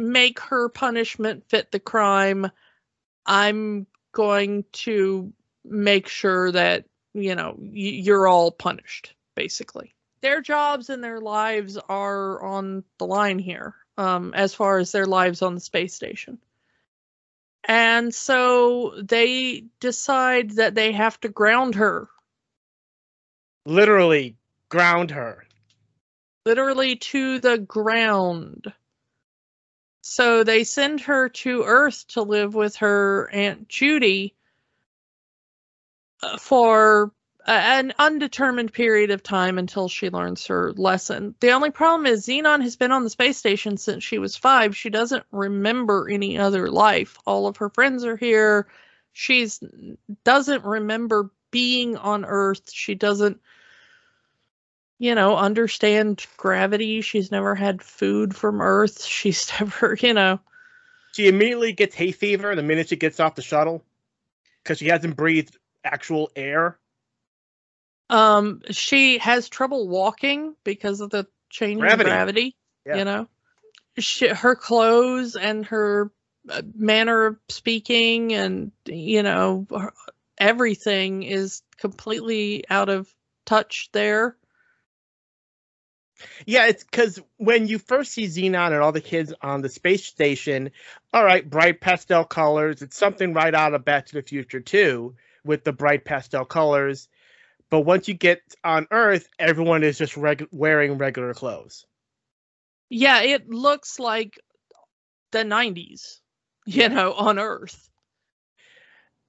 make 0.00 0.40
her 0.40 0.68
punishment 0.68 1.44
fit 1.48 1.70
the 1.70 1.78
crime, 1.78 2.50
I'm 3.24 3.86
going 4.10 4.64
to 4.72 5.32
make 5.64 6.08
sure 6.08 6.50
that 6.50 6.86
you 7.14 7.36
know 7.36 7.56
you're 7.60 8.26
all 8.26 8.50
punished. 8.50 9.14
Basically, 9.36 9.94
their 10.22 10.40
jobs 10.40 10.90
and 10.90 11.04
their 11.04 11.20
lives 11.20 11.78
are 11.88 12.42
on 12.42 12.82
the 12.98 13.06
line 13.06 13.38
here, 13.38 13.76
um, 13.96 14.34
as 14.34 14.54
far 14.54 14.78
as 14.78 14.90
their 14.90 15.06
lives 15.06 15.40
on 15.40 15.54
the 15.54 15.60
space 15.60 15.94
station. 15.94 16.38
And 17.68 18.12
so 18.14 19.00
they 19.02 19.64
decide 19.78 20.52
that 20.52 20.74
they 20.74 20.92
have 20.92 21.20
to 21.20 21.28
ground 21.28 21.76
her, 21.76 22.08
literally 23.66 24.36
ground 24.68 25.10
her 25.10 25.46
literally 26.46 26.94
to 26.94 27.40
the 27.40 27.58
ground. 27.58 28.72
So 30.00 30.44
they 30.44 30.62
send 30.62 31.00
her 31.02 31.28
to 31.28 31.64
Earth 31.64 32.06
to 32.10 32.22
live 32.22 32.54
with 32.54 32.76
her 32.76 33.28
Aunt 33.32 33.68
Judy 33.68 34.36
uh, 36.22 36.38
for 36.38 37.10
an 37.48 37.92
undetermined 37.98 38.72
period 38.72 39.10
of 39.10 39.24
time 39.24 39.58
until 39.58 39.88
she 39.88 40.08
learns 40.08 40.46
her 40.46 40.72
lesson. 40.74 41.34
The 41.40 41.50
only 41.50 41.70
problem 41.70 42.06
is 42.06 42.26
Zenon 42.26 42.62
has 42.62 42.76
been 42.76 42.92
on 42.92 43.02
the 43.02 43.10
space 43.10 43.36
station 43.36 43.76
since 43.76 44.04
she 44.04 44.18
was 44.18 44.36
five. 44.36 44.76
She 44.76 44.90
doesn't 44.90 45.24
remember 45.32 46.08
any 46.08 46.38
other 46.38 46.70
life. 46.70 47.18
All 47.26 47.48
of 47.48 47.56
her 47.58 47.70
friends 47.70 48.04
are 48.04 48.16
here. 48.16 48.68
She's 49.12 49.60
doesn't 50.24 50.64
remember 50.64 51.30
being 51.50 51.96
on 51.96 52.24
Earth. 52.24 52.70
She 52.72 52.94
doesn't 52.94 53.40
you 54.98 55.14
know, 55.14 55.36
understand 55.36 56.24
gravity. 56.36 57.00
She's 57.00 57.30
never 57.30 57.54
had 57.54 57.82
food 57.82 58.34
from 58.34 58.60
Earth. 58.60 59.04
She's 59.06 59.50
never, 59.60 59.96
you 60.00 60.14
know, 60.14 60.40
she 61.12 61.28
immediately 61.28 61.72
gets 61.72 61.94
hay 61.94 62.12
fever 62.12 62.54
the 62.54 62.62
minute 62.62 62.88
she 62.88 62.96
gets 62.96 63.20
off 63.20 63.34
the 63.34 63.42
shuttle 63.42 63.82
because 64.62 64.78
she 64.78 64.88
hasn't 64.88 65.16
breathed 65.16 65.56
actual 65.84 66.30
air 66.36 66.78
um, 68.08 68.62
she 68.70 69.18
has 69.18 69.48
trouble 69.48 69.88
walking 69.88 70.54
because 70.64 71.00
of 71.00 71.10
the 71.10 71.26
change 71.50 71.80
Gravity. 71.80 72.10
in 72.10 72.14
gravity. 72.14 72.56
Yeah. 72.84 72.96
You 72.96 73.04
know, 73.04 73.28
she, 73.98 74.28
her 74.28 74.54
clothes 74.54 75.36
and 75.36 75.66
her 75.66 76.12
uh, 76.48 76.62
manner 76.74 77.26
of 77.26 77.36
speaking 77.48 78.32
and 78.32 78.70
you 78.86 79.22
know 79.22 79.66
her, 79.70 79.92
everything 80.38 81.24
is 81.24 81.62
completely 81.78 82.64
out 82.70 82.88
of 82.88 83.12
touch 83.44 83.88
there. 83.92 84.36
Yeah, 86.46 86.66
it's 86.66 86.84
because 86.84 87.20
when 87.36 87.66
you 87.66 87.78
first 87.78 88.12
see 88.12 88.26
Zenon 88.26 88.72
and 88.72 88.82
all 88.82 88.92
the 88.92 89.00
kids 89.00 89.32
on 89.42 89.62
the 89.62 89.68
space 89.68 90.04
station, 90.04 90.70
all 91.12 91.24
right, 91.24 91.48
bright 91.48 91.80
pastel 91.80 92.24
colors. 92.24 92.82
It's 92.82 92.96
something 92.96 93.34
right 93.34 93.54
out 93.54 93.74
of 93.74 93.84
Back 93.84 94.06
to 94.06 94.14
the 94.14 94.22
Future 94.22 94.60
too, 94.60 95.14
with 95.44 95.64
the 95.64 95.72
bright 95.72 96.04
pastel 96.04 96.44
colors. 96.44 97.08
But 97.68 97.80
once 97.80 98.08
you 98.08 98.14
get 98.14 98.40
on 98.64 98.86
Earth, 98.90 99.28
everyone 99.38 99.82
is 99.82 99.98
just 99.98 100.16
reg- 100.16 100.48
wearing 100.52 100.98
regular 100.98 101.34
clothes. 101.34 101.84
Yeah, 102.88 103.22
it 103.22 103.48
looks 103.48 103.98
like 103.98 104.38
the 105.32 105.42
90s, 105.42 106.20
you 106.64 106.88
know, 106.88 107.12
on 107.12 107.38
Earth. 107.38 107.90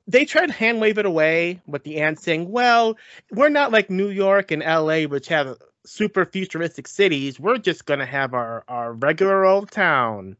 They 0.10 0.24
tried 0.24 0.48
to 0.48 0.54
hand 0.54 0.80
wave 0.80 1.00
it 1.00 1.06
away, 1.06 1.62
with 1.68 1.84
the 1.84 2.00
ants 2.02 2.24
saying, 2.24 2.50
"Well, 2.50 2.98
we're 3.30 3.50
not 3.50 3.74
like 3.74 3.90
New 3.90 4.08
York 4.08 4.52
and 4.52 4.64
L.A., 4.64 5.06
which 5.06 5.28
have 5.28 5.58
super 5.88 6.26
futuristic 6.26 6.88
cities. 6.88 7.40
We're 7.40 7.58
just 7.58 7.86
gonna 7.86 8.06
have 8.06 8.34
our 8.34 8.64
our 8.68 8.94
regular 8.94 9.46
old 9.46 9.72
town." 9.72 10.38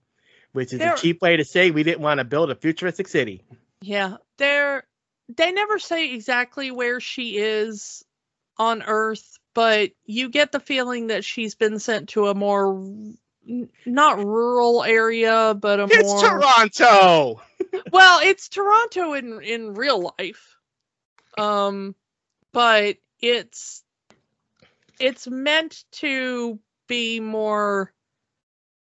Which 0.54 0.74
is 0.74 0.80
There- 0.80 0.94
a 0.94 0.98
cheap 0.98 1.22
way 1.22 1.38
to 1.38 1.46
say 1.46 1.72
we 1.72 1.84
didn't 1.84 2.02
want 2.02 2.20
to 2.20 2.24
build 2.24 2.50
a 2.50 2.56
futuristic 2.56 3.08
city. 3.08 3.44
Yeah, 3.82 4.18
they're 4.38 4.84
they 5.30 5.52
never 5.52 5.78
say 5.78 6.14
exactly 6.14 6.72
where 6.72 7.00
she 7.00 7.38
is 7.38 8.04
on 8.58 8.82
Earth, 8.84 9.38
but 9.54 9.92
you 10.06 10.30
get 10.30 10.52
the 10.52 10.60
feeling 10.60 11.08
that 11.08 11.24
she's 11.26 11.56
been 11.56 11.80
sent 11.80 12.10
to 12.10 12.28
a 12.28 12.34
more 12.34 12.82
not 13.86 14.18
rural 14.24 14.84
area, 14.84 15.54
but 15.54 15.80
a 15.80 15.88
It's 15.90 16.04
more 16.10 16.22
Toronto. 16.22 17.42
well, 17.92 18.20
it's 18.22 18.50
Toronto 18.50 19.14
in 19.14 19.42
in 19.42 19.74
real 19.74 20.14
life. 20.18 20.58
Um, 21.38 21.96
but 22.52 22.98
it's 23.22 23.84
it's 25.00 25.28
meant 25.28 25.84
to 25.94 26.60
be 26.88 27.20
more. 27.20 27.94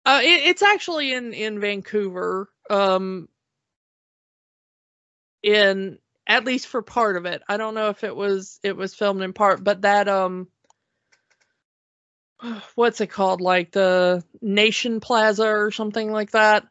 Uh, 0.07 0.21
it, 0.23 0.49
it's 0.49 0.63
actually 0.63 1.13
in 1.13 1.33
in 1.33 1.61
Vancouver. 1.61 2.51
Um, 2.71 3.29
in 5.43 5.99
at 6.27 6.45
least 6.45 6.67
for 6.67 6.83
part 6.83 7.17
of 7.17 7.27
it. 7.27 7.43
I 7.49 7.59
don't 7.59 7.75
know 7.75 7.91
if 7.91 8.03
it 8.03 8.17
was 8.17 8.59
it 8.63 8.77
was 8.77 8.95
filmed 8.95 9.23
in 9.23 9.33
part, 9.33 9.63
but 9.63 9.83
that 9.83 10.09
um 10.09 10.49
what's 12.75 13.01
it 13.01 13.09
called 13.09 13.41
like 13.41 13.71
the 13.71 14.25
Nation 14.41 15.01
Plaza 15.01 15.47
or 15.47 15.71
something 15.71 16.11
like 16.11 16.33
that. 16.33 16.67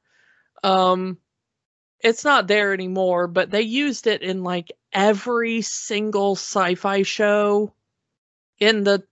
Um 0.63 1.19
it's 1.99 2.25
not 2.25 2.47
there 2.47 2.73
anymore, 2.73 3.27
but 3.27 3.49
they 3.49 3.61
used 3.61 4.07
it 4.07 4.23
in 4.23 4.43
like 4.43 4.73
every 4.91 5.61
single 5.61 6.35
sci-fi 6.35 7.03
show 7.03 7.73
in 8.59 8.83
the 8.83 9.03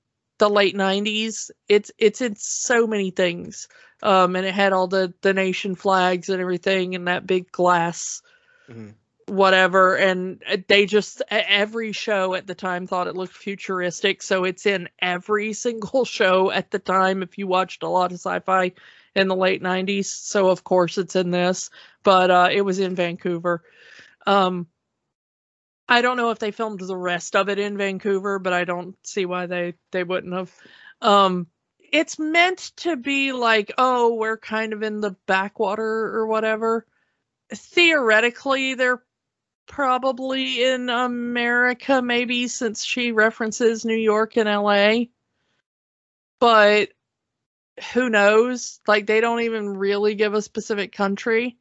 the 0.41 0.49
late 0.49 0.75
90s. 0.75 1.51
It's 1.69 1.91
it's 1.99 2.21
in 2.21 2.35
so 2.37 2.87
many 2.87 3.11
things. 3.11 3.69
Um 4.03 4.35
and 4.35 4.45
it 4.45 4.55
had 4.55 4.73
all 4.73 4.87
the 4.87 5.13
the 5.21 5.33
nation 5.33 5.75
flags 5.75 6.29
and 6.29 6.41
everything 6.41 6.95
and 6.95 7.07
that 7.07 7.27
big 7.27 7.51
glass 7.53 8.23
Mhm. 8.69 8.95
whatever 9.27 9.95
and 9.95 10.43
they 10.67 10.85
just 10.85 11.21
every 11.29 11.93
show 11.93 12.33
at 12.33 12.47
the 12.47 12.55
time 12.55 12.87
thought 12.87 13.07
it 13.07 13.15
looked 13.15 13.33
futuristic 13.33 14.21
so 14.21 14.43
it's 14.45 14.65
in 14.65 14.89
every 14.99 15.53
single 15.65 16.05
show 16.05 16.51
at 16.51 16.71
the 16.71 16.79
time 16.79 17.23
if 17.23 17.37
you 17.37 17.47
watched 17.47 17.83
a 17.83 17.89
lot 17.89 18.11
of 18.11 18.17
sci-fi 18.19 18.71
in 19.15 19.27
the 19.27 19.35
late 19.35 19.61
90s 19.61 20.09
so 20.09 20.49
of 20.49 20.63
course 20.63 20.97
it's 20.97 21.15
in 21.15 21.31
this 21.31 21.69
but 22.03 22.31
uh 22.31 22.49
it 22.51 22.61
was 22.61 22.79
in 22.79 22.95
Vancouver 22.95 23.63
um 24.27 24.67
I 25.91 26.01
don't 26.01 26.15
know 26.15 26.29
if 26.29 26.39
they 26.39 26.51
filmed 26.51 26.79
the 26.79 26.95
rest 26.95 27.35
of 27.35 27.49
it 27.49 27.59
in 27.59 27.77
Vancouver, 27.77 28.39
but 28.39 28.53
I 28.53 28.63
don't 28.63 28.95
see 29.05 29.25
why 29.25 29.45
they 29.47 29.73
they 29.91 30.05
wouldn't 30.05 30.33
have. 30.33 30.55
Um, 31.01 31.47
it's 31.91 32.17
meant 32.17 32.71
to 32.77 32.95
be 32.95 33.33
like, 33.33 33.73
oh, 33.77 34.13
we're 34.13 34.37
kind 34.37 34.71
of 34.71 34.83
in 34.83 35.01
the 35.01 35.17
backwater 35.27 35.83
or 35.83 36.27
whatever. 36.27 36.87
Theoretically, 37.53 38.75
they're 38.75 39.03
probably 39.67 40.63
in 40.63 40.89
America, 40.89 42.01
maybe 42.01 42.47
since 42.47 42.85
she 42.85 43.11
references 43.11 43.83
New 43.83 43.93
York 43.93 44.37
and 44.37 44.47
LA. 44.47 45.07
But 46.39 46.93
who 47.91 48.09
knows? 48.09 48.79
Like 48.87 49.07
they 49.07 49.19
don't 49.19 49.41
even 49.41 49.67
really 49.77 50.15
give 50.15 50.35
a 50.35 50.41
specific 50.41 50.93
country. 50.93 51.57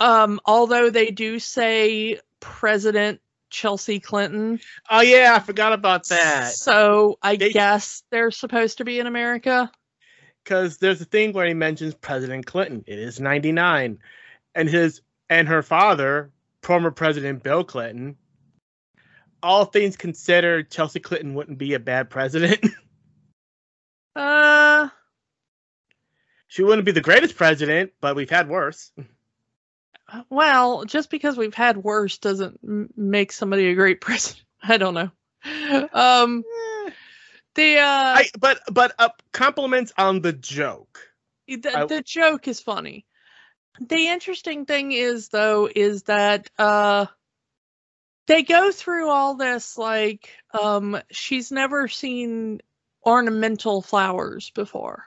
Um, 0.00 0.38
although 0.44 0.90
they 0.90 1.12
do 1.12 1.38
say 1.38 2.20
President 2.40 3.22
Chelsea 3.54 4.00
Clinton. 4.00 4.58
Oh 4.90 5.00
yeah, 5.00 5.34
I 5.36 5.38
forgot 5.38 5.72
about 5.72 6.08
that. 6.08 6.52
So 6.52 7.18
I 7.22 7.36
they, 7.36 7.52
guess 7.52 8.02
they're 8.10 8.32
supposed 8.32 8.78
to 8.78 8.84
be 8.84 8.98
in 8.98 9.06
America. 9.06 9.70
Because 10.42 10.78
there's 10.78 11.00
a 11.00 11.06
thing 11.06 11.32
where 11.32 11.46
he 11.46 11.54
mentions 11.54 11.94
President 11.94 12.44
Clinton. 12.44 12.84
It 12.86 12.98
is 12.98 13.20
99, 13.20 13.98
and 14.56 14.68
his 14.68 15.00
and 15.30 15.48
her 15.48 15.62
father, 15.62 16.32
former 16.62 16.90
President 16.90 17.42
Bill 17.42 17.64
Clinton. 17.64 18.16
All 19.42 19.66
things 19.66 19.96
considered, 19.96 20.70
Chelsea 20.70 21.00
Clinton 21.00 21.34
wouldn't 21.34 21.58
be 21.58 21.74
a 21.74 21.78
bad 21.78 22.10
president. 22.10 22.58
uh, 24.16 24.88
she 26.48 26.62
wouldn't 26.62 26.86
be 26.86 26.92
the 26.92 27.00
greatest 27.00 27.36
president, 27.36 27.92
but 28.00 28.16
we've 28.16 28.30
had 28.30 28.48
worse. 28.48 28.90
Well, 30.30 30.84
just 30.84 31.10
because 31.10 31.36
we've 31.36 31.54
had 31.54 31.76
worse 31.76 32.18
doesn't 32.18 32.60
m- 32.62 32.90
make 32.96 33.32
somebody 33.32 33.68
a 33.68 33.74
great 33.74 34.00
president. 34.00 34.44
I 34.62 34.76
don't 34.76 34.94
know. 34.94 35.10
Um, 35.92 36.42
eh. 36.86 36.90
the 37.54 37.78
uh, 37.78 37.84
I, 37.84 38.26
but 38.38 38.60
but 38.72 38.94
uh, 38.98 39.10
compliments 39.32 39.92
on 39.98 40.20
the 40.22 40.32
joke. 40.32 41.00
The, 41.46 41.76
I, 41.76 41.84
the 41.84 42.02
joke 42.02 42.48
is 42.48 42.60
funny. 42.60 43.04
The 43.80 44.08
interesting 44.08 44.64
thing 44.64 44.92
is 44.92 45.28
though 45.28 45.68
is 45.74 46.04
that 46.04 46.48
uh, 46.58 47.06
they 48.26 48.42
go 48.42 48.72
through 48.72 49.10
all 49.10 49.34
this 49.34 49.76
like 49.76 50.30
um, 50.58 50.98
she's 51.10 51.52
never 51.52 51.88
seen 51.88 52.60
ornamental 53.04 53.82
flowers 53.82 54.50
before 54.50 55.04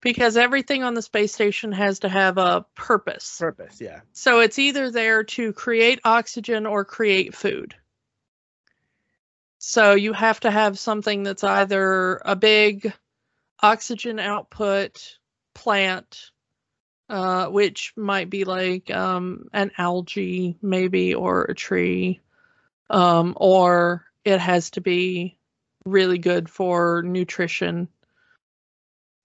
because 0.00 0.36
everything 0.36 0.84
on 0.84 0.94
the 0.94 1.02
space 1.02 1.32
station 1.32 1.72
has 1.72 2.00
to 2.00 2.08
have 2.08 2.38
a 2.38 2.64
purpose. 2.74 3.38
Purpose, 3.38 3.80
yeah. 3.80 4.00
So 4.12 4.40
it's 4.40 4.58
either 4.58 4.90
there 4.90 5.24
to 5.24 5.52
create 5.52 6.00
oxygen 6.04 6.66
or 6.66 6.84
create 6.84 7.34
food. 7.34 7.74
So 9.58 9.94
you 9.94 10.12
have 10.12 10.40
to 10.40 10.50
have 10.50 10.78
something 10.78 11.24
that's 11.24 11.42
either 11.42 12.20
a 12.24 12.36
big 12.36 12.92
oxygen 13.60 14.20
output 14.20 15.18
plant, 15.52 16.30
uh, 17.08 17.46
which 17.46 17.92
might 17.96 18.30
be 18.30 18.44
like 18.44 18.90
um, 18.90 19.48
an 19.52 19.72
algae, 19.76 20.56
maybe, 20.62 21.14
or 21.14 21.42
a 21.42 21.54
tree, 21.54 22.20
um, 22.88 23.34
or 23.36 24.04
it 24.24 24.38
has 24.38 24.70
to 24.70 24.80
be 24.80 25.38
really 25.84 26.18
good 26.18 26.48
for 26.48 27.02
nutrition. 27.02 27.88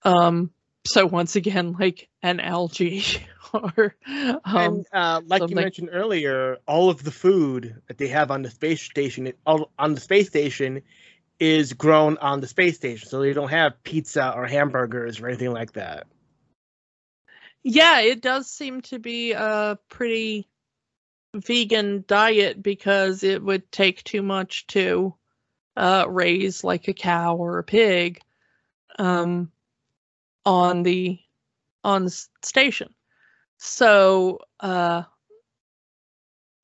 Um, 0.02 0.50
so 0.86 1.06
once 1.06 1.36
again 1.36 1.76
like 1.80 2.10
an 2.22 2.40
algae 2.40 3.04
or 3.54 3.96
um, 4.08 4.40
and, 4.46 4.86
uh, 4.92 5.22
like 5.26 5.40
something. 5.40 5.58
you 5.58 5.64
mentioned 5.64 5.90
earlier 5.92 6.58
all 6.68 6.90
of 6.90 7.04
the 7.04 7.12
food 7.12 7.82
that 7.88 7.98
they 7.98 8.08
have 8.08 8.32
on 8.32 8.42
the 8.42 8.50
space 8.50 8.82
station 8.82 9.32
on 9.46 9.94
the 9.94 10.02
space 10.02 10.28
station 10.28 10.82
is 11.40 11.74
grown 11.74 12.18
on 12.18 12.42
the 12.42 12.48
space 12.48 12.76
station 12.76 13.08
so 13.08 13.22
they 13.22 13.34
don't 13.34 13.50
have 13.50 13.82
pizza 13.84 14.34
or 14.36 14.46
hamburgers 14.46 15.20
or 15.20 15.28
anything 15.28 15.52
like 15.52 15.74
that 15.74 16.08
yeah 17.64 18.02
it 18.02 18.22
does 18.22 18.50
seem 18.50 18.82
to 18.82 19.00
be 19.00 19.32
a 19.32 19.78
pretty 19.90 20.48
vegan 21.36 22.04
diet 22.08 22.62
because 22.62 23.24
it 23.24 23.42
would 23.42 23.72
take 23.72 24.04
too 24.04 24.22
much 24.22 24.68
to 24.68 25.16
uh, 25.76 26.06
raise 26.08 26.64
like 26.64 26.88
a 26.88 26.94
cow 26.94 27.36
or 27.36 27.58
a 27.58 27.64
pig 27.64 28.22
um, 29.00 29.52
on 30.46 30.84
the 30.84 31.20
on 31.84 32.06
the 32.06 32.28
station. 32.42 32.94
So 33.58 34.40
uh 34.60 35.04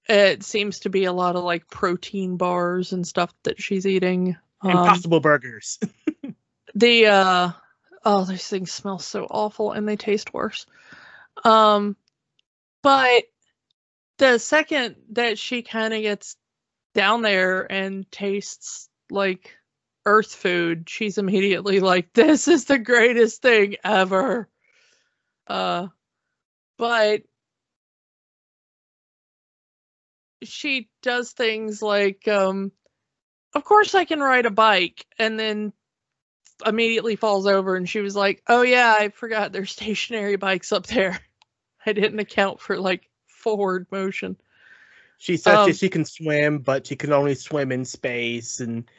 it 0.08 0.44
seems 0.44 0.80
to 0.82 0.90
be 0.90 1.06
a 1.06 1.14
lot 1.14 1.36
of 1.36 1.44
like 1.44 1.70
protein 1.70 2.38
bars 2.38 2.94
and 2.94 3.06
stuff 3.06 3.32
that 3.44 3.62
she's 3.62 3.86
eating. 3.86 4.38
Um, 4.62 4.72
Impossible 4.72 5.20
burgers. 5.20 5.80
the 6.76 7.06
uh 7.08 7.52
oh 8.06 8.26
these 8.26 8.48
things 8.48 8.72
smell 8.72 9.00
so 9.00 9.26
awful 9.30 9.72
and 9.72 9.88
they 9.88 9.96
taste 9.98 10.34
worse. 10.34 10.66
Um 11.44 11.96
but 12.82 13.24
the 14.18 14.38
second 14.38 14.96
that 15.12 15.38
she 15.38 15.62
kind 15.62 15.94
of 15.94 16.02
gets 16.02 16.36
down 16.94 17.22
there 17.22 17.72
and 17.72 18.10
tastes 18.12 18.90
like 19.10 19.56
earth 20.10 20.34
food, 20.34 20.90
she's 20.90 21.20
immediately 21.20 21.80
like, 21.80 22.12
this 22.14 22.48
is 22.48 22.66
the 22.66 22.80
greatest 22.80 23.44
thing 23.44 23.76
ever. 23.84 24.50
Uh, 25.48 25.88
but 26.78 27.22
she 30.44 30.90
does 31.04 31.32
things 31.32 31.82
like, 31.84 32.28
um, 32.28 32.72
of 33.54 33.64
course 33.64 33.94
I 33.94 34.06
can 34.06 34.20
ride 34.20 34.48
a 34.48 34.52
bike, 34.52 35.06
and 35.20 35.40
then 35.40 35.74
immediately 36.66 37.16
falls 37.16 37.46
over 37.46 37.76
and 37.76 37.88
she 37.88 38.02
was 38.02 38.16
like, 38.16 38.42
oh 38.48 38.64
yeah, 38.64 38.96
I 38.98 39.10
forgot 39.10 39.52
there's 39.52 39.72
stationary 39.74 40.36
bikes 40.36 40.72
up 40.72 40.88
there. 40.88 41.20
I 41.86 41.94
didn't 41.94 42.20
account 42.20 42.60
for 42.60 42.80
like 42.80 43.10
forward 43.28 43.86
motion. 43.92 44.38
She 45.20 45.38
says 45.38 45.58
um, 45.58 45.74
she 45.74 45.90
can 45.90 46.06
swim, 46.06 46.60
but 46.60 46.88
she 46.88 46.96
can 46.96 47.14
only 47.14 47.36
swim 47.36 47.72
in 47.72 47.86
space 47.86 48.60
and 48.60 48.90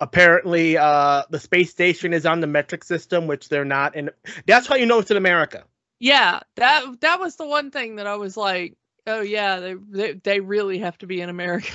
apparently 0.00 0.76
uh, 0.76 1.24
the 1.30 1.38
space 1.38 1.70
station 1.70 2.12
is 2.12 2.26
on 2.26 2.40
the 2.40 2.46
metric 2.46 2.84
system, 2.84 3.26
which 3.26 3.48
they're 3.48 3.64
not, 3.64 3.96
and 3.96 4.10
that's 4.46 4.66
how 4.66 4.76
you 4.76 4.86
know 4.86 4.98
it's 4.98 5.10
in 5.10 5.16
America. 5.16 5.64
Yeah, 5.98 6.40
that 6.56 7.00
that 7.00 7.20
was 7.20 7.36
the 7.36 7.46
one 7.46 7.70
thing 7.70 7.96
that 7.96 8.06
I 8.06 8.16
was 8.16 8.36
like, 8.36 8.76
oh 9.06 9.20
yeah, 9.20 9.60
they 9.60 9.74
they, 9.74 10.12
they 10.12 10.40
really 10.40 10.78
have 10.78 10.96
to 10.98 11.06
be 11.06 11.20
in 11.20 11.28
America, 11.28 11.72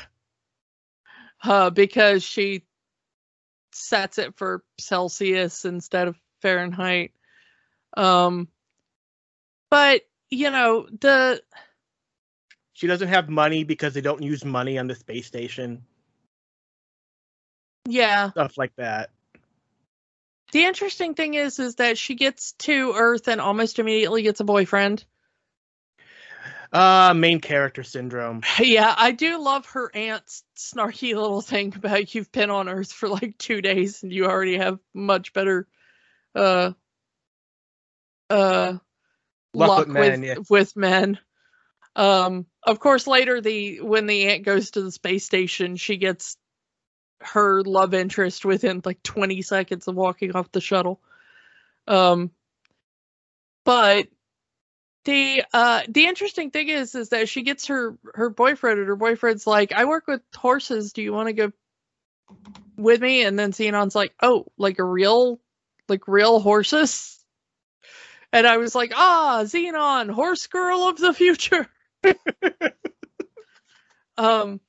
uh, 1.43 1.69
because 1.69 2.23
she 2.23 2.63
sets 3.73 4.17
it 4.17 4.37
for 4.37 4.63
Celsius 4.79 5.65
instead 5.65 6.07
of 6.07 6.15
Fahrenheit. 6.41 7.11
Um, 7.97 8.47
but 9.69 10.01
you 10.29 10.49
know 10.49 10.87
the 10.99 11.41
she 12.73 12.87
doesn't 12.87 13.09
have 13.09 13.29
money 13.29 13.63
because 13.63 13.93
they 13.93 14.01
don't 14.01 14.21
use 14.23 14.43
money 14.43 14.77
on 14.77 14.87
the 14.87 14.95
space 14.95 15.27
station. 15.27 15.83
Yeah. 17.87 18.31
Stuff 18.31 18.57
like 18.57 18.75
that. 18.77 19.09
The 20.51 20.65
interesting 20.65 21.15
thing 21.15 21.33
is 21.33 21.59
is 21.59 21.75
that 21.75 21.97
she 21.97 22.15
gets 22.15 22.53
to 22.59 22.93
Earth 22.95 23.27
and 23.27 23.41
almost 23.41 23.79
immediately 23.79 24.21
gets 24.21 24.39
a 24.39 24.43
boyfriend. 24.43 25.03
Uh 26.71 27.13
main 27.15 27.39
character 27.39 27.83
syndrome. 27.83 28.41
Yeah, 28.59 28.93
I 28.95 29.11
do 29.11 29.43
love 29.43 29.65
her 29.67 29.91
aunt's 29.95 30.43
snarky 30.55 31.15
little 31.15 31.41
thing 31.41 31.73
about 31.75 32.13
you've 32.13 32.31
been 32.31 32.51
on 32.51 32.69
Earth 32.69 32.91
for 32.91 33.09
like 33.09 33.37
two 33.37 33.61
days 33.61 34.03
and 34.03 34.11
you 34.11 34.25
already 34.25 34.57
have 34.57 34.79
much 34.93 35.33
better 35.33 35.67
uh 36.35 36.71
uh 38.29 38.77
luck, 39.53 39.69
luck 39.69 39.79
with 39.79 39.87
men, 39.87 40.21
with, 40.21 40.29
yeah. 40.29 40.35
with 40.49 40.75
men. 40.75 41.19
Um 41.95 42.45
of 42.61 42.79
course 42.79 43.07
later 43.07 43.41
the 43.41 43.81
when 43.81 44.05
the 44.05 44.29
aunt 44.29 44.43
goes 44.45 44.71
to 44.71 44.81
the 44.83 44.91
space 44.91 45.25
station, 45.25 45.77
she 45.77 45.97
gets 45.97 46.37
her 47.25 47.61
love 47.63 47.93
interest 47.93 48.45
within 48.45 48.81
like 48.83 49.01
20 49.03 49.41
seconds 49.41 49.87
of 49.87 49.95
walking 49.95 50.35
off 50.35 50.51
the 50.51 50.61
shuttle. 50.61 50.99
Um, 51.87 52.31
but 53.65 54.07
the 55.05 55.43
uh 55.53 55.81
the 55.89 56.05
interesting 56.05 56.49
thing 56.49 56.69
is 56.69 56.95
is 56.95 57.09
that 57.09 57.27
she 57.27 57.41
gets 57.41 57.67
her 57.67 57.97
her 58.13 58.29
boyfriend 58.29 58.79
and 58.79 58.87
her 58.87 58.95
boyfriend's 58.95 59.45
like 59.45 59.73
i 59.73 59.85
work 59.85 60.07
with 60.07 60.21
horses. 60.35 60.93
Do 60.93 61.01
you 61.01 61.11
want 61.11 61.27
to 61.27 61.33
go 61.33 61.51
with 62.77 63.01
me? 63.01 63.23
And 63.23 63.37
then 63.37 63.51
Zenon's 63.51 63.95
like 63.95 64.13
oh 64.21 64.45
like 64.57 64.79
a 64.79 64.83
real 64.83 65.39
like 65.89 66.07
real 66.07 66.39
horses? 66.39 67.19
And 68.31 68.47
i 68.47 68.57
was 68.57 68.73
like 68.75 68.93
ah 68.95 69.43
Zenon 69.45 70.09
horse 70.09 70.47
girl 70.47 70.87
of 70.87 70.97
the 70.97 71.13
future. 71.13 71.67
Um 74.15 74.61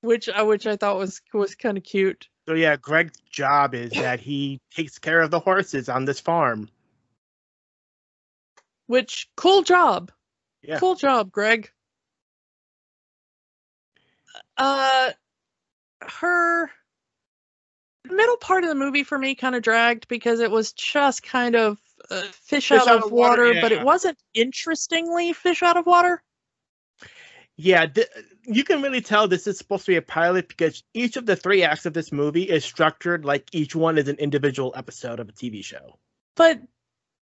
which 0.00 0.28
uh, 0.28 0.44
which 0.44 0.66
I 0.66 0.76
thought 0.76 0.98
was 0.98 1.20
was 1.32 1.54
kind 1.54 1.76
of 1.76 1.84
cute. 1.84 2.28
So 2.46 2.54
yeah, 2.54 2.76
Greg's 2.76 3.20
job 3.30 3.74
is 3.74 3.90
that 3.92 4.20
he 4.20 4.60
takes 4.74 4.98
care 4.98 5.20
of 5.20 5.30
the 5.30 5.40
horses 5.40 5.88
on 5.88 6.04
this 6.04 6.20
farm. 6.20 6.68
Which 8.86 9.28
cool 9.36 9.62
job. 9.62 10.10
Yeah. 10.62 10.78
Cool 10.78 10.96
job, 10.96 11.30
Greg. 11.30 11.70
uh 14.56 15.10
her 16.02 16.70
middle 18.04 18.36
part 18.36 18.64
of 18.64 18.68
the 18.68 18.74
movie 18.74 19.04
for 19.04 19.18
me 19.18 19.34
kind 19.34 19.54
of 19.54 19.62
dragged 19.62 20.08
because 20.08 20.40
it 20.40 20.50
was 20.50 20.72
just 20.72 21.22
kind 21.22 21.54
of 21.54 21.78
uh, 22.10 22.22
fish, 22.22 22.68
Fish 22.68 22.72
out, 22.72 22.88
of 22.88 23.10
water, 23.10 23.54
but 23.60 23.70
yeah. 23.72 23.78
it 23.78 23.84
wasn't 23.84 24.18
interestingly 24.32 25.32
fish 25.32 25.62
out 25.62 25.76
of 25.76 25.86
water. 25.86 26.22
Yeah, 27.60 27.86
th- 27.86 28.06
you 28.44 28.62
can 28.62 28.82
really 28.82 29.00
tell 29.00 29.26
this 29.26 29.48
is 29.48 29.58
supposed 29.58 29.84
to 29.86 29.90
be 29.90 29.96
a 29.96 30.02
pilot 30.02 30.48
because 30.48 30.84
each 30.94 31.16
of 31.16 31.26
the 31.26 31.34
three 31.34 31.64
acts 31.64 31.86
of 31.86 31.92
this 31.92 32.12
movie 32.12 32.44
is 32.44 32.64
structured 32.64 33.24
like 33.24 33.48
each 33.52 33.74
one 33.74 33.98
is 33.98 34.06
an 34.06 34.16
individual 34.16 34.72
episode 34.76 35.18
of 35.18 35.28
a 35.28 35.32
TV 35.32 35.64
show. 35.64 35.98
But 36.36 36.60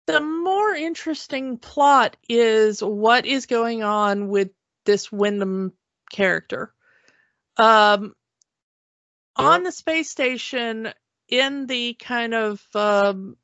the 0.07 0.21
more 0.21 0.75
interesting 0.75 1.57
plot 1.57 2.19
is 2.29 2.83
what 2.83 3.25
is 3.25 3.47
going 3.47 3.83
on 3.83 4.29
with 4.29 4.51
this 4.85 5.11
Wyndham 5.11 5.73
character. 6.13 6.75
Um, 7.57 8.15
on 9.37 9.63
the 9.63 9.73
space 9.73 10.11
station, 10.11 10.93
in 11.29 11.67
the 11.67 11.95
kind 11.95 12.35
of 12.35 12.63
um, 12.75 13.39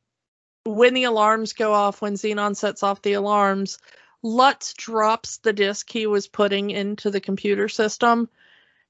when 0.65 0.93
the 0.93 1.05
alarms 1.05 1.55
go 1.55 1.73
off, 1.73 2.03
when 2.03 2.15
Zenon 2.15 2.55
sets 2.55 2.83
off 2.83 3.01
the 3.01 3.15
alarms, 3.15 3.79
Lutz 4.27 4.75
drops 4.75 5.37
the 5.37 5.53
disk 5.53 5.89
he 5.89 6.09
was 6.09 6.27
putting 6.27 6.71
into 6.71 7.13
the 7.13 7.21
computer 7.21 7.69
system. 7.69 8.29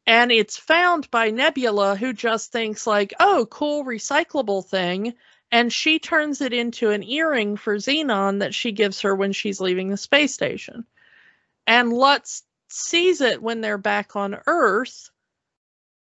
And 0.07 0.33
it's 0.33 0.57
found 0.57 1.11
by 1.11 1.31
Nebula, 1.31 1.95
who 1.95 2.15
just 2.15 2.53
thinks, 2.53 2.87
like, 2.87 3.13
oh, 3.21 3.47
cool 3.51 3.85
recyclable 3.85 4.65
thing. 4.65 5.13
And 5.53 5.71
she 5.71 5.99
turns 5.99 6.41
it 6.41 6.55
into 6.55 6.91
an 6.91 7.03
earring 7.03 7.59
for 7.59 7.77
Zenon 7.77 8.39
that 8.39 8.55
she 8.55 8.73
gives 8.73 9.03
her 9.03 9.15
when 9.15 9.33
she's 9.33 9.61
leaving 9.61 9.91
the 9.91 9.99
space 9.99 10.33
station. 10.33 10.87
And 11.67 11.93
Lutz 11.93 12.43
sees 12.69 13.21
it 13.21 13.43
when 13.43 13.61
they're 13.61 13.77
back 13.77 14.17
on 14.17 14.39
Earth 14.47 15.11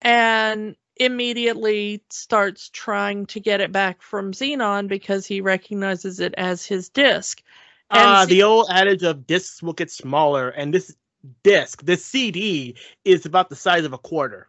and 0.01 0.77
immediately 0.95 2.05
starts 2.11 2.71
trying 2.73 3.27
to 3.27 3.41
get 3.41 3.61
it 3.61 3.73
back 3.73 4.03
from 4.03 4.33
Zenon 4.33 4.87
because 4.87 5.27
he 5.27 5.41
recognizes 5.41 6.21
it 6.21 6.35
as 6.37 6.65
his 6.65 6.91
disc. 6.91 7.43
Ah, 7.91 8.27
the 8.29 8.43
old 8.43 8.67
adage 8.71 9.03
of 9.03 9.27
discs 9.27 9.63
will 9.63 9.73
get 9.73 9.91
smaller, 9.91 10.49
and 10.49 10.75
this 10.75 10.97
disc, 11.43 11.85
this 11.85 12.05
CD, 12.05 12.77
is 13.05 13.27
about 13.27 13.49
the 13.49 13.57
size 13.57 13.85
of 13.85 13.93
a 13.93 13.99
quarter. 13.99 14.49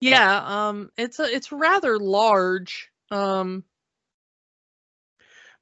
yeah, 0.00 0.68
um, 0.68 0.90
it's 0.96 1.20
a, 1.20 1.24
it's 1.24 1.52
rather 1.52 1.98
large. 1.98 2.90
Um, 3.10 3.64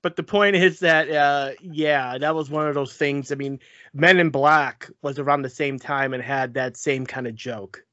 But 0.03 0.17
the 0.17 0.23
point 0.23 0.57
is 0.57 0.81
that, 0.81 1.11
uh, 1.11 1.51
yeah, 1.61 2.17
that 2.17 2.35
was 2.35 2.49
one 2.49 2.67
of 2.67 2.75
those 2.75 2.97
things. 2.97 3.33
I 3.33 3.35
mean, 3.35 3.61
Men 3.93 4.19
in 4.19 4.31
Black 4.31 4.89
was 5.03 5.19
around 5.19 5.43
the 5.43 5.51
same 5.51 5.79
time 5.79 6.15
and 6.15 6.23
had 6.23 6.55
that 6.55 6.77
same 6.79 7.05
kind 7.05 7.27
of 7.27 7.35
joke. 7.35 7.85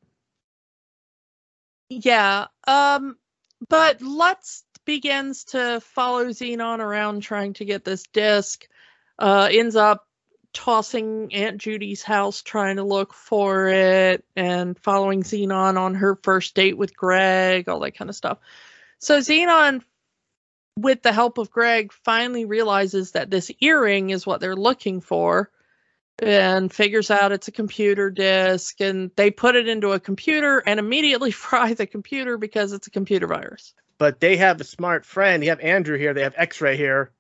Yeah. 1.89 2.47
Um 2.67 3.17
but 3.69 4.01
Lutz 4.01 4.63
begins 4.87 5.43
to 5.43 5.79
follow 5.81 6.25
Zenon 6.29 6.79
around 6.79 7.21
trying 7.21 7.53
to 7.53 7.65
get 7.65 7.85
this 7.85 8.03
disc. 8.07 8.67
Uh 9.19 9.47
ends 9.51 9.75
up 9.75 10.07
tossing 10.53 11.31
Aunt 11.33 11.59
Judy's 11.59 12.01
house 12.01 12.41
trying 12.41 12.77
to 12.77 12.83
look 12.83 13.13
for 13.13 13.67
it 13.67 14.25
and 14.35 14.79
following 14.79 15.21
Zenon 15.21 15.77
on 15.77 15.93
her 15.93 16.15
first 16.23 16.55
date 16.55 16.77
with 16.77 16.97
Greg, 16.97 17.69
all 17.69 17.81
that 17.81 17.95
kind 17.95 18.09
of 18.09 18.15
stuff. 18.15 18.39
So 18.97 19.19
Zenon 19.19 19.83
with 20.77 21.01
the 21.03 21.11
help 21.11 21.37
of 21.37 21.51
Greg 21.51 21.91
finally 21.91 22.45
realizes 22.45 23.11
that 23.11 23.29
this 23.29 23.51
earring 23.59 24.11
is 24.11 24.25
what 24.25 24.39
they're 24.39 24.55
looking 24.55 25.01
for 25.01 25.51
and 26.19 26.71
figures 26.71 27.11
out 27.11 27.31
it's 27.31 27.47
a 27.47 27.51
computer 27.51 28.09
disk 28.09 28.81
and 28.81 29.11
they 29.15 29.29
put 29.29 29.55
it 29.55 29.67
into 29.67 29.91
a 29.91 29.99
computer 29.99 30.59
and 30.65 30.79
immediately 30.79 31.31
fry 31.45 31.73
the 31.73 31.85
computer 31.85 32.37
because 32.37 32.73
it's 32.73 32.87
a 32.87 32.91
computer 32.91 33.27
virus. 33.27 33.73
But 33.97 34.19
they 34.19 34.37
have 34.37 34.61
a 34.61 34.65
smart 34.65 35.05
friend. 35.05 35.43
You 35.43 35.49
have 35.49 35.59
Andrew 35.59 35.97
here. 35.97 36.13
They 36.13 36.23
have 36.23 36.35
X 36.37 36.61
Ray 36.61 36.77
here, 36.77 37.11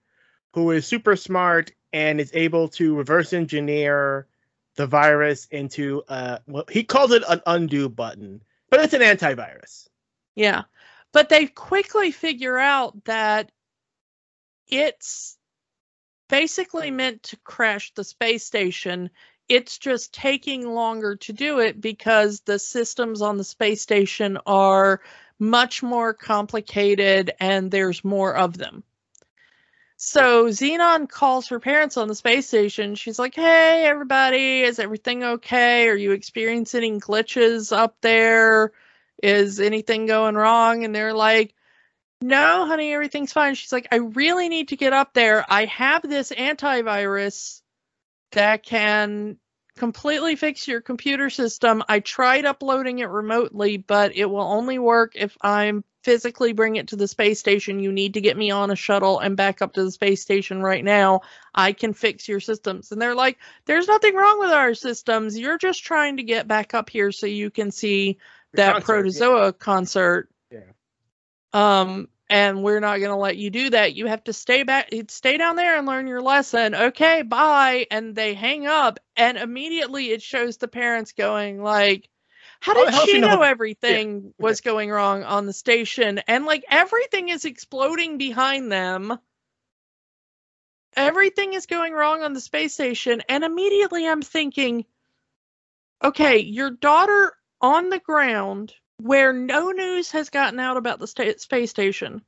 who 0.53 0.71
is 0.71 0.85
super 0.85 1.15
smart 1.15 1.71
and 1.93 2.19
is 2.19 2.31
able 2.33 2.67
to 2.69 2.95
reverse 2.95 3.33
engineer 3.33 4.27
the 4.75 4.85
virus 4.85 5.47
into 5.51 6.03
uh 6.07 6.37
well, 6.47 6.65
he 6.69 6.83
calls 6.83 7.11
it 7.11 7.23
an 7.27 7.41
undo 7.47 7.89
button, 7.89 8.43
but 8.69 8.79
it's 8.79 8.93
an 8.93 9.01
antivirus. 9.01 9.87
Yeah. 10.35 10.63
But 11.11 11.29
they 11.29 11.47
quickly 11.47 12.11
figure 12.11 12.57
out 12.57 13.05
that 13.05 13.51
it's 14.67 15.37
basically 16.29 16.91
meant 16.91 17.23
to 17.23 17.37
crash 17.37 17.93
the 17.93 18.03
space 18.03 18.45
station. 18.45 19.09
It's 19.49 19.77
just 19.77 20.13
taking 20.13 20.67
longer 20.67 21.15
to 21.15 21.33
do 21.33 21.59
it 21.59 21.79
because 21.79 22.41
the 22.41 22.59
systems 22.59 23.21
on 23.21 23.37
the 23.37 23.43
space 23.43 23.81
station 23.81 24.37
are 24.45 25.01
much 25.39 25.83
more 25.83 26.13
complicated 26.13 27.31
and 27.39 27.69
there's 27.71 28.03
more 28.03 28.35
of 28.35 28.57
them. 28.57 28.83
So 29.97 30.45
Zenon 30.45 31.09
calls 31.09 31.47
her 31.47 31.59
parents 31.59 31.97
on 31.97 32.07
the 32.07 32.15
space 32.15 32.47
station. 32.47 32.93
She's 32.93 33.17
like, 33.17 33.33
"Hey, 33.33 33.83
everybody, 33.85 34.61
is 34.61 34.77
everything 34.77 35.23
okay? 35.23 35.87
Are 35.89 35.95
you 35.95 36.11
experiencing 36.11 36.99
glitches 36.99 37.75
up 37.75 37.97
there? 38.01 38.73
Is 39.23 39.59
anything 39.59 40.05
going 40.05 40.35
wrong?" 40.35 40.83
And 40.83 40.93
they're 40.93 41.15
like, 41.15 41.55
"No, 42.21 42.67
honey, 42.67 42.93
everything's 42.93 43.33
fine." 43.33 43.55
She's 43.55 43.73
like, 43.73 43.87
"I 43.91 43.97
really 43.97 44.49
need 44.49 44.67
to 44.69 44.77
get 44.77 44.93
up 44.93 45.13
there. 45.13 45.43
I 45.49 45.65
have 45.65 46.03
this 46.03 46.31
antivirus 46.31 47.61
that 48.33 48.61
can 48.63 49.37
completely 49.77 50.35
fix 50.35 50.67
your 50.67 50.81
computer 50.81 51.29
system. 51.29 51.83
I 51.87 51.99
tried 51.99 52.45
uploading 52.45 52.99
it 52.99 53.09
remotely, 53.09 53.77
but 53.77 54.15
it 54.15 54.25
will 54.25 54.41
only 54.41 54.79
work 54.79 55.13
if 55.15 55.37
I'm 55.41 55.83
physically 56.03 56.53
bring 56.53 56.77
it 56.77 56.87
to 56.89 56.95
the 56.95 57.07
space 57.07 57.39
station. 57.39 57.79
You 57.79 57.91
need 57.91 58.15
to 58.15 58.21
get 58.21 58.37
me 58.37 58.51
on 58.51 58.71
a 58.71 58.75
shuttle 58.75 59.19
and 59.19 59.37
back 59.37 59.61
up 59.61 59.73
to 59.73 59.83
the 59.83 59.91
space 59.91 60.21
station 60.21 60.61
right 60.61 60.83
now. 60.83 61.21
I 61.53 61.73
can 61.73 61.93
fix 61.93 62.27
your 62.27 62.39
systems. 62.39 62.91
And 62.91 63.01
they're 63.01 63.15
like, 63.15 63.37
there's 63.65 63.87
nothing 63.87 64.15
wrong 64.15 64.39
with 64.39 64.51
our 64.51 64.73
systems. 64.73 65.37
You're 65.37 65.57
just 65.57 65.83
trying 65.83 66.17
to 66.17 66.23
get 66.23 66.47
back 66.47 66.73
up 66.73 66.89
here 66.89 67.11
so 67.11 67.25
you 67.25 67.49
can 67.49 67.71
see 67.71 68.17
that 68.53 68.73
concert, 68.73 68.81
yeah. 68.81 68.85
protozoa 68.85 69.53
concert. 69.53 70.29
Yeah. 70.51 70.61
Um, 71.53 72.07
and 72.29 72.63
we're 72.63 72.79
not 72.79 72.99
going 72.99 73.11
to 73.11 73.15
let 73.17 73.37
you 73.37 73.49
do 73.49 73.69
that. 73.71 73.95
You 73.95 74.07
have 74.07 74.23
to 74.25 74.33
stay 74.33 74.63
back, 74.63 74.89
stay 75.09 75.37
down 75.37 75.55
there 75.55 75.77
and 75.77 75.87
learn 75.87 76.07
your 76.07 76.21
lesson. 76.21 76.75
Okay, 76.75 77.21
bye. 77.21 77.87
And 77.91 78.15
they 78.15 78.33
hang 78.33 78.67
up, 78.67 78.99
and 79.15 79.37
immediately 79.37 80.11
it 80.11 80.21
shows 80.21 80.57
the 80.57 80.67
parents 80.67 81.13
going 81.13 81.61
like, 81.61 82.09
"How 82.59 82.73
did 82.73 82.93
she 82.93 83.19
know 83.19 83.27
know- 83.37 83.41
everything 83.43 84.33
was 84.39 84.61
going 84.61 84.89
wrong 84.89 85.23
on 85.23 85.45
the 85.45 85.53
station?" 85.53 86.19
And 86.27 86.45
like 86.45 86.65
everything 86.69 87.29
is 87.29 87.45
exploding 87.45 88.17
behind 88.17 88.71
them. 88.71 89.17
Everything 90.97 91.53
is 91.53 91.67
going 91.67 91.93
wrong 91.93 92.23
on 92.23 92.33
the 92.33 92.41
space 92.41 92.73
station, 92.73 93.21
and 93.29 93.43
immediately 93.43 94.07
I'm 94.07 94.21
thinking, 94.21 94.85
okay, 96.03 96.39
your 96.39 96.71
daughter 96.71 97.33
on 97.61 97.89
the 97.89 97.99
ground 97.99 98.73
where 98.97 99.33
no 99.33 99.71
news 99.71 100.11
has 100.11 100.29
gotten 100.29 100.59
out 100.59 100.77
about 100.77 100.99
the 100.99 101.07
space 101.37 101.69
station 101.69 102.21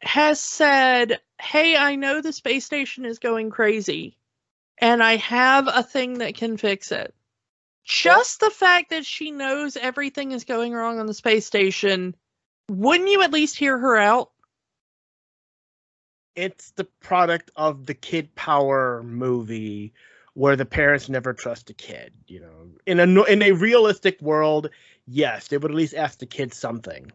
has 0.00 0.40
said, 0.40 1.20
Hey, 1.40 1.76
I 1.76 1.96
know 1.96 2.20
the 2.20 2.32
space 2.32 2.64
station 2.64 3.04
is 3.04 3.18
going 3.18 3.50
crazy, 3.50 4.16
and 4.78 5.02
I 5.02 5.16
have 5.16 5.68
a 5.68 5.82
thing 5.82 6.18
that 6.18 6.34
can 6.34 6.56
fix 6.56 6.92
it. 6.92 7.14
Just 7.84 8.40
the 8.40 8.50
fact 8.50 8.90
that 8.90 9.06
she 9.06 9.30
knows 9.30 9.76
everything 9.76 10.32
is 10.32 10.44
going 10.44 10.72
wrong 10.72 10.98
on 10.98 11.06
the 11.06 11.14
space 11.14 11.46
station, 11.46 12.16
wouldn't 12.68 13.08
you 13.08 13.22
at 13.22 13.32
least 13.32 13.56
hear 13.56 13.78
her 13.78 13.96
out? 13.96 14.30
It's 16.34 16.72
the 16.72 16.84
product 17.00 17.50
of 17.56 17.86
the 17.86 17.94
kid 17.94 18.34
power 18.34 19.02
movie 19.02 19.94
where 20.36 20.54
the 20.54 20.66
parents 20.66 21.08
never 21.08 21.32
trust 21.32 21.70
a 21.70 21.74
kid, 21.74 22.12
you 22.28 22.40
know. 22.40 22.68
In 22.84 23.00
a 23.00 23.22
in 23.22 23.42
a 23.42 23.52
realistic 23.52 24.20
world, 24.20 24.68
yes, 25.06 25.48
they 25.48 25.56
would 25.56 25.70
at 25.70 25.76
least 25.76 25.94
ask 25.94 26.18
the 26.18 26.26
kid 26.26 26.52
something. 26.52 27.10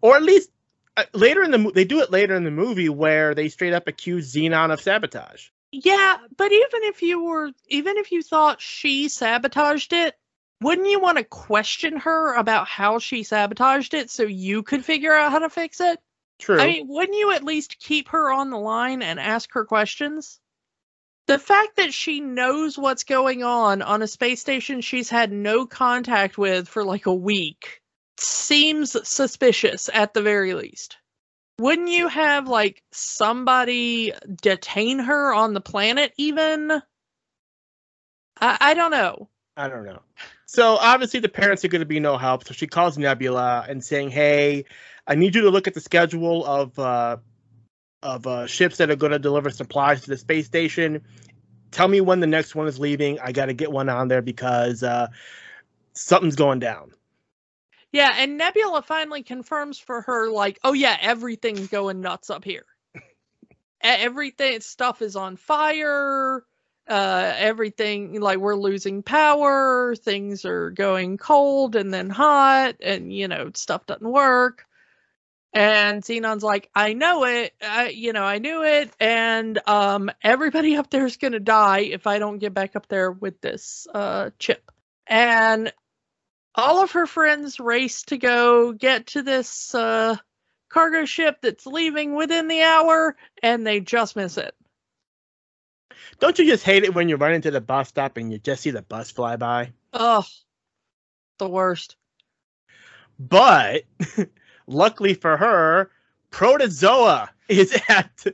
Or 0.00 0.16
at 0.16 0.22
least 0.22 0.50
uh, 0.96 1.04
later 1.12 1.42
in 1.42 1.50
the 1.50 1.70
they 1.74 1.84
do 1.84 2.00
it 2.00 2.10
later 2.10 2.34
in 2.34 2.44
the 2.44 2.50
movie 2.50 2.88
where 2.88 3.34
they 3.34 3.50
straight 3.50 3.74
up 3.74 3.86
accuse 3.86 4.32
Zenon 4.32 4.72
of 4.72 4.80
sabotage. 4.80 5.48
Yeah, 5.72 6.16
but 6.38 6.50
even 6.52 6.84
if 6.84 7.02
you 7.02 7.22
were, 7.22 7.50
even 7.68 7.98
if 7.98 8.10
you 8.10 8.22
thought 8.22 8.62
she 8.62 9.10
sabotaged 9.10 9.92
it, 9.92 10.14
wouldn't 10.62 10.88
you 10.88 11.00
want 11.00 11.18
to 11.18 11.24
question 11.24 11.98
her 11.98 12.34
about 12.34 12.66
how 12.66 12.98
she 12.98 13.24
sabotaged 13.24 13.92
it 13.92 14.10
so 14.10 14.22
you 14.22 14.62
could 14.62 14.86
figure 14.86 15.12
out 15.12 15.32
how 15.32 15.40
to 15.40 15.50
fix 15.50 15.82
it? 15.82 15.98
True. 16.38 16.60
I 16.60 16.66
mean, 16.66 16.88
wouldn't 16.88 17.18
you 17.18 17.32
at 17.32 17.44
least 17.44 17.78
keep 17.78 18.08
her 18.08 18.32
on 18.32 18.48
the 18.48 18.58
line 18.58 19.02
and 19.02 19.20
ask 19.20 19.52
her 19.52 19.66
questions? 19.66 20.40
The 21.26 21.38
fact 21.38 21.76
that 21.76 21.92
she 21.92 22.20
knows 22.20 22.78
what's 22.78 23.02
going 23.02 23.42
on 23.42 23.82
on 23.82 24.02
a 24.02 24.06
space 24.06 24.40
station 24.40 24.80
she's 24.80 25.10
had 25.10 25.32
no 25.32 25.66
contact 25.66 26.38
with 26.38 26.68
for 26.68 26.84
like 26.84 27.06
a 27.06 27.14
week 27.14 27.82
seems 28.18 28.96
suspicious 29.08 29.90
at 29.92 30.14
the 30.14 30.22
very 30.22 30.54
least. 30.54 30.96
Wouldn't 31.58 31.88
you 31.88 32.08
have 32.08 32.48
like 32.48 32.82
somebody 32.92 34.12
detain 34.40 35.00
her 35.00 35.34
on 35.34 35.54
the 35.54 35.60
planet 35.60 36.12
even? 36.16 36.70
I, 38.40 38.56
I 38.60 38.74
don't 38.74 38.90
know. 38.90 39.28
I 39.56 39.68
don't 39.68 39.84
know. 39.84 40.02
So 40.44 40.76
obviously 40.76 41.20
the 41.20 41.28
parents 41.28 41.64
are 41.64 41.68
going 41.68 41.80
to 41.80 41.86
be 41.86 41.98
no 41.98 42.18
help. 42.18 42.46
So 42.46 42.52
she 42.52 42.66
calls 42.66 42.98
Nebula 42.98 43.64
and 43.68 43.82
saying, 43.82 44.10
"Hey, 44.10 44.66
I 45.06 45.14
need 45.14 45.34
you 45.34 45.42
to 45.42 45.50
look 45.50 45.66
at 45.66 45.74
the 45.74 45.80
schedule 45.80 46.44
of 46.44 46.78
uh, 46.78 47.16
of 48.02 48.26
uh, 48.26 48.46
ships 48.46 48.76
that 48.78 48.90
are 48.90 48.96
going 48.96 49.12
to 49.12 49.18
deliver 49.18 49.50
supplies 49.50 50.02
to 50.02 50.10
the 50.10 50.16
space 50.16 50.46
station. 50.46 51.02
Tell 51.70 51.88
me 51.88 52.00
when 52.00 52.20
the 52.20 52.26
next 52.26 52.54
one 52.54 52.66
is 52.66 52.78
leaving. 52.78 53.18
I 53.20 53.32
got 53.32 53.46
to 53.46 53.54
get 53.54 53.70
one 53.72 53.88
on 53.88 54.08
there 54.08 54.22
because 54.22 54.82
uh, 54.82 55.08
something's 55.92 56.36
going 56.36 56.60
down." 56.60 56.92
Yeah, 57.92 58.14
and 58.18 58.36
Nebula 58.36 58.82
finally 58.82 59.22
confirms 59.22 59.78
for 59.78 60.02
her, 60.02 60.28
like, 60.28 60.58
oh 60.64 60.72
yeah, 60.72 60.96
everything's 61.00 61.68
going 61.68 62.00
nuts 62.00 62.30
up 62.30 62.44
here. 62.44 62.66
Everything 63.80 64.60
stuff 64.60 65.00
is 65.02 65.16
on 65.16 65.36
fire. 65.36 66.44
Uh, 66.88 67.32
everything 67.36 68.20
like 68.20 68.38
we're 68.38 68.54
losing 68.54 69.02
power. 69.02 69.94
Things 69.96 70.44
are 70.44 70.70
going 70.70 71.16
cold 71.16 71.74
and 71.74 71.92
then 71.92 72.10
hot, 72.10 72.76
and 72.80 73.12
you 73.12 73.28
know 73.28 73.50
stuff 73.54 73.86
doesn't 73.86 74.08
work. 74.08 74.66
And 75.56 76.04
Zenon's 76.04 76.42
like, 76.42 76.68
I 76.74 76.92
know 76.92 77.24
it. 77.24 77.54
I, 77.62 77.88
you 77.88 78.12
know, 78.12 78.22
I 78.22 78.36
knew 78.36 78.62
it. 78.62 78.90
And 79.00 79.58
um, 79.66 80.10
everybody 80.22 80.76
up 80.76 80.90
there 80.90 81.06
is 81.06 81.16
gonna 81.16 81.40
die 81.40 81.78
if 81.78 82.06
I 82.06 82.18
don't 82.18 82.36
get 82.36 82.52
back 82.52 82.76
up 82.76 82.88
there 82.88 83.10
with 83.10 83.40
this 83.40 83.86
uh, 83.94 84.30
chip. 84.38 84.70
And 85.06 85.72
all 86.54 86.82
of 86.82 86.90
her 86.90 87.06
friends 87.06 87.58
race 87.58 88.02
to 88.02 88.18
go 88.18 88.72
get 88.72 89.06
to 89.08 89.22
this 89.22 89.74
uh, 89.74 90.16
cargo 90.68 91.06
ship 91.06 91.38
that's 91.40 91.64
leaving 91.64 92.14
within 92.14 92.48
the 92.48 92.60
hour, 92.60 93.16
and 93.42 93.66
they 93.66 93.80
just 93.80 94.14
miss 94.14 94.36
it. 94.36 94.54
Don't 96.20 96.38
you 96.38 96.44
just 96.44 96.64
hate 96.64 96.84
it 96.84 96.94
when 96.94 97.08
you 97.08 97.16
run 97.16 97.32
into 97.32 97.50
the 97.50 97.62
bus 97.62 97.88
stop 97.88 98.18
and 98.18 98.30
you 98.30 98.38
just 98.38 98.60
see 98.60 98.72
the 98.72 98.82
bus 98.82 99.10
fly 99.10 99.36
by? 99.36 99.72
Oh, 99.94 100.26
the 101.38 101.48
worst. 101.48 101.96
But 103.18 103.84
luckily 104.66 105.14
for 105.14 105.36
her, 105.36 105.90
Protozoa 106.30 107.30
is 107.48 107.78
at 107.88 108.26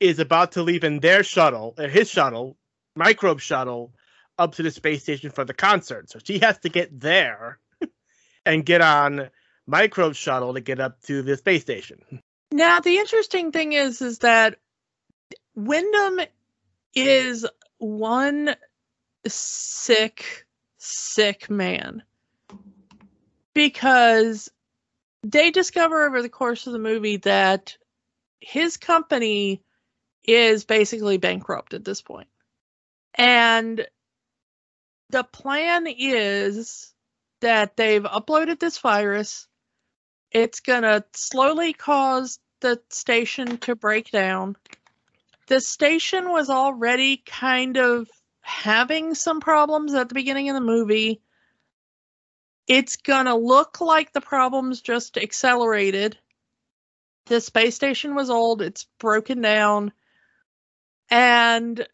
is 0.00 0.18
about 0.18 0.52
to 0.52 0.62
leave 0.62 0.84
in 0.84 1.00
their 1.00 1.22
shuttle, 1.22 1.74
uh, 1.76 1.88
his 1.88 2.08
shuttle, 2.08 2.56
microbe 2.94 3.40
shuttle, 3.40 3.92
up 4.38 4.54
to 4.54 4.62
the 4.62 4.70
space 4.70 5.02
station 5.02 5.30
for 5.30 5.44
the 5.44 5.54
concert. 5.54 6.08
So 6.08 6.20
she 6.22 6.38
has 6.38 6.58
to 6.58 6.68
get 6.68 7.00
there 7.00 7.58
and 8.46 8.64
get 8.64 8.80
on 8.80 9.30
microbe 9.66 10.14
shuttle 10.14 10.54
to 10.54 10.60
get 10.60 10.80
up 10.80 11.00
to 11.02 11.22
the 11.22 11.36
space 11.36 11.62
station. 11.62 12.00
Now 12.52 12.80
the 12.80 12.98
interesting 12.98 13.52
thing 13.52 13.72
is 13.72 14.00
is 14.00 14.18
that 14.18 14.56
Wyndham 15.54 16.20
is 16.94 17.46
one 17.78 18.54
sick, 19.26 20.46
sick 20.78 21.50
man. 21.50 22.02
Because 23.54 24.48
they 25.30 25.50
discover 25.50 26.06
over 26.06 26.22
the 26.22 26.28
course 26.28 26.66
of 26.66 26.72
the 26.72 26.78
movie 26.78 27.18
that 27.18 27.76
his 28.40 28.76
company 28.76 29.62
is 30.24 30.64
basically 30.64 31.18
bankrupt 31.18 31.74
at 31.74 31.84
this 31.84 32.00
point. 32.00 32.28
And 33.14 33.86
the 35.10 35.24
plan 35.24 35.86
is 35.86 36.92
that 37.40 37.76
they've 37.76 38.02
uploaded 38.02 38.58
this 38.58 38.78
virus. 38.78 39.46
It's 40.30 40.60
going 40.60 40.82
to 40.82 41.04
slowly 41.12 41.72
cause 41.72 42.38
the 42.60 42.80
station 42.90 43.58
to 43.58 43.74
break 43.74 44.10
down. 44.10 44.56
The 45.46 45.60
station 45.60 46.30
was 46.30 46.50
already 46.50 47.18
kind 47.18 47.76
of 47.76 48.08
having 48.40 49.14
some 49.14 49.40
problems 49.40 49.94
at 49.94 50.08
the 50.08 50.14
beginning 50.14 50.48
of 50.48 50.54
the 50.54 50.60
movie. 50.60 51.20
It's 52.68 52.96
going 52.96 53.24
to 53.24 53.34
look 53.34 53.80
like 53.80 54.12
the 54.12 54.20
problems 54.20 54.82
just 54.82 55.16
accelerated. 55.16 56.18
The 57.26 57.40
space 57.40 57.74
station 57.74 58.14
was 58.14 58.28
old, 58.28 58.60
it's 58.60 58.86
broken 58.98 59.40
down, 59.40 59.92
and 61.10 61.86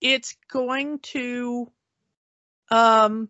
it's 0.00 0.36
going 0.50 0.98
to 1.00 1.70
um, 2.70 3.28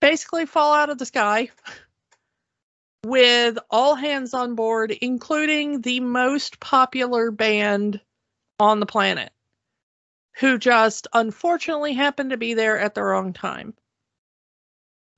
basically 0.00 0.44
fall 0.44 0.74
out 0.74 0.90
of 0.90 0.98
the 0.98 1.06
sky 1.06 1.50
with 3.04 3.58
all 3.70 3.94
hands 3.94 4.34
on 4.34 4.54
board, 4.54 4.90
including 4.90 5.80
the 5.80 6.00
most 6.00 6.60
popular 6.60 7.30
band 7.30 8.00
on 8.60 8.80
the 8.80 8.86
planet, 8.86 9.32
who 10.40 10.58
just 10.58 11.06
unfortunately 11.12 11.94
happened 11.94 12.30
to 12.30 12.36
be 12.36 12.52
there 12.52 12.78
at 12.78 12.94
the 12.94 13.02
wrong 13.02 13.32
time. 13.32 13.74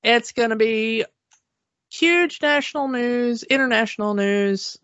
It's 0.03 0.33
going 0.33 0.51
to 0.51 0.57
be 0.57 1.05
huge 1.91 2.41
national 2.43 2.89
news, 2.89 3.43
international 3.43 4.15
news, 4.15 4.79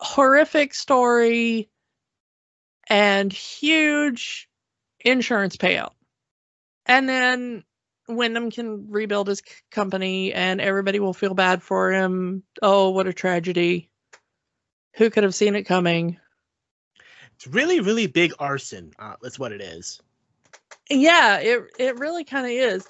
horrific 0.00 0.74
story, 0.74 1.70
and 2.88 3.32
huge 3.32 4.48
insurance 5.00 5.56
payout. 5.56 5.92
And 6.86 7.08
then 7.08 7.64
Wyndham 8.08 8.50
can 8.50 8.90
rebuild 8.90 9.28
his 9.28 9.42
company 9.70 10.32
and 10.32 10.60
everybody 10.60 11.00
will 11.00 11.14
feel 11.14 11.34
bad 11.34 11.62
for 11.62 11.92
him. 11.92 12.42
Oh, 12.60 12.90
what 12.90 13.06
a 13.06 13.12
tragedy. 13.12 13.90
Who 14.96 15.08
could 15.10 15.22
have 15.22 15.34
seen 15.34 15.54
it 15.54 15.62
coming? 15.62 16.18
It's 17.36 17.46
really, 17.46 17.80
really 17.80 18.06
big 18.06 18.32
arson. 18.38 18.92
Uh, 18.98 19.14
that's 19.22 19.38
what 19.38 19.52
it 19.52 19.60
is. 19.60 20.00
Yeah, 20.90 21.38
it 21.38 21.62
it 21.78 21.98
really 21.98 22.24
kind 22.24 22.44
of 22.44 22.52
is. 22.52 22.86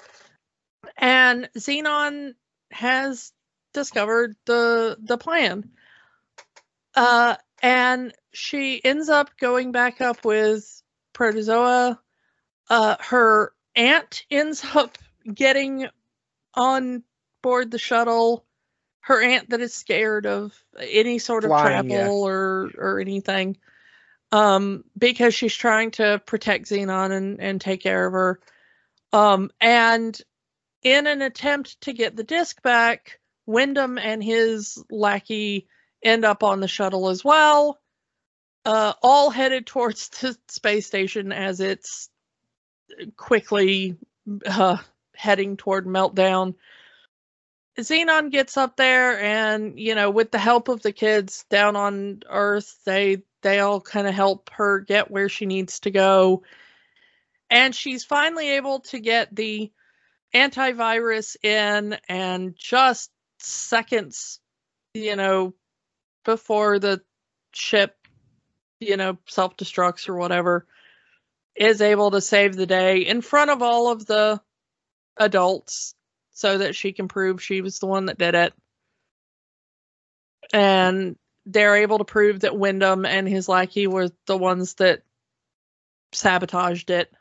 And 0.96 1.48
Zenon 1.56 2.34
has 2.70 3.32
discovered 3.72 4.36
the 4.46 4.96
the 5.00 5.18
plan. 5.18 5.70
Uh 6.94 7.36
and 7.62 8.12
she 8.32 8.84
ends 8.84 9.08
up 9.08 9.36
going 9.38 9.72
back 9.72 10.00
up 10.00 10.24
with 10.24 10.82
Protozoa. 11.12 12.00
Uh 12.68 12.96
her 13.00 13.52
aunt 13.74 14.24
ends 14.30 14.64
up 14.74 14.98
getting 15.32 15.88
on 16.54 17.02
board 17.42 17.70
the 17.70 17.78
shuttle. 17.78 18.44
Her 19.00 19.20
aunt 19.20 19.50
that 19.50 19.60
is 19.60 19.74
scared 19.74 20.26
of 20.26 20.52
any 20.78 21.18
sort 21.18 21.44
of 21.44 21.48
Flying, 21.48 21.88
travel 21.88 21.90
yeah. 21.96 22.08
or 22.08 22.70
or 22.76 23.00
anything, 23.00 23.56
um, 24.30 24.84
because 24.96 25.34
she's 25.34 25.54
trying 25.54 25.90
to 25.92 26.22
protect 26.24 26.66
Zenon 26.66 27.10
and 27.10 27.40
and 27.40 27.60
take 27.60 27.82
care 27.82 28.06
of 28.06 28.12
her. 28.12 28.40
Um, 29.12 29.50
and 29.60 30.18
in 30.82 31.06
an 31.06 31.22
attempt 31.22 31.80
to 31.82 31.92
get 31.92 32.16
the 32.16 32.24
disc 32.24 32.60
back, 32.62 33.20
Wyndham 33.46 33.98
and 33.98 34.22
his 34.22 34.82
lackey 34.90 35.68
end 36.02 36.24
up 36.24 36.42
on 36.42 36.60
the 36.60 36.68
shuttle 36.68 37.08
as 37.08 37.24
well, 37.24 37.80
uh, 38.64 38.92
all 39.02 39.30
headed 39.30 39.66
towards 39.66 40.08
the 40.08 40.36
space 40.48 40.86
station 40.86 41.32
as 41.32 41.60
it's 41.60 42.08
quickly 43.16 43.96
uh, 44.46 44.76
heading 45.14 45.56
toward 45.56 45.86
meltdown. 45.86 46.54
Zenon 47.78 48.30
gets 48.30 48.56
up 48.56 48.76
there, 48.76 49.18
and 49.18 49.78
you 49.78 49.94
know, 49.94 50.10
with 50.10 50.30
the 50.30 50.38
help 50.38 50.68
of 50.68 50.82
the 50.82 50.92
kids 50.92 51.44
down 51.48 51.74
on 51.74 52.20
Earth, 52.28 52.78
they 52.84 53.22
they 53.40 53.60
all 53.60 53.80
kind 53.80 54.06
of 54.06 54.14
help 54.14 54.50
her 54.50 54.80
get 54.80 55.10
where 55.10 55.28
she 55.28 55.46
needs 55.46 55.80
to 55.80 55.90
go, 55.90 56.42
and 57.48 57.74
she's 57.74 58.04
finally 58.04 58.50
able 58.50 58.80
to 58.80 59.00
get 59.00 59.34
the 59.34 59.72
antivirus 60.34 61.36
in, 61.42 61.96
and 62.08 62.54
just 62.56 63.10
seconds, 63.38 64.40
you 64.94 65.16
know, 65.16 65.54
before 66.24 66.78
the 66.78 67.02
ship, 67.52 67.96
you 68.80 68.96
know, 68.96 69.18
self 69.28 69.56
destructs 69.56 70.08
or 70.08 70.16
whatever, 70.16 70.66
is 71.54 71.80
able 71.80 72.10
to 72.12 72.20
save 72.20 72.56
the 72.56 72.66
day 72.66 72.98
in 73.00 73.20
front 73.20 73.50
of 73.50 73.62
all 73.62 73.90
of 73.90 74.06
the 74.06 74.40
adults 75.16 75.94
so 76.32 76.58
that 76.58 76.74
she 76.74 76.92
can 76.92 77.08
prove 77.08 77.42
she 77.42 77.60
was 77.60 77.78
the 77.78 77.86
one 77.86 78.06
that 78.06 78.18
did 78.18 78.34
it. 78.34 78.54
And 80.52 81.16
they're 81.46 81.76
able 81.76 81.98
to 81.98 82.04
prove 82.04 82.40
that 82.40 82.56
Wyndham 82.56 83.04
and 83.04 83.28
his 83.28 83.48
lackey 83.48 83.86
were 83.86 84.10
the 84.26 84.36
ones 84.36 84.74
that 84.74 85.02
sabotaged 86.12 86.90
it. 86.90 87.12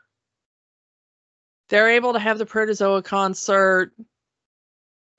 They're 1.72 1.92
able 1.92 2.12
to 2.12 2.18
have 2.18 2.36
the 2.36 2.44
Protozoa 2.44 3.02
concert. 3.02 3.94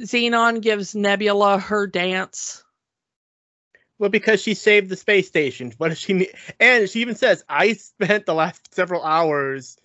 Zenon 0.04 0.62
gives 0.62 0.94
Nebula 0.94 1.58
her 1.58 1.88
dance. 1.88 2.64
Well, 3.98 4.12
because 4.12 4.40
she 4.40 4.54
saved 4.54 4.90
the 4.90 4.96
space 4.96 5.28
station. 5.28 5.74
What 5.80 5.90
does 5.90 5.98
she 5.98 6.14
need? 6.14 6.30
And 6.60 6.88
she 6.88 7.02
even 7.02 7.16
says, 7.16 7.44
"I 7.50 7.74
spent 7.74 8.28
the 8.28 8.36
last 8.36 8.76
several 8.76 9.04
hours 9.04 9.78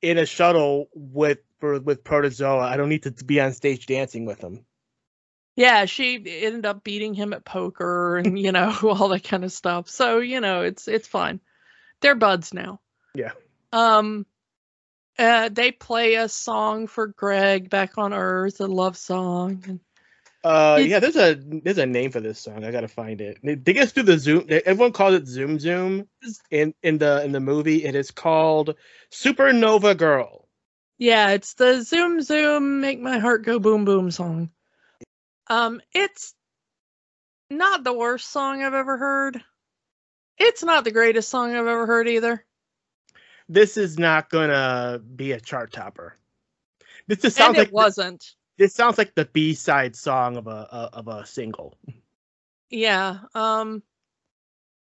in 0.00 0.18
a 0.18 0.26
shuttle 0.26 0.88
with 0.92 1.38
for, 1.60 1.78
with 1.78 2.02
Protozoa. 2.02 2.62
I 2.66 2.76
don't 2.76 2.88
need 2.88 3.04
to, 3.04 3.12
to 3.12 3.24
be 3.24 3.40
on 3.40 3.52
stage 3.52 3.86
dancing 3.86 4.24
with 4.24 4.40
him." 4.40 4.66
Yeah, 5.54 5.84
she 5.84 6.16
ended 6.16 6.66
up 6.66 6.82
beating 6.82 7.14
him 7.14 7.32
at 7.32 7.44
poker 7.44 8.16
and 8.16 8.36
you 8.36 8.50
know 8.50 8.76
all 8.82 9.06
that 9.06 9.22
kind 9.22 9.44
of 9.44 9.52
stuff. 9.52 9.88
So 9.88 10.18
you 10.18 10.40
know 10.40 10.62
it's 10.62 10.88
it's 10.88 11.06
fine. 11.06 11.38
They're 12.00 12.16
buds 12.16 12.52
now. 12.52 12.80
Yeah. 13.14 13.34
Um. 13.72 14.26
Uh, 15.18 15.48
they 15.50 15.72
play 15.72 16.14
a 16.14 16.28
song 16.28 16.86
for 16.86 17.08
Greg 17.08 17.68
back 17.68 17.98
on 17.98 18.12
Earth, 18.12 18.60
a 18.60 18.66
love 18.66 18.96
song. 18.96 19.80
Uh, 20.44 20.82
yeah, 20.84 20.98
there's 20.98 21.16
a 21.16 21.34
there's 21.36 21.78
a 21.78 21.86
name 21.86 22.10
for 22.10 22.20
this 22.20 22.40
song. 22.40 22.64
I 22.64 22.72
gotta 22.72 22.88
find 22.88 23.20
it. 23.20 23.38
They, 23.44 23.54
they 23.54 23.72
just 23.74 23.94
do 23.94 24.02
the 24.02 24.18
zoom. 24.18 24.46
they- 24.48 24.62
Everyone 24.62 24.92
calls 24.92 25.14
it 25.14 25.26
Zoom 25.28 25.60
Zoom 25.60 26.08
in 26.50 26.74
in 26.82 26.98
the 26.98 27.22
in 27.24 27.30
the 27.32 27.38
movie. 27.40 27.84
It 27.84 27.94
is 27.94 28.10
called 28.10 28.74
Supernova 29.12 29.96
Girl. 29.96 30.48
yeah, 30.98 31.30
it's 31.30 31.54
the 31.54 31.82
Zoom 31.82 32.22
Zoom 32.22 32.80
Make 32.80 33.00
My 33.00 33.18
Heart 33.18 33.44
Go 33.44 33.58
Boom 33.60 33.84
Boom 33.84 34.10
song. 34.10 34.50
Um, 35.48 35.80
it's 35.92 36.34
not 37.50 37.84
the 37.84 37.92
worst 37.92 38.28
song 38.30 38.62
I've 38.62 38.74
ever 38.74 38.96
heard. 38.96 39.40
It's 40.38 40.64
not 40.64 40.82
the 40.84 40.90
greatest 40.90 41.28
song 41.28 41.50
I've 41.50 41.66
ever 41.66 41.86
heard 41.86 42.08
either. 42.08 42.44
This 43.52 43.76
is 43.76 43.98
not 43.98 44.30
gonna 44.30 44.98
be 45.14 45.32
a 45.32 45.40
chart 45.40 45.72
topper. 45.72 46.16
This 47.06 47.18
just 47.18 47.38
And 47.38 47.44
sounds 47.46 47.56
it 47.56 47.60
like 47.60 47.68
the- 47.68 47.74
wasn't. 47.74 48.34
this 48.56 48.74
sounds 48.74 48.96
like 48.96 49.14
the 49.14 49.26
B 49.26 49.54
side 49.54 49.94
song 49.94 50.36
of 50.36 50.46
a, 50.46 50.50
of 50.92 51.08
a 51.08 51.26
single. 51.26 51.76
Yeah. 52.70 53.18
Um 53.34 53.82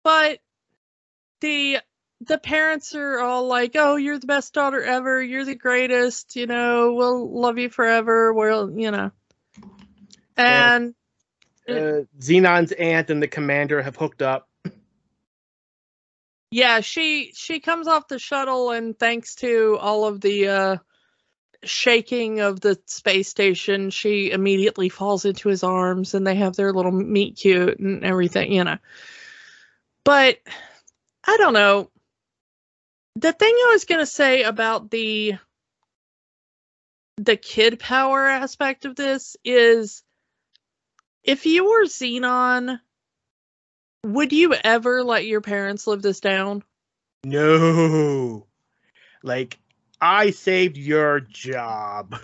but 0.04 0.40
the 1.42 1.80
the 2.22 2.38
parents 2.40 2.96
are 2.96 3.20
all 3.20 3.46
like, 3.48 3.74
"Oh, 3.76 3.98
you're 3.98 4.18
the 4.18 4.26
best 4.26 4.54
daughter 4.54 4.82
ever. 4.82 5.22
You're 5.22 5.46
the 5.46 5.54
greatest, 5.56 6.36
you 6.36 6.48
know. 6.48 6.94
We'll 6.94 7.30
love 7.40 7.58
you 7.60 7.70
forever. 7.70 8.34
We'll, 8.34 8.72
you 8.80 8.90
know." 8.92 9.12
And 10.38 10.96
Uh, 11.68 12.06
Zenon's 12.20 12.72
aunt 12.74 13.10
and 13.10 13.22
the 13.22 13.28
commander 13.28 13.82
have 13.82 13.96
hooked 13.96 14.22
up. 14.22 14.48
Yeah, 16.56 16.80
she 16.80 17.34
she 17.36 17.60
comes 17.60 17.86
off 17.86 18.08
the 18.08 18.18
shuttle 18.18 18.72
and 18.72 18.98
thanks 18.98 19.36
to 19.36 19.78
all 19.82 20.06
of 20.06 20.22
the 20.22 20.48
uh 20.48 20.78
shaking 21.66 22.40
of 22.40 22.62
the 22.62 22.80
space 22.86 23.28
station, 23.28 23.90
she 23.90 24.32
immediately 24.32 24.88
falls 24.88 25.26
into 25.26 25.50
his 25.50 25.64
arms 25.64 26.14
and 26.14 26.26
they 26.26 26.36
have 26.36 26.56
their 26.56 26.72
little 26.72 26.94
meet 26.94 27.36
cute 27.36 27.78
and 27.80 28.06
everything, 28.06 28.54
you 28.54 28.64
know. 28.64 28.78
But 30.06 30.38
I 31.28 31.36
don't 31.36 31.52
know. 31.52 31.92
The 33.18 33.34
thing 33.34 33.54
I 33.54 33.72
was 33.74 33.84
going 33.84 34.00
to 34.00 34.06
say 34.06 34.44
about 34.44 34.90
the 34.90 35.34
the 37.18 37.36
kid 37.36 37.80
power 37.80 38.28
aspect 38.28 38.86
of 38.86 38.96
this 38.96 39.36
is 39.44 40.04
if 41.22 41.46
you 41.46 41.66
were 41.66 41.84
Zenon, 41.84 42.80
would 44.06 44.32
you 44.32 44.54
ever 44.64 45.04
let 45.04 45.26
your 45.26 45.42
parents 45.42 45.88
live 45.88 46.02
this 46.02 46.20
down? 46.20 46.64
No, 47.24 48.46
like 49.24 49.58
I 50.00 50.30
saved 50.30 50.78
your 50.78 51.20
job. 51.20 52.16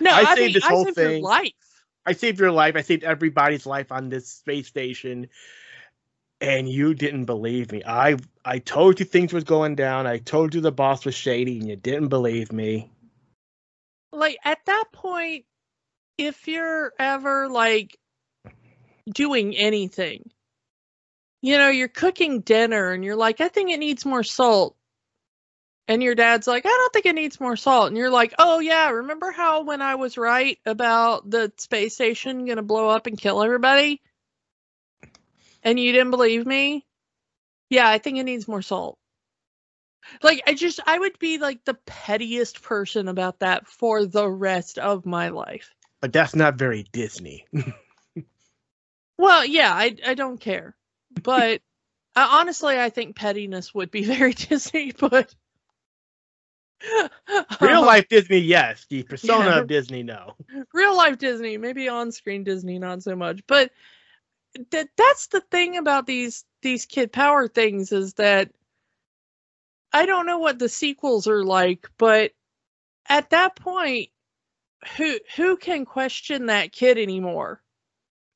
No, 0.00 0.10
I 0.10 0.22
I, 0.22 0.34
saved 0.34 0.40
mean, 0.40 0.52
this 0.54 0.64
I 0.64 0.68
whole 0.68 0.84
saved 0.84 0.96
thing. 0.96 1.10
your 1.12 1.20
life. 1.20 1.52
I 2.04 2.12
saved 2.12 2.40
your 2.40 2.50
life. 2.50 2.74
I 2.76 2.82
saved 2.82 3.04
everybody's 3.04 3.66
life 3.66 3.92
on 3.92 4.08
this 4.08 4.28
space 4.28 4.66
station. 4.66 5.28
And 6.40 6.68
you 6.68 6.92
didn't 6.94 7.26
believe 7.26 7.70
me. 7.70 7.84
I 7.86 8.16
I 8.44 8.58
told 8.58 8.98
you 8.98 9.06
things 9.06 9.32
was 9.32 9.44
going 9.44 9.76
down. 9.76 10.08
I 10.08 10.18
told 10.18 10.54
you 10.54 10.60
the 10.60 10.72
boss 10.72 11.04
was 11.04 11.14
shady 11.14 11.58
and 11.58 11.68
you 11.68 11.76
didn't 11.76 12.08
believe 12.08 12.52
me. 12.52 12.90
Like 14.12 14.38
at 14.44 14.58
that 14.66 14.84
point, 14.92 15.44
if 16.18 16.48
you're 16.48 16.92
ever 16.98 17.48
like 17.48 17.96
doing 19.14 19.56
anything, 19.56 20.30
you 21.42 21.58
know, 21.58 21.68
you're 21.68 21.88
cooking 21.88 22.40
dinner 22.40 22.92
and 22.92 23.04
you're 23.04 23.16
like, 23.16 23.40
I 23.40 23.48
think 23.48 23.70
it 23.70 23.78
needs 23.78 24.06
more 24.06 24.22
salt. 24.22 24.76
And 25.88 26.00
your 26.02 26.14
dad's 26.14 26.46
like, 26.46 26.64
I 26.64 26.68
don't 26.68 26.92
think 26.92 27.06
it 27.06 27.14
needs 27.14 27.40
more 27.40 27.56
salt. 27.56 27.88
And 27.88 27.96
you're 27.96 28.10
like, 28.10 28.34
oh, 28.38 28.60
yeah, 28.60 28.88
remember 28.90 29.32
how 29.32 29.64
when 29.64 29.82
I 29.82 29.96
was 29.96 30.16
right 30.16 30.58
about 30.64 31.28
the 31.28 31.52
space 31.58 31.94
station 31.94 32.46
going 32.46 32.56
to 32.56 32.62
blow 32.62 32.88
up 32.88 33.08
and 33.08 33.18
kill 33.18 33.42
everybody? 33.42 34.00
And 35.64 35.78
you 35.78 35.92
didn't 35.92 36.12
believe 36.12 36.46
me? 36.46 36.86
Yeah, 37.68 37.88
I 37.88 37.98
think 37.98 38.18
it 38.18 38.24
needs 38.24 38.46
more 38.46 38.62
salt. 38.62 38.96
Like, 40.22 40.42
I 40.46 40.54
just, 40.54 40.78
I 40.86 40.98
would 40.98 41.18
be 41.18 41.38
like 41.38 41.64
the 41.64 41.78
pettiest 41.86 42.62
person 42.62 43.08
about 43.08 43.40
that 43.40 43.66
for 43.66 44.06
the 44.06 44.28
rest 44.28 44.78
of 44.78 45.04
my 45.04 45.30
life. 45.30 45.74
But 46.00 46.12
that's 46.12 46.34
not 46.34 46.54
very 46.54 46.84
Disney. 46.92 47.46
Well, 49.22 49.44
yeah, 49.44 49.72
I, 49.72 49.94
I 50.04 50.14
don't 50.14 50.40
care. 50.40 50.74
But 51.22 51.62
uh, 52.16 52.28
honestly, 52.30 52.78
I 52.78 52.90
think 52.90 53.16
pettiness 53.16 53.74
would 53.74 53.90
be 53.90 54.04
very 54.06 54.34
Disney, 54.34 54.92
but. 54.92 55.34
Real 57.60 57.82
Um, 57.82 57.86
life 57.86 58.08
Disney, 58.08 58.38
yes. 58.38 58.86
The 58.90 59.02
persona 59.04 59.50
Yeah. 59.50 59.58
of 59.58 59.66
Disney, 59.68 60.02
no. 60.02 60.36
real 60.72 60.96
life 60.96 61.18
Disney, 61.18 61.56
maybe 61.56 61.88
on 61.88 62.12
screen 62.12 62.44
Disney, 62.44 62.78
not 62.78 63.02
so 63.02 63.16
much. 63.16 63.40
But 63.46 63.72
that 64.70 64.88
that's 64.96 65.28
the 65.28 65.40
thing 65.40 65.76
about 65.78 66.06
these 66.06 66.44
these 66.62 66.86
kid 66.86 67.12
power 67.12 67.48
things 67.48 67.92
is 67.92 68.14
that 68.14 68.50
I 69.92 70.06
don't 70.06 70.26
know 70.26 70.38
what 70.38 70.58
the 70.58 70.68
sequels 70.68 71.26
are 71.28 71.44
like, 71.44 71.88
but 71.98 72.32
at 73.08 73.30
that 73.30 73.56
point, 73.56 74.10
who 74.96 75.18
who 75.36 75.56
can 75.56 75.84
question 75.86 76.46
that 76.46 76.72
kid 76.72 76.98
anymore? 76.98 77.61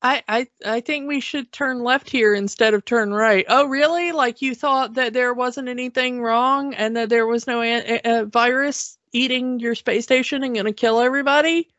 I, 0.01 0.23
I 0.27 0.47
I 0.65 0.79
think 0.81 1.07
we 1.07 1.19
should 1.21 1.51
turn 1.51 1.83
left 1.83 2.09
here 2.09 2.33
instead 2.35 2.73
of 2.75 2.85
turn 2.85 3.11
right. 3.11 3.45
Oh, 3.49 3.65
really? 3.65 4.11
Like 4.11 4.41
you 4.43 4.53
thought 4.53 4.93
that 4.95 5.13
there 5.13 5.33
wasn't 5.33 5.69
anything 5.69 6.21
wrong 6.21 6.75
and 6.75 6.95
that 6.97 7.09
there 7.09 7.25
was 7.25 7.47
no 7.47 7.61
a- 7.61 7.99
a- 8.03 8.21
a 8.21 8.25
virus 8.25 8.97
eating 9.11 9.59
your 9.59 9.73
space 9.73 10.03
station 10.03 10.43
and 10.43 10.53
going 10.53 10.65
to 10.67 10.73
kill 10.73 10.99
everybody? 10.99 11.69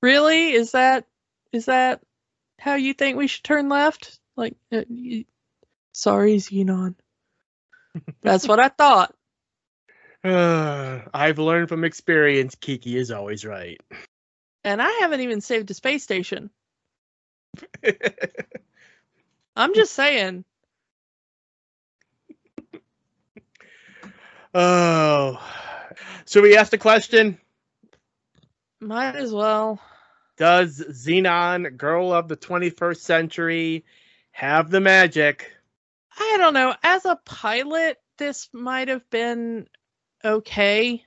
Really? 0.00 0.52
Is 0.52 0.72
that 0.72 1.06
is 1.52 1.66
that 1.66 2.00
how 2.58 2.74
you 2.74 2.94
think 2.94 3.16
we 3.16 3.26
should 3.26 3.44
turn 3.44 3.68
left? 3.68 4.18
Like, 4.36 4.54
uh, 4.70 4.82
y- 4.88 5.26
sorry, 5.92 6.36
Zenon. 6.36 6.94
That's 8.20 8.46
what 8.46 8.60
I 8.60 8.68
thought. 8.78 9.14
Uh, 10.22 11.00
I've 11.14 11.38
learned 11.40 11.68
from 11.68 11.82
experience 11.84 12.54
Kiki 12.54 12.96
is 12.96 13.10
always 13.10 13.44
right. 13.44 13.80
And 14.64 14.80
I 14.80 14.90
haven't 15.00 15.20
even 15.20 15.40
saved 15.40 15.70
a 15.72 15.74
space 15.74 16.04
station. 16.04 16.48
I'm 19.56 19.74
just 19.74 19.92
saying. 19.94 20.44
oh. 24.54 25.40
So 26.24 26.40
we 26.42 26.56
asked 26.56 26.70
the 26.70 26.78
question 26.78 27.38
Might 28.80 29.16
as 29.16 29.32
well. 29.32 29.80
Does 30.36 30.82
Zenon, 30.90 31.76
girl 31.76 32.12
of 32.12 32.28
the 32.28 32.36
21st 32.36 32.96
century, 32.96 33.84
have 34.30 34.70
the 34.70 34.80
magic? 34.80 35.52
I 36.18 36.36
don't 36.38 36.54
know. 36.54 36.74
As 36.82 37.04
a 37.04 37.18
pilot, 37.24 37.98
this 38.18 38.48
might 38.52 38.88
have 38.88 39.08
been 39.10 39.66
okay. 40.24 41.04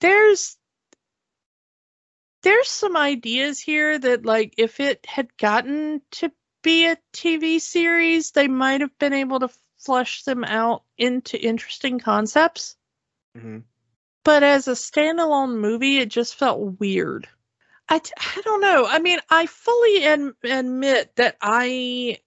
There's 0.00 0.57
there's 2.42 2.68
some 2.68 2.96
ideas 2.96 3.60
here 3.60 3.98
that 3.98 4.24
like 4.24 4.54
if 4.58 4.80
it 4.80 5.04
had 5.06 5.36
gotten 5.36 6.02
to 6.12 6.30
be 6.62 6.86
a 6.86 6.96
TV 7.12 7.60
series, 7.60 8.32
they 8.32 8.48
might 8.48 8.80
have 8.80 8.96
been 8.98 9.12
able 9.12 9.40
to 9.40 9.48
flesh 9.78 10.24
them 10.24 10.44
out 10.44 10.82
into 10.96 11.40
interesting 11.40 11.98
concepts. 11.98 12.76
Mhm. 13.36 13.64
But 14.24 14.42
as 14.42 14.68
a 14.68 14.72
standalone 14.72 15.58
movie, 15.58 15.98
it 15.98 16.08
just 16.08 16.34
felt 16.34 16.78
weird. 16.80 17.28
I, 17.88 18.00
t- 18.00 18.12
I 18.18 18.40
don't 18.42 18.60
know. 18.60 18.86
I 18.86 18.98
mean, 18.98 19.18
I 19.30 19.46
fully 19.46 20.04
ad- 20.04 20.34
admit 20.44 21.16
that 21.16 21.36
I 21.40 22.18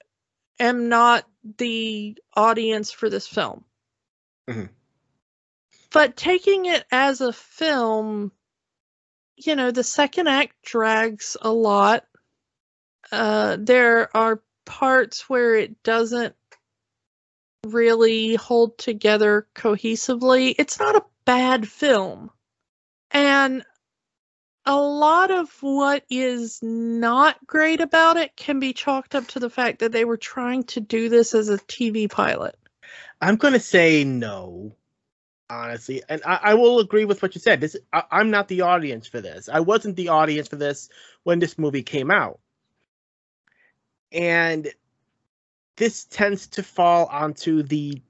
am 0.60 0.90
not 0.90 1.30
the 1.58 2.18
audience 2.36 2.92
for 2.92 3.10
this 3.10 3.28
film. 3.28 3.64
Mhm. 4.48 4.70
But 5.92 6.16
taking 6.16 6.66
it 6.66 6.86
as 6.92 7.22
a 7.22 7.34
film, 7.34 8.32
you 9.46 9.56
know, 9.56 9.72
the 9.72 9.84
second 9.84 10.28
act 10.28 10.56
drags 10.64 11.38
a 11.42 11.52
lot. 11.52 12.06
Uh, 13.12 13.58
there 13.60 14.16
are 14.16 14.42
parts 14.66 15.30
where 15.30 15.56
it 15.56 15.84
doesn't 15.84 16.36
really 17.66 18.36
hold 18.36 18.78
together 18.78 19.48
cohesively. 19.56 20.56
It's 20.58 20.80
not 20.80 20.96
a 20.96 21.06
bad 21.26 21.68
film. 21.68 22.32
And 23.12 23.64
a 24.66 24.76
lot 24.76 25.32
of 25.32 25.50
what 25.62 26.04
is 26.10 26.60
not 26.62 27.36
great 27.46 27.82
about 27.82 28.18
it 28.18 28.36
can 28.36 28.60
be 28.60 28.74
chalked 28.74 29.16
up 29.16 29.28
to 29.30 29.40
the 29.40 29.50
fact 29.50 29.80
that 29.80 29.92
they 29.92 30.06
were 30.06 30.18
trying 30.18 30.64
to 30.64 30.80
do 30.80 31.10
this 31.10 31.34
as 31.34 31.50
a 31.50 31.58
TV 31.58 32.10
pilot. 32.10 32.56
I'm 33.20 33.36
going 33.36 33.54
to 33.54 33.60
say 33.60 34.04
no, 34.04 34.76
honestly. 35.52 36.02
And 36.10 36.22
I, 36.26 36.40
I 36.42 36.54
will 36.54 36.80
agree 36.80 37.06
with 37.06 37.22
what 37.22 37.36
you 37.36 37.42
said. 37.42 37.62
This 37.62 37.76
I, 37.94 38.04
I'm 38.12 38.32
not 38.32 38.48
the 38.48 38.62
audience 38.62 39.08
for 39.08 39.22
this. 39.22 39.50
I 39.50 39.60
wasn't 39.60 39.96
the 39.96 40.10
audience 40.10 40.48
for 40.48 40.56
this 40.56 40.90
when 41.24 41.40
this 41.40 41.58
movie 41.58 41.84
came 41.84 42.10
out. 42.10 42.40
And 44.12 44.72
this 45.76 46.06
tends 46.06 46.48
to 46.48 46.64
fall 46.64 47.06
onto 47.08 47.64
the 47.64 48.02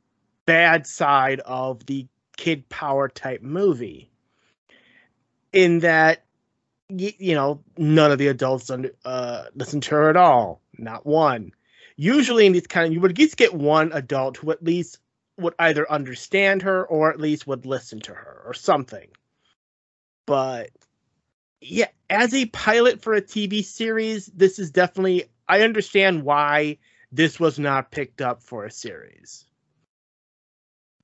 bad 0.45 0.87
side 0.87 1.39
of 1.41 1.85
the 1.85 2.07
kid 2.37 2.67
power 2.69 3.07
type 3.07 3.41
movie. 3.41 4.09
In 5.53 5.79
that, 5.79 6.23
you, 6.89 7.11
you 7.17 7.35
know, 7.35 7.61
none 7.77 8.11
of 8.11 8.17
the 8.17 8.27
adults 8.27 8.69
under, 8.69 8.91
uh, 9.05 9.45
listen 9.53 9.81
to 9.81 9.91
her 9.91 10.09
at 10.09 10.15
all, 10.15 10.61
not 10.77 11.05
one. 11.05 11.51
Usually, 11.97 12.45
in 12.45 12.53
these 12.53 12.67
kind 12.67 12.87
of, 12.87 12.93
you 12.93 13.01
would 13.01 13.11
at 13.11 13.17
least 13.17 13.37
get 13.37 13.53
one 13.53 13.91
adult 13.91 14.37
who 14.37 14.49
at 14.51 14.63
least 14.63 14.97
would 15.41 15.55
either 15.59 15.89
understand 15.91 16.61
her 16.61 16.85
or 16.85 17.11
at 17.11 17.19
least 17.19 17.47
would 17.47 17.65
listen 17.65 17.99
to 18.01 18.13
her 18.13 18.41
or 18.45 18.53
something. 18.53 19.09
But 20.25 20.71
yeah, 21.61 21.89
as 22.09 22.33
a 22.33 22.45
pilot 22.47 23.01
for 23.01 23.13
a 23.13 23.21
TV 23.21 23.63
series, 23.63 24.27
this 24.27 24.59
is 24.59 24.71
definitely 24.71 25.25
I 25.47 25.61
understand 25.61 26.23
why 26.23 26.77
this 27.11 27.39
was 27.39 27.59
not 27.59 27.91
picked 27.91 28.21
up 28.21 28.41
for 28.41 28.65
a 28.65 28.71
series. 28.71 29.45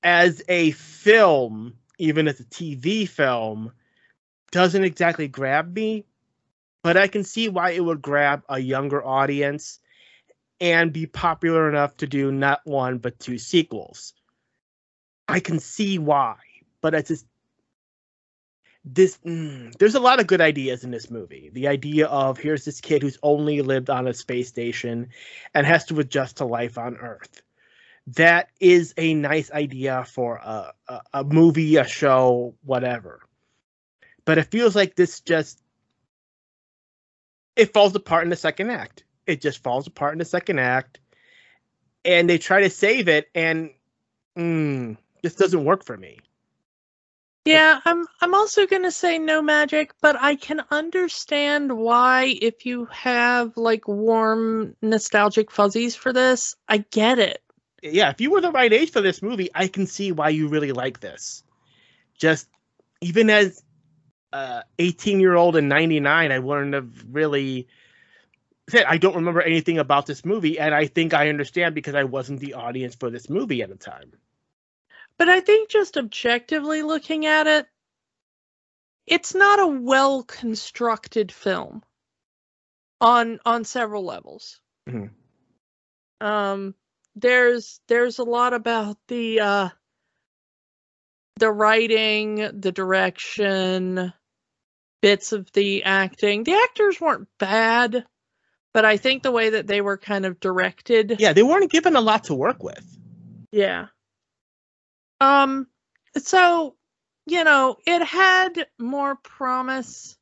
As 0.02 0.42
a 0.48 0.70
film, 0.72 1.74
even 1.98 2.28
as 2.28 2.40
a 2.40 2.44
TV 2.44 3.08
film, 3.08 3.72
doesn't 4.50 4.84
exactly 4.84 5.28
grab 5.28 5.74
me, 5.74 6.06
but 6.82 6.96
I 6.96 7.08
can 7.08 7.24
see 7.24 7.48
why 7.48 7.70
it 7.70 7.84
would 7.84 8.00
grab 8.00 8.42
a 8.48 8.58
younger 8.58 9.04
audience 9.04 9.80
and 10.60 10.92
be 10.92 11.06
popular 11.06 11.68
enough 11.68 11.96
to 11.98 12.06
do 12.06 12.32
not 12.32 12.60
one 12.64 12.98
but 12.98 13.18
two 13.20 13.38
sequels. 13.38 14.14
I 15.28 15.40
can 15.40 15.60
see 15.60 15.98
why, 15.98 16.36
but 16.80 16.94
it's 16.94 17.08
just 17.08 17.26
this 18.84 19.18
mm, 19.18 19.74
there's 19.78 19.94
a 19.94 20.00
lot 20.00 20.20
of 20.20 20.26
good 20.26 20.40
ideas 20.40 20.84
in 20.84 20.90
this 20.90 21.10
movie. 21.10 21.50
The 21.52 21.68
idea 21.68 22.06
of 22.06 22.38
here's 22.38 22.64
this 22.64 22.80
kid 22.80 23.02
who's 23.02 23.18
only 23.22 23.60
lived 23.60 23.90
on 23.90 24.08
a 24.08 24.14
space 24.14 24.48
station 24.48 25.08
and 25.54 25.66
has 25.66 25.84
to 25.86 26.00
adjust 26.00 26.38
to 26.38 26.46
life 26.46 26.78
on 26.78 26.96
Earth. 26.96 27.42
That 28.06 28.48
is 28.58 28.94
a 28.96 29.12
nice 29.12 29.50
idea 29.50 30.06
for 30.08 30.36
a, 30.36 30.72
a, 30.88 31.00
a 31.12 31.24
movie, 31.24 31.76
a 31.76 31.86
show, 31.86 32.54
whatever. 32.64 33.20
But 34.24 34.38
it 34.38 34.44
feels 34.44 34.74
like 34.74 34.94
this 34.94 35.20
just 35.20 35.62
it 37.56 37.72
falls 37.74 37.94
apart 37.94 38.24
in 38.24 38.30
the 38.30 38.36
second 38.36 38.70
act. 38.70 39.04
It 39.26 39.42
just 39.42 39.62
falls 39.62 39.86
apart 39.86 40.14
in 40.14 40.18
the 40.18 40.24
second 40.24 40.58
act, 40.58 41.00
and 42.04 42.30
they 42.30 42.38
try 42.38 42.62
to 42.62 42.70
save 42.70 43.08
it, 43.08 43.28
and 43.34 43.70
mm, 44.38 44.96
this 45.22 45.34
doesn't 45.34 45.64
work 45.64 45.84
for 45.84 45.96
me. 45.96 46.18
Yeah, 47.44 47.80
I'm 47.86 48.06
I'm 48.20 48.34
also 48.34 48.66
going 48.66 48.82
to 48.82 48.90
say 48.90 49.18
no 49.18 49.40
magic, 49.40 49.94
but 50.02 50.16
I 50.20 50.34
can 50.34 50.62
understand 50.70 51.72
why 51.72 52.36
if 52.42 52.66
you 52.66 52.84
have 52.86 53.56
like 53.56 53.88
warm 53.88 54.76
nostalgic 54.82 55.50
fuzzies 55.50 55.96
for 55.96 56.12
this, 56.12 56.56
I 56.68 56.84
get 56.90 57.18
it. 57.18 57.42
Yeah, 57.82 58.10
if 58.10 58.20
you 58.20 58.30
were 58.30 58.42
the 58.42 58.50
right 58.50 58.70
age 58.70 58.90
for 58.90 59.00
this 59.00 59.22
movie, 59.22 59.48
I 59.54 59.68
can 59.68 59.86
see 59.86 60.12
why 60.12 60.28
you 60.28 60.48
really 60.48 60.72
like 60.72 61.00
this. 61.00 61.42
Just 62.18 62.48
even 63.00 63.30
as 63.30 63.62
uh 64.32 64.60
18 64.78 65.18
year 65.18 65.34
old 65.34 65.56
in 65.56 65.68
99, 65.68 66.30
I 66.30 66.38
wouldn't 66.38 66.74
have 66.74 67.06
really 67.10 67.66
said 68.68 68.84
I 68.84 68.98
don't 68.98 69.16
remember 69.16 69.40
anything 69.40 69.78
about 69.78 70.04
this 70.04 70.22
movie 70.24 70.58
and 70.58 70.74
I 70.74 70.86
think 70.86 71.14
I 71.14 71.30
understand 71.30 71.74
because 71.74 71.94
I 71.94 72.04
wasn't 72.04 72.40
the 72.40 72.54
audience 72.54 72.94
for 72.94 73.08
this 73.08 73.30
movie 73.30 73.62
at 73.62 73.70
the 73.70 73.76
time. 73.76 74.12
But 75.18 75.28
I 75.28 75.40
think 75.40 75.68
just 75.68 75.96
objectively 75.96 76.82
looking 76.82 77.26
at 77.26 77.46
it, 77.46 77.66
it's 79.06 79.34
not 79.34 79.58
a 79.58 79.66
well 79.66 80.22
constructed 80.22 81.32
film 81.32 81.82
on 83.00 83.40
on 83.44 83.64
several 83.64 84.04
levels. 84.04 84.60
Mm-hmm. 84.88 86.26
Um, 86.26 86.74
there's 87.16 87.80
there's 87.88 88.18
a 88.18 88.24
lot 88.24 88.54
about 88.54 88.96
the 89.08 89.40
uh, 89.40 89.68
the 91.38 91.50
writing, 91.50 92.36
the 92.60 92.72
direction, 92.72 94.12
bits 95.00 95.32
of 95.32 95.50
the 95.52 95.84
acting. 95.84 96.44
The 96.44 96.54
actors 96.54 97.00
weren't 97.00 97.28
bad, 97.38 98.04
but 98.74 98.84
I 98.84 98.96
think 98.96 99.22
the 99.22 99.32
way 99.32 99.50
that 99.50 99.66
they 99.66 99.80
were 99.80 99.96
kind 99.96 100.26
of 100.26 100.40
directed. 100.40 101.16
Yeah, 101.18 101.32
they 101.32 101.42
weren't 101.42 101.70
given 101.70 101.96
a 101.96 102.00
lot 102.00 102.24
to 102.24 102.34
work 102.34 102.62
with. 102.62 102.84
Yeah. 103.50 103.86
Um, 105.20 105.66
so, 106.16 106.76
you 107.26 107.44
know, 107.44 107.76
it 107.86 108.02
had 108.02 108.66
more 108.78 109.16
promise 109.16 110.16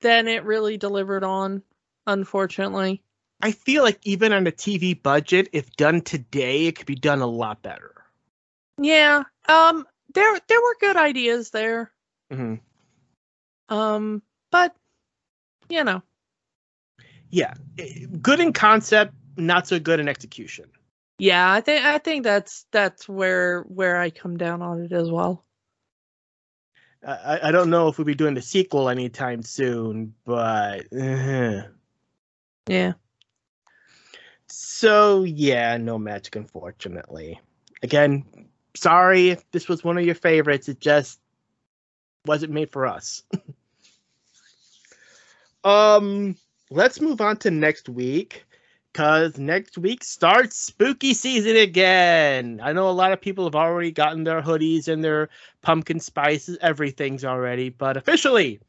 than 0.00 0.28
it 0.28 0.44
really 0.44 0.76
delivered 0.76 1.24
on, 1.24 1.62
unfortunately. 2.06 3.02
I 3.42 3.52
feel 3.52 3.82
like 3.82 3.98
even 4.02 4.32
on 4.32 4.46
a 4.46 4.52
TV 4.52 5.00
budget, 5.00 5.48
if 5.52 5.74
done 5.76 6.02
today, 6.02 6.66
it 6.66 6.76
could 6.76 6.86
be 6.86 6.94
done 6.94 7.20
a 7.20 7.26
lot 7.26 7.62
better. 7.62 7.94
Yeah. 8.78 9.22
Um, 9.48 9.86
there 10.14 10.38
there 10.48 10.60
were 10.60 10.76
good 10.80 10.96
ideas 10.96 11.50
there. 11.50 11.90
Mm-hmm. 12.30 13.74
Um, 13.74 14.22
but 14.50 14.74
you 15.68 15.84
know. 15.84 16.02
Yeah, 17.30 17.54
good 18.20 18.40
in 18.40 18.52
concept, 18.52 19.14
not 19.36 19.68
so 19.68 19.78
good 19.78 20.00
in 20.00 20.08
execution. 20.08 20.68
Yeah, 21.20 21.52
I 21.52 21.60
think 21.60 21.84
I 21.84 21.98
think 21.98 22.24
that's 22.24 22.64
that's 22.70 23.06
where 23.06 23.60
where 23.64 23.98
I 23.98 24.08
come 24.08 24.38
down 24.38 24.62
on 24.62 24.84
it 24.84 24.92
as 24.92 25.10
well. 25.10 25.44
I, 27.06 27.40
I 27.44 27.52
don't 27.52 27.68
know 27.68 27.88
if 27.88 27.98
we'll 27.98 28.06
be 28.06 28.14
doing 28.14 28.34
the 28.34 28.40
sequel 28.40 28.88
anytime 28.88 29.42
soon, 29.42 30.14
but 30.24 30.86
uh, 30.98 31.64
yeah. 32.66 32.92
So 34.46 35.24
yeah, 35.24 35.76
no 35.76 35.98
magic, 35.98 36.36
unfortunately. 36.36 37.38
Again, 37.82 38.24
sorry 38.74 39.28
if 39.28 39.50
this 39.50 39.68
was 39.68 39.84
one 39.84 39.98
of 39.98 40.06
your 40.06 40.14
favorites. 40.14 40.70
It 40.70 40.80
just 40.80 41.20
wasn't 42.24 42.52
made 42.52 42.72
for 42.72 42.86
us. 42.86 43.24
um, 45.64 46.34
let's 46.70 46.98
move 46.98 47.20
on 47.20 47.36
to 47.38 47.50
next 47.50 47.90
week 47.90 48.46
because 48.92 49.38
next 49.38 49.78
week 49.78 50.02
starts 50.02 50.56
spooky 50.56 51.14
season 51.14 51.56
again. 51.56 52.60
I 52.62 52.72
know 52.72 52.88
a 52.88 52.92
lot 52.92 53.12
of 53.12 53.20
people 53.20 53.44
have 53.44 53.54
already 53.54 53.92
gotten 53.92 54.24
their 54.24 54.42
hoodies 54.42 54.88
and 54.88 55.02
their 55.02 55.28
pumpkin 55.62 56.00
spices, 56.00 56.58
everything's 56.60 57.24
already, 57.24 57.68
but 57.68 57.96
officially, 57.96 58.60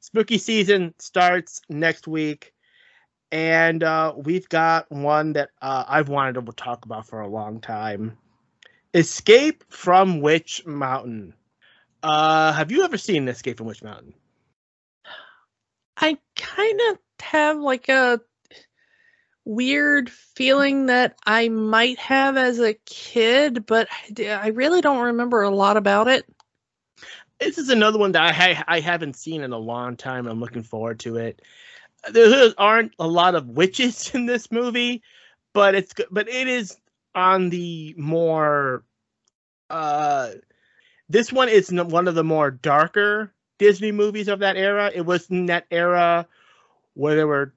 spooky 0.00 0.38
season 0.38 0.94
starts 0.98 1.62
next 1.68 2.06
week. 2.06 2.52
And 3.30 3.82
uh, 3.82 4.12
we've 4.16 4.48
got 4.50 4.90
one 4.90 5.32
that 5.32 5.50
uh, 5.62 5.84
I've 5.88 6.10
wanted 6.10 6.34
to 6.44 6.52
talk 6.52 6.84
about 6.84 7.06
for 7.06 7.20
a 7.20 7.28
long 7.28 7.60
time 7.60 8.18
Escape 8.92 9.64
from 9.70 10.20
Witch 10.20 10.66
Mountain. 10.66 11.32
Uh, 12.02 12.52
have 12.52 12.70
you 12.70 12.84
ever 12.84 12.98
seen 12.98 13.26
Escape 13.28 13.56
from 13.56 13.68
Witch 13.68 13.82
Mountain? 13.82 14.12
I 15.96 16.18
kind 16.36 16.80
of 16.90 16.98
have 17.20 17.58
like 17.58 17.88
a 17.88 18.20
weird 19.44 20.10
feeling 20.10 20.86
that 20.86 21.16
I 21.26 21.48
might 21.48 21.98
have 21.98 22.36
as 22.36 22.60
a 22.60 22.74
kid, 22.86 23.66
but 23.66 23.88
I 24.18 24.48
really 24.48 24.80
don't 24.80 25.04
remember 25.04 25.42
a 25.42 25.50
lot 25.50 25.76
about 25.76 26.08
it. 26.08 26.26
This 27.40 27.58
is 27.58 27.70
another 27.70 27.98
one 27.98 28.12
that 28.12 28.22
I 28.22 28.32
ha- 28.32 28.64
I 28.68 28.80
haven't 28.80 29.16
seen 29.16 29.42
in 29.42 29.52
a 29.52 29.58
long 29.58 29.96
time. 29.96 30.26
I'm 30.26 30.40
looking 30.40 30.62
forward 30.62 31.00
to 31.00 31.16
it. 31.16 31.42
There 32.10 32.52
aren't 32.56 32.92
a 32.98 33.06
lot 33.06 33.34
of 33.34 33.48
witches 33.48 34.10
in 34.14 34.26
this 34.26 34.50
movie, 34.52 35.02
but 35.52 35.74
it's 35.74 35.92
but 36.10 36.28
it 36.28 36.46
is 36.48 36.76
on 37.14 37.50
the 37.50 37.94
more 37.98 38.84
uh 39.70 40.30
this 41.08 41.32
one 41.32 41.48
is 41.48 41.70
one 41.70 42.08
of 42.08 42.14
the 42.14 42.24
more 42.24 42.50
darker 42.50 43.34
Disney 43.58 43.92
movies 43.92 44.28
of 44.28 44.38
that 44.38 44.56
era. 44.56 44.90
It 44.94 45.04
was 45.04 45.28
in 45.28 45.46
that 45.46 45.66
era 45.70 46.26
where 46.94 47.16
there 47.16 47.26
were 47.26 47.52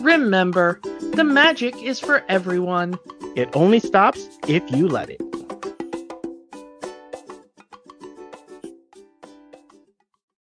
Remember, 0.02 0.80
the 1.14 1.24
magic 1.24 1.82
is 1.84 2.00
for 2.00 2.24
everyone. 2.30 2.98
It 3.36 3.50
only 3.54 3.80
stops 3.80 4.28
if 4.48 4.64
you 4.72 4.88
let 4.88 5.10
it. 5.10 5.22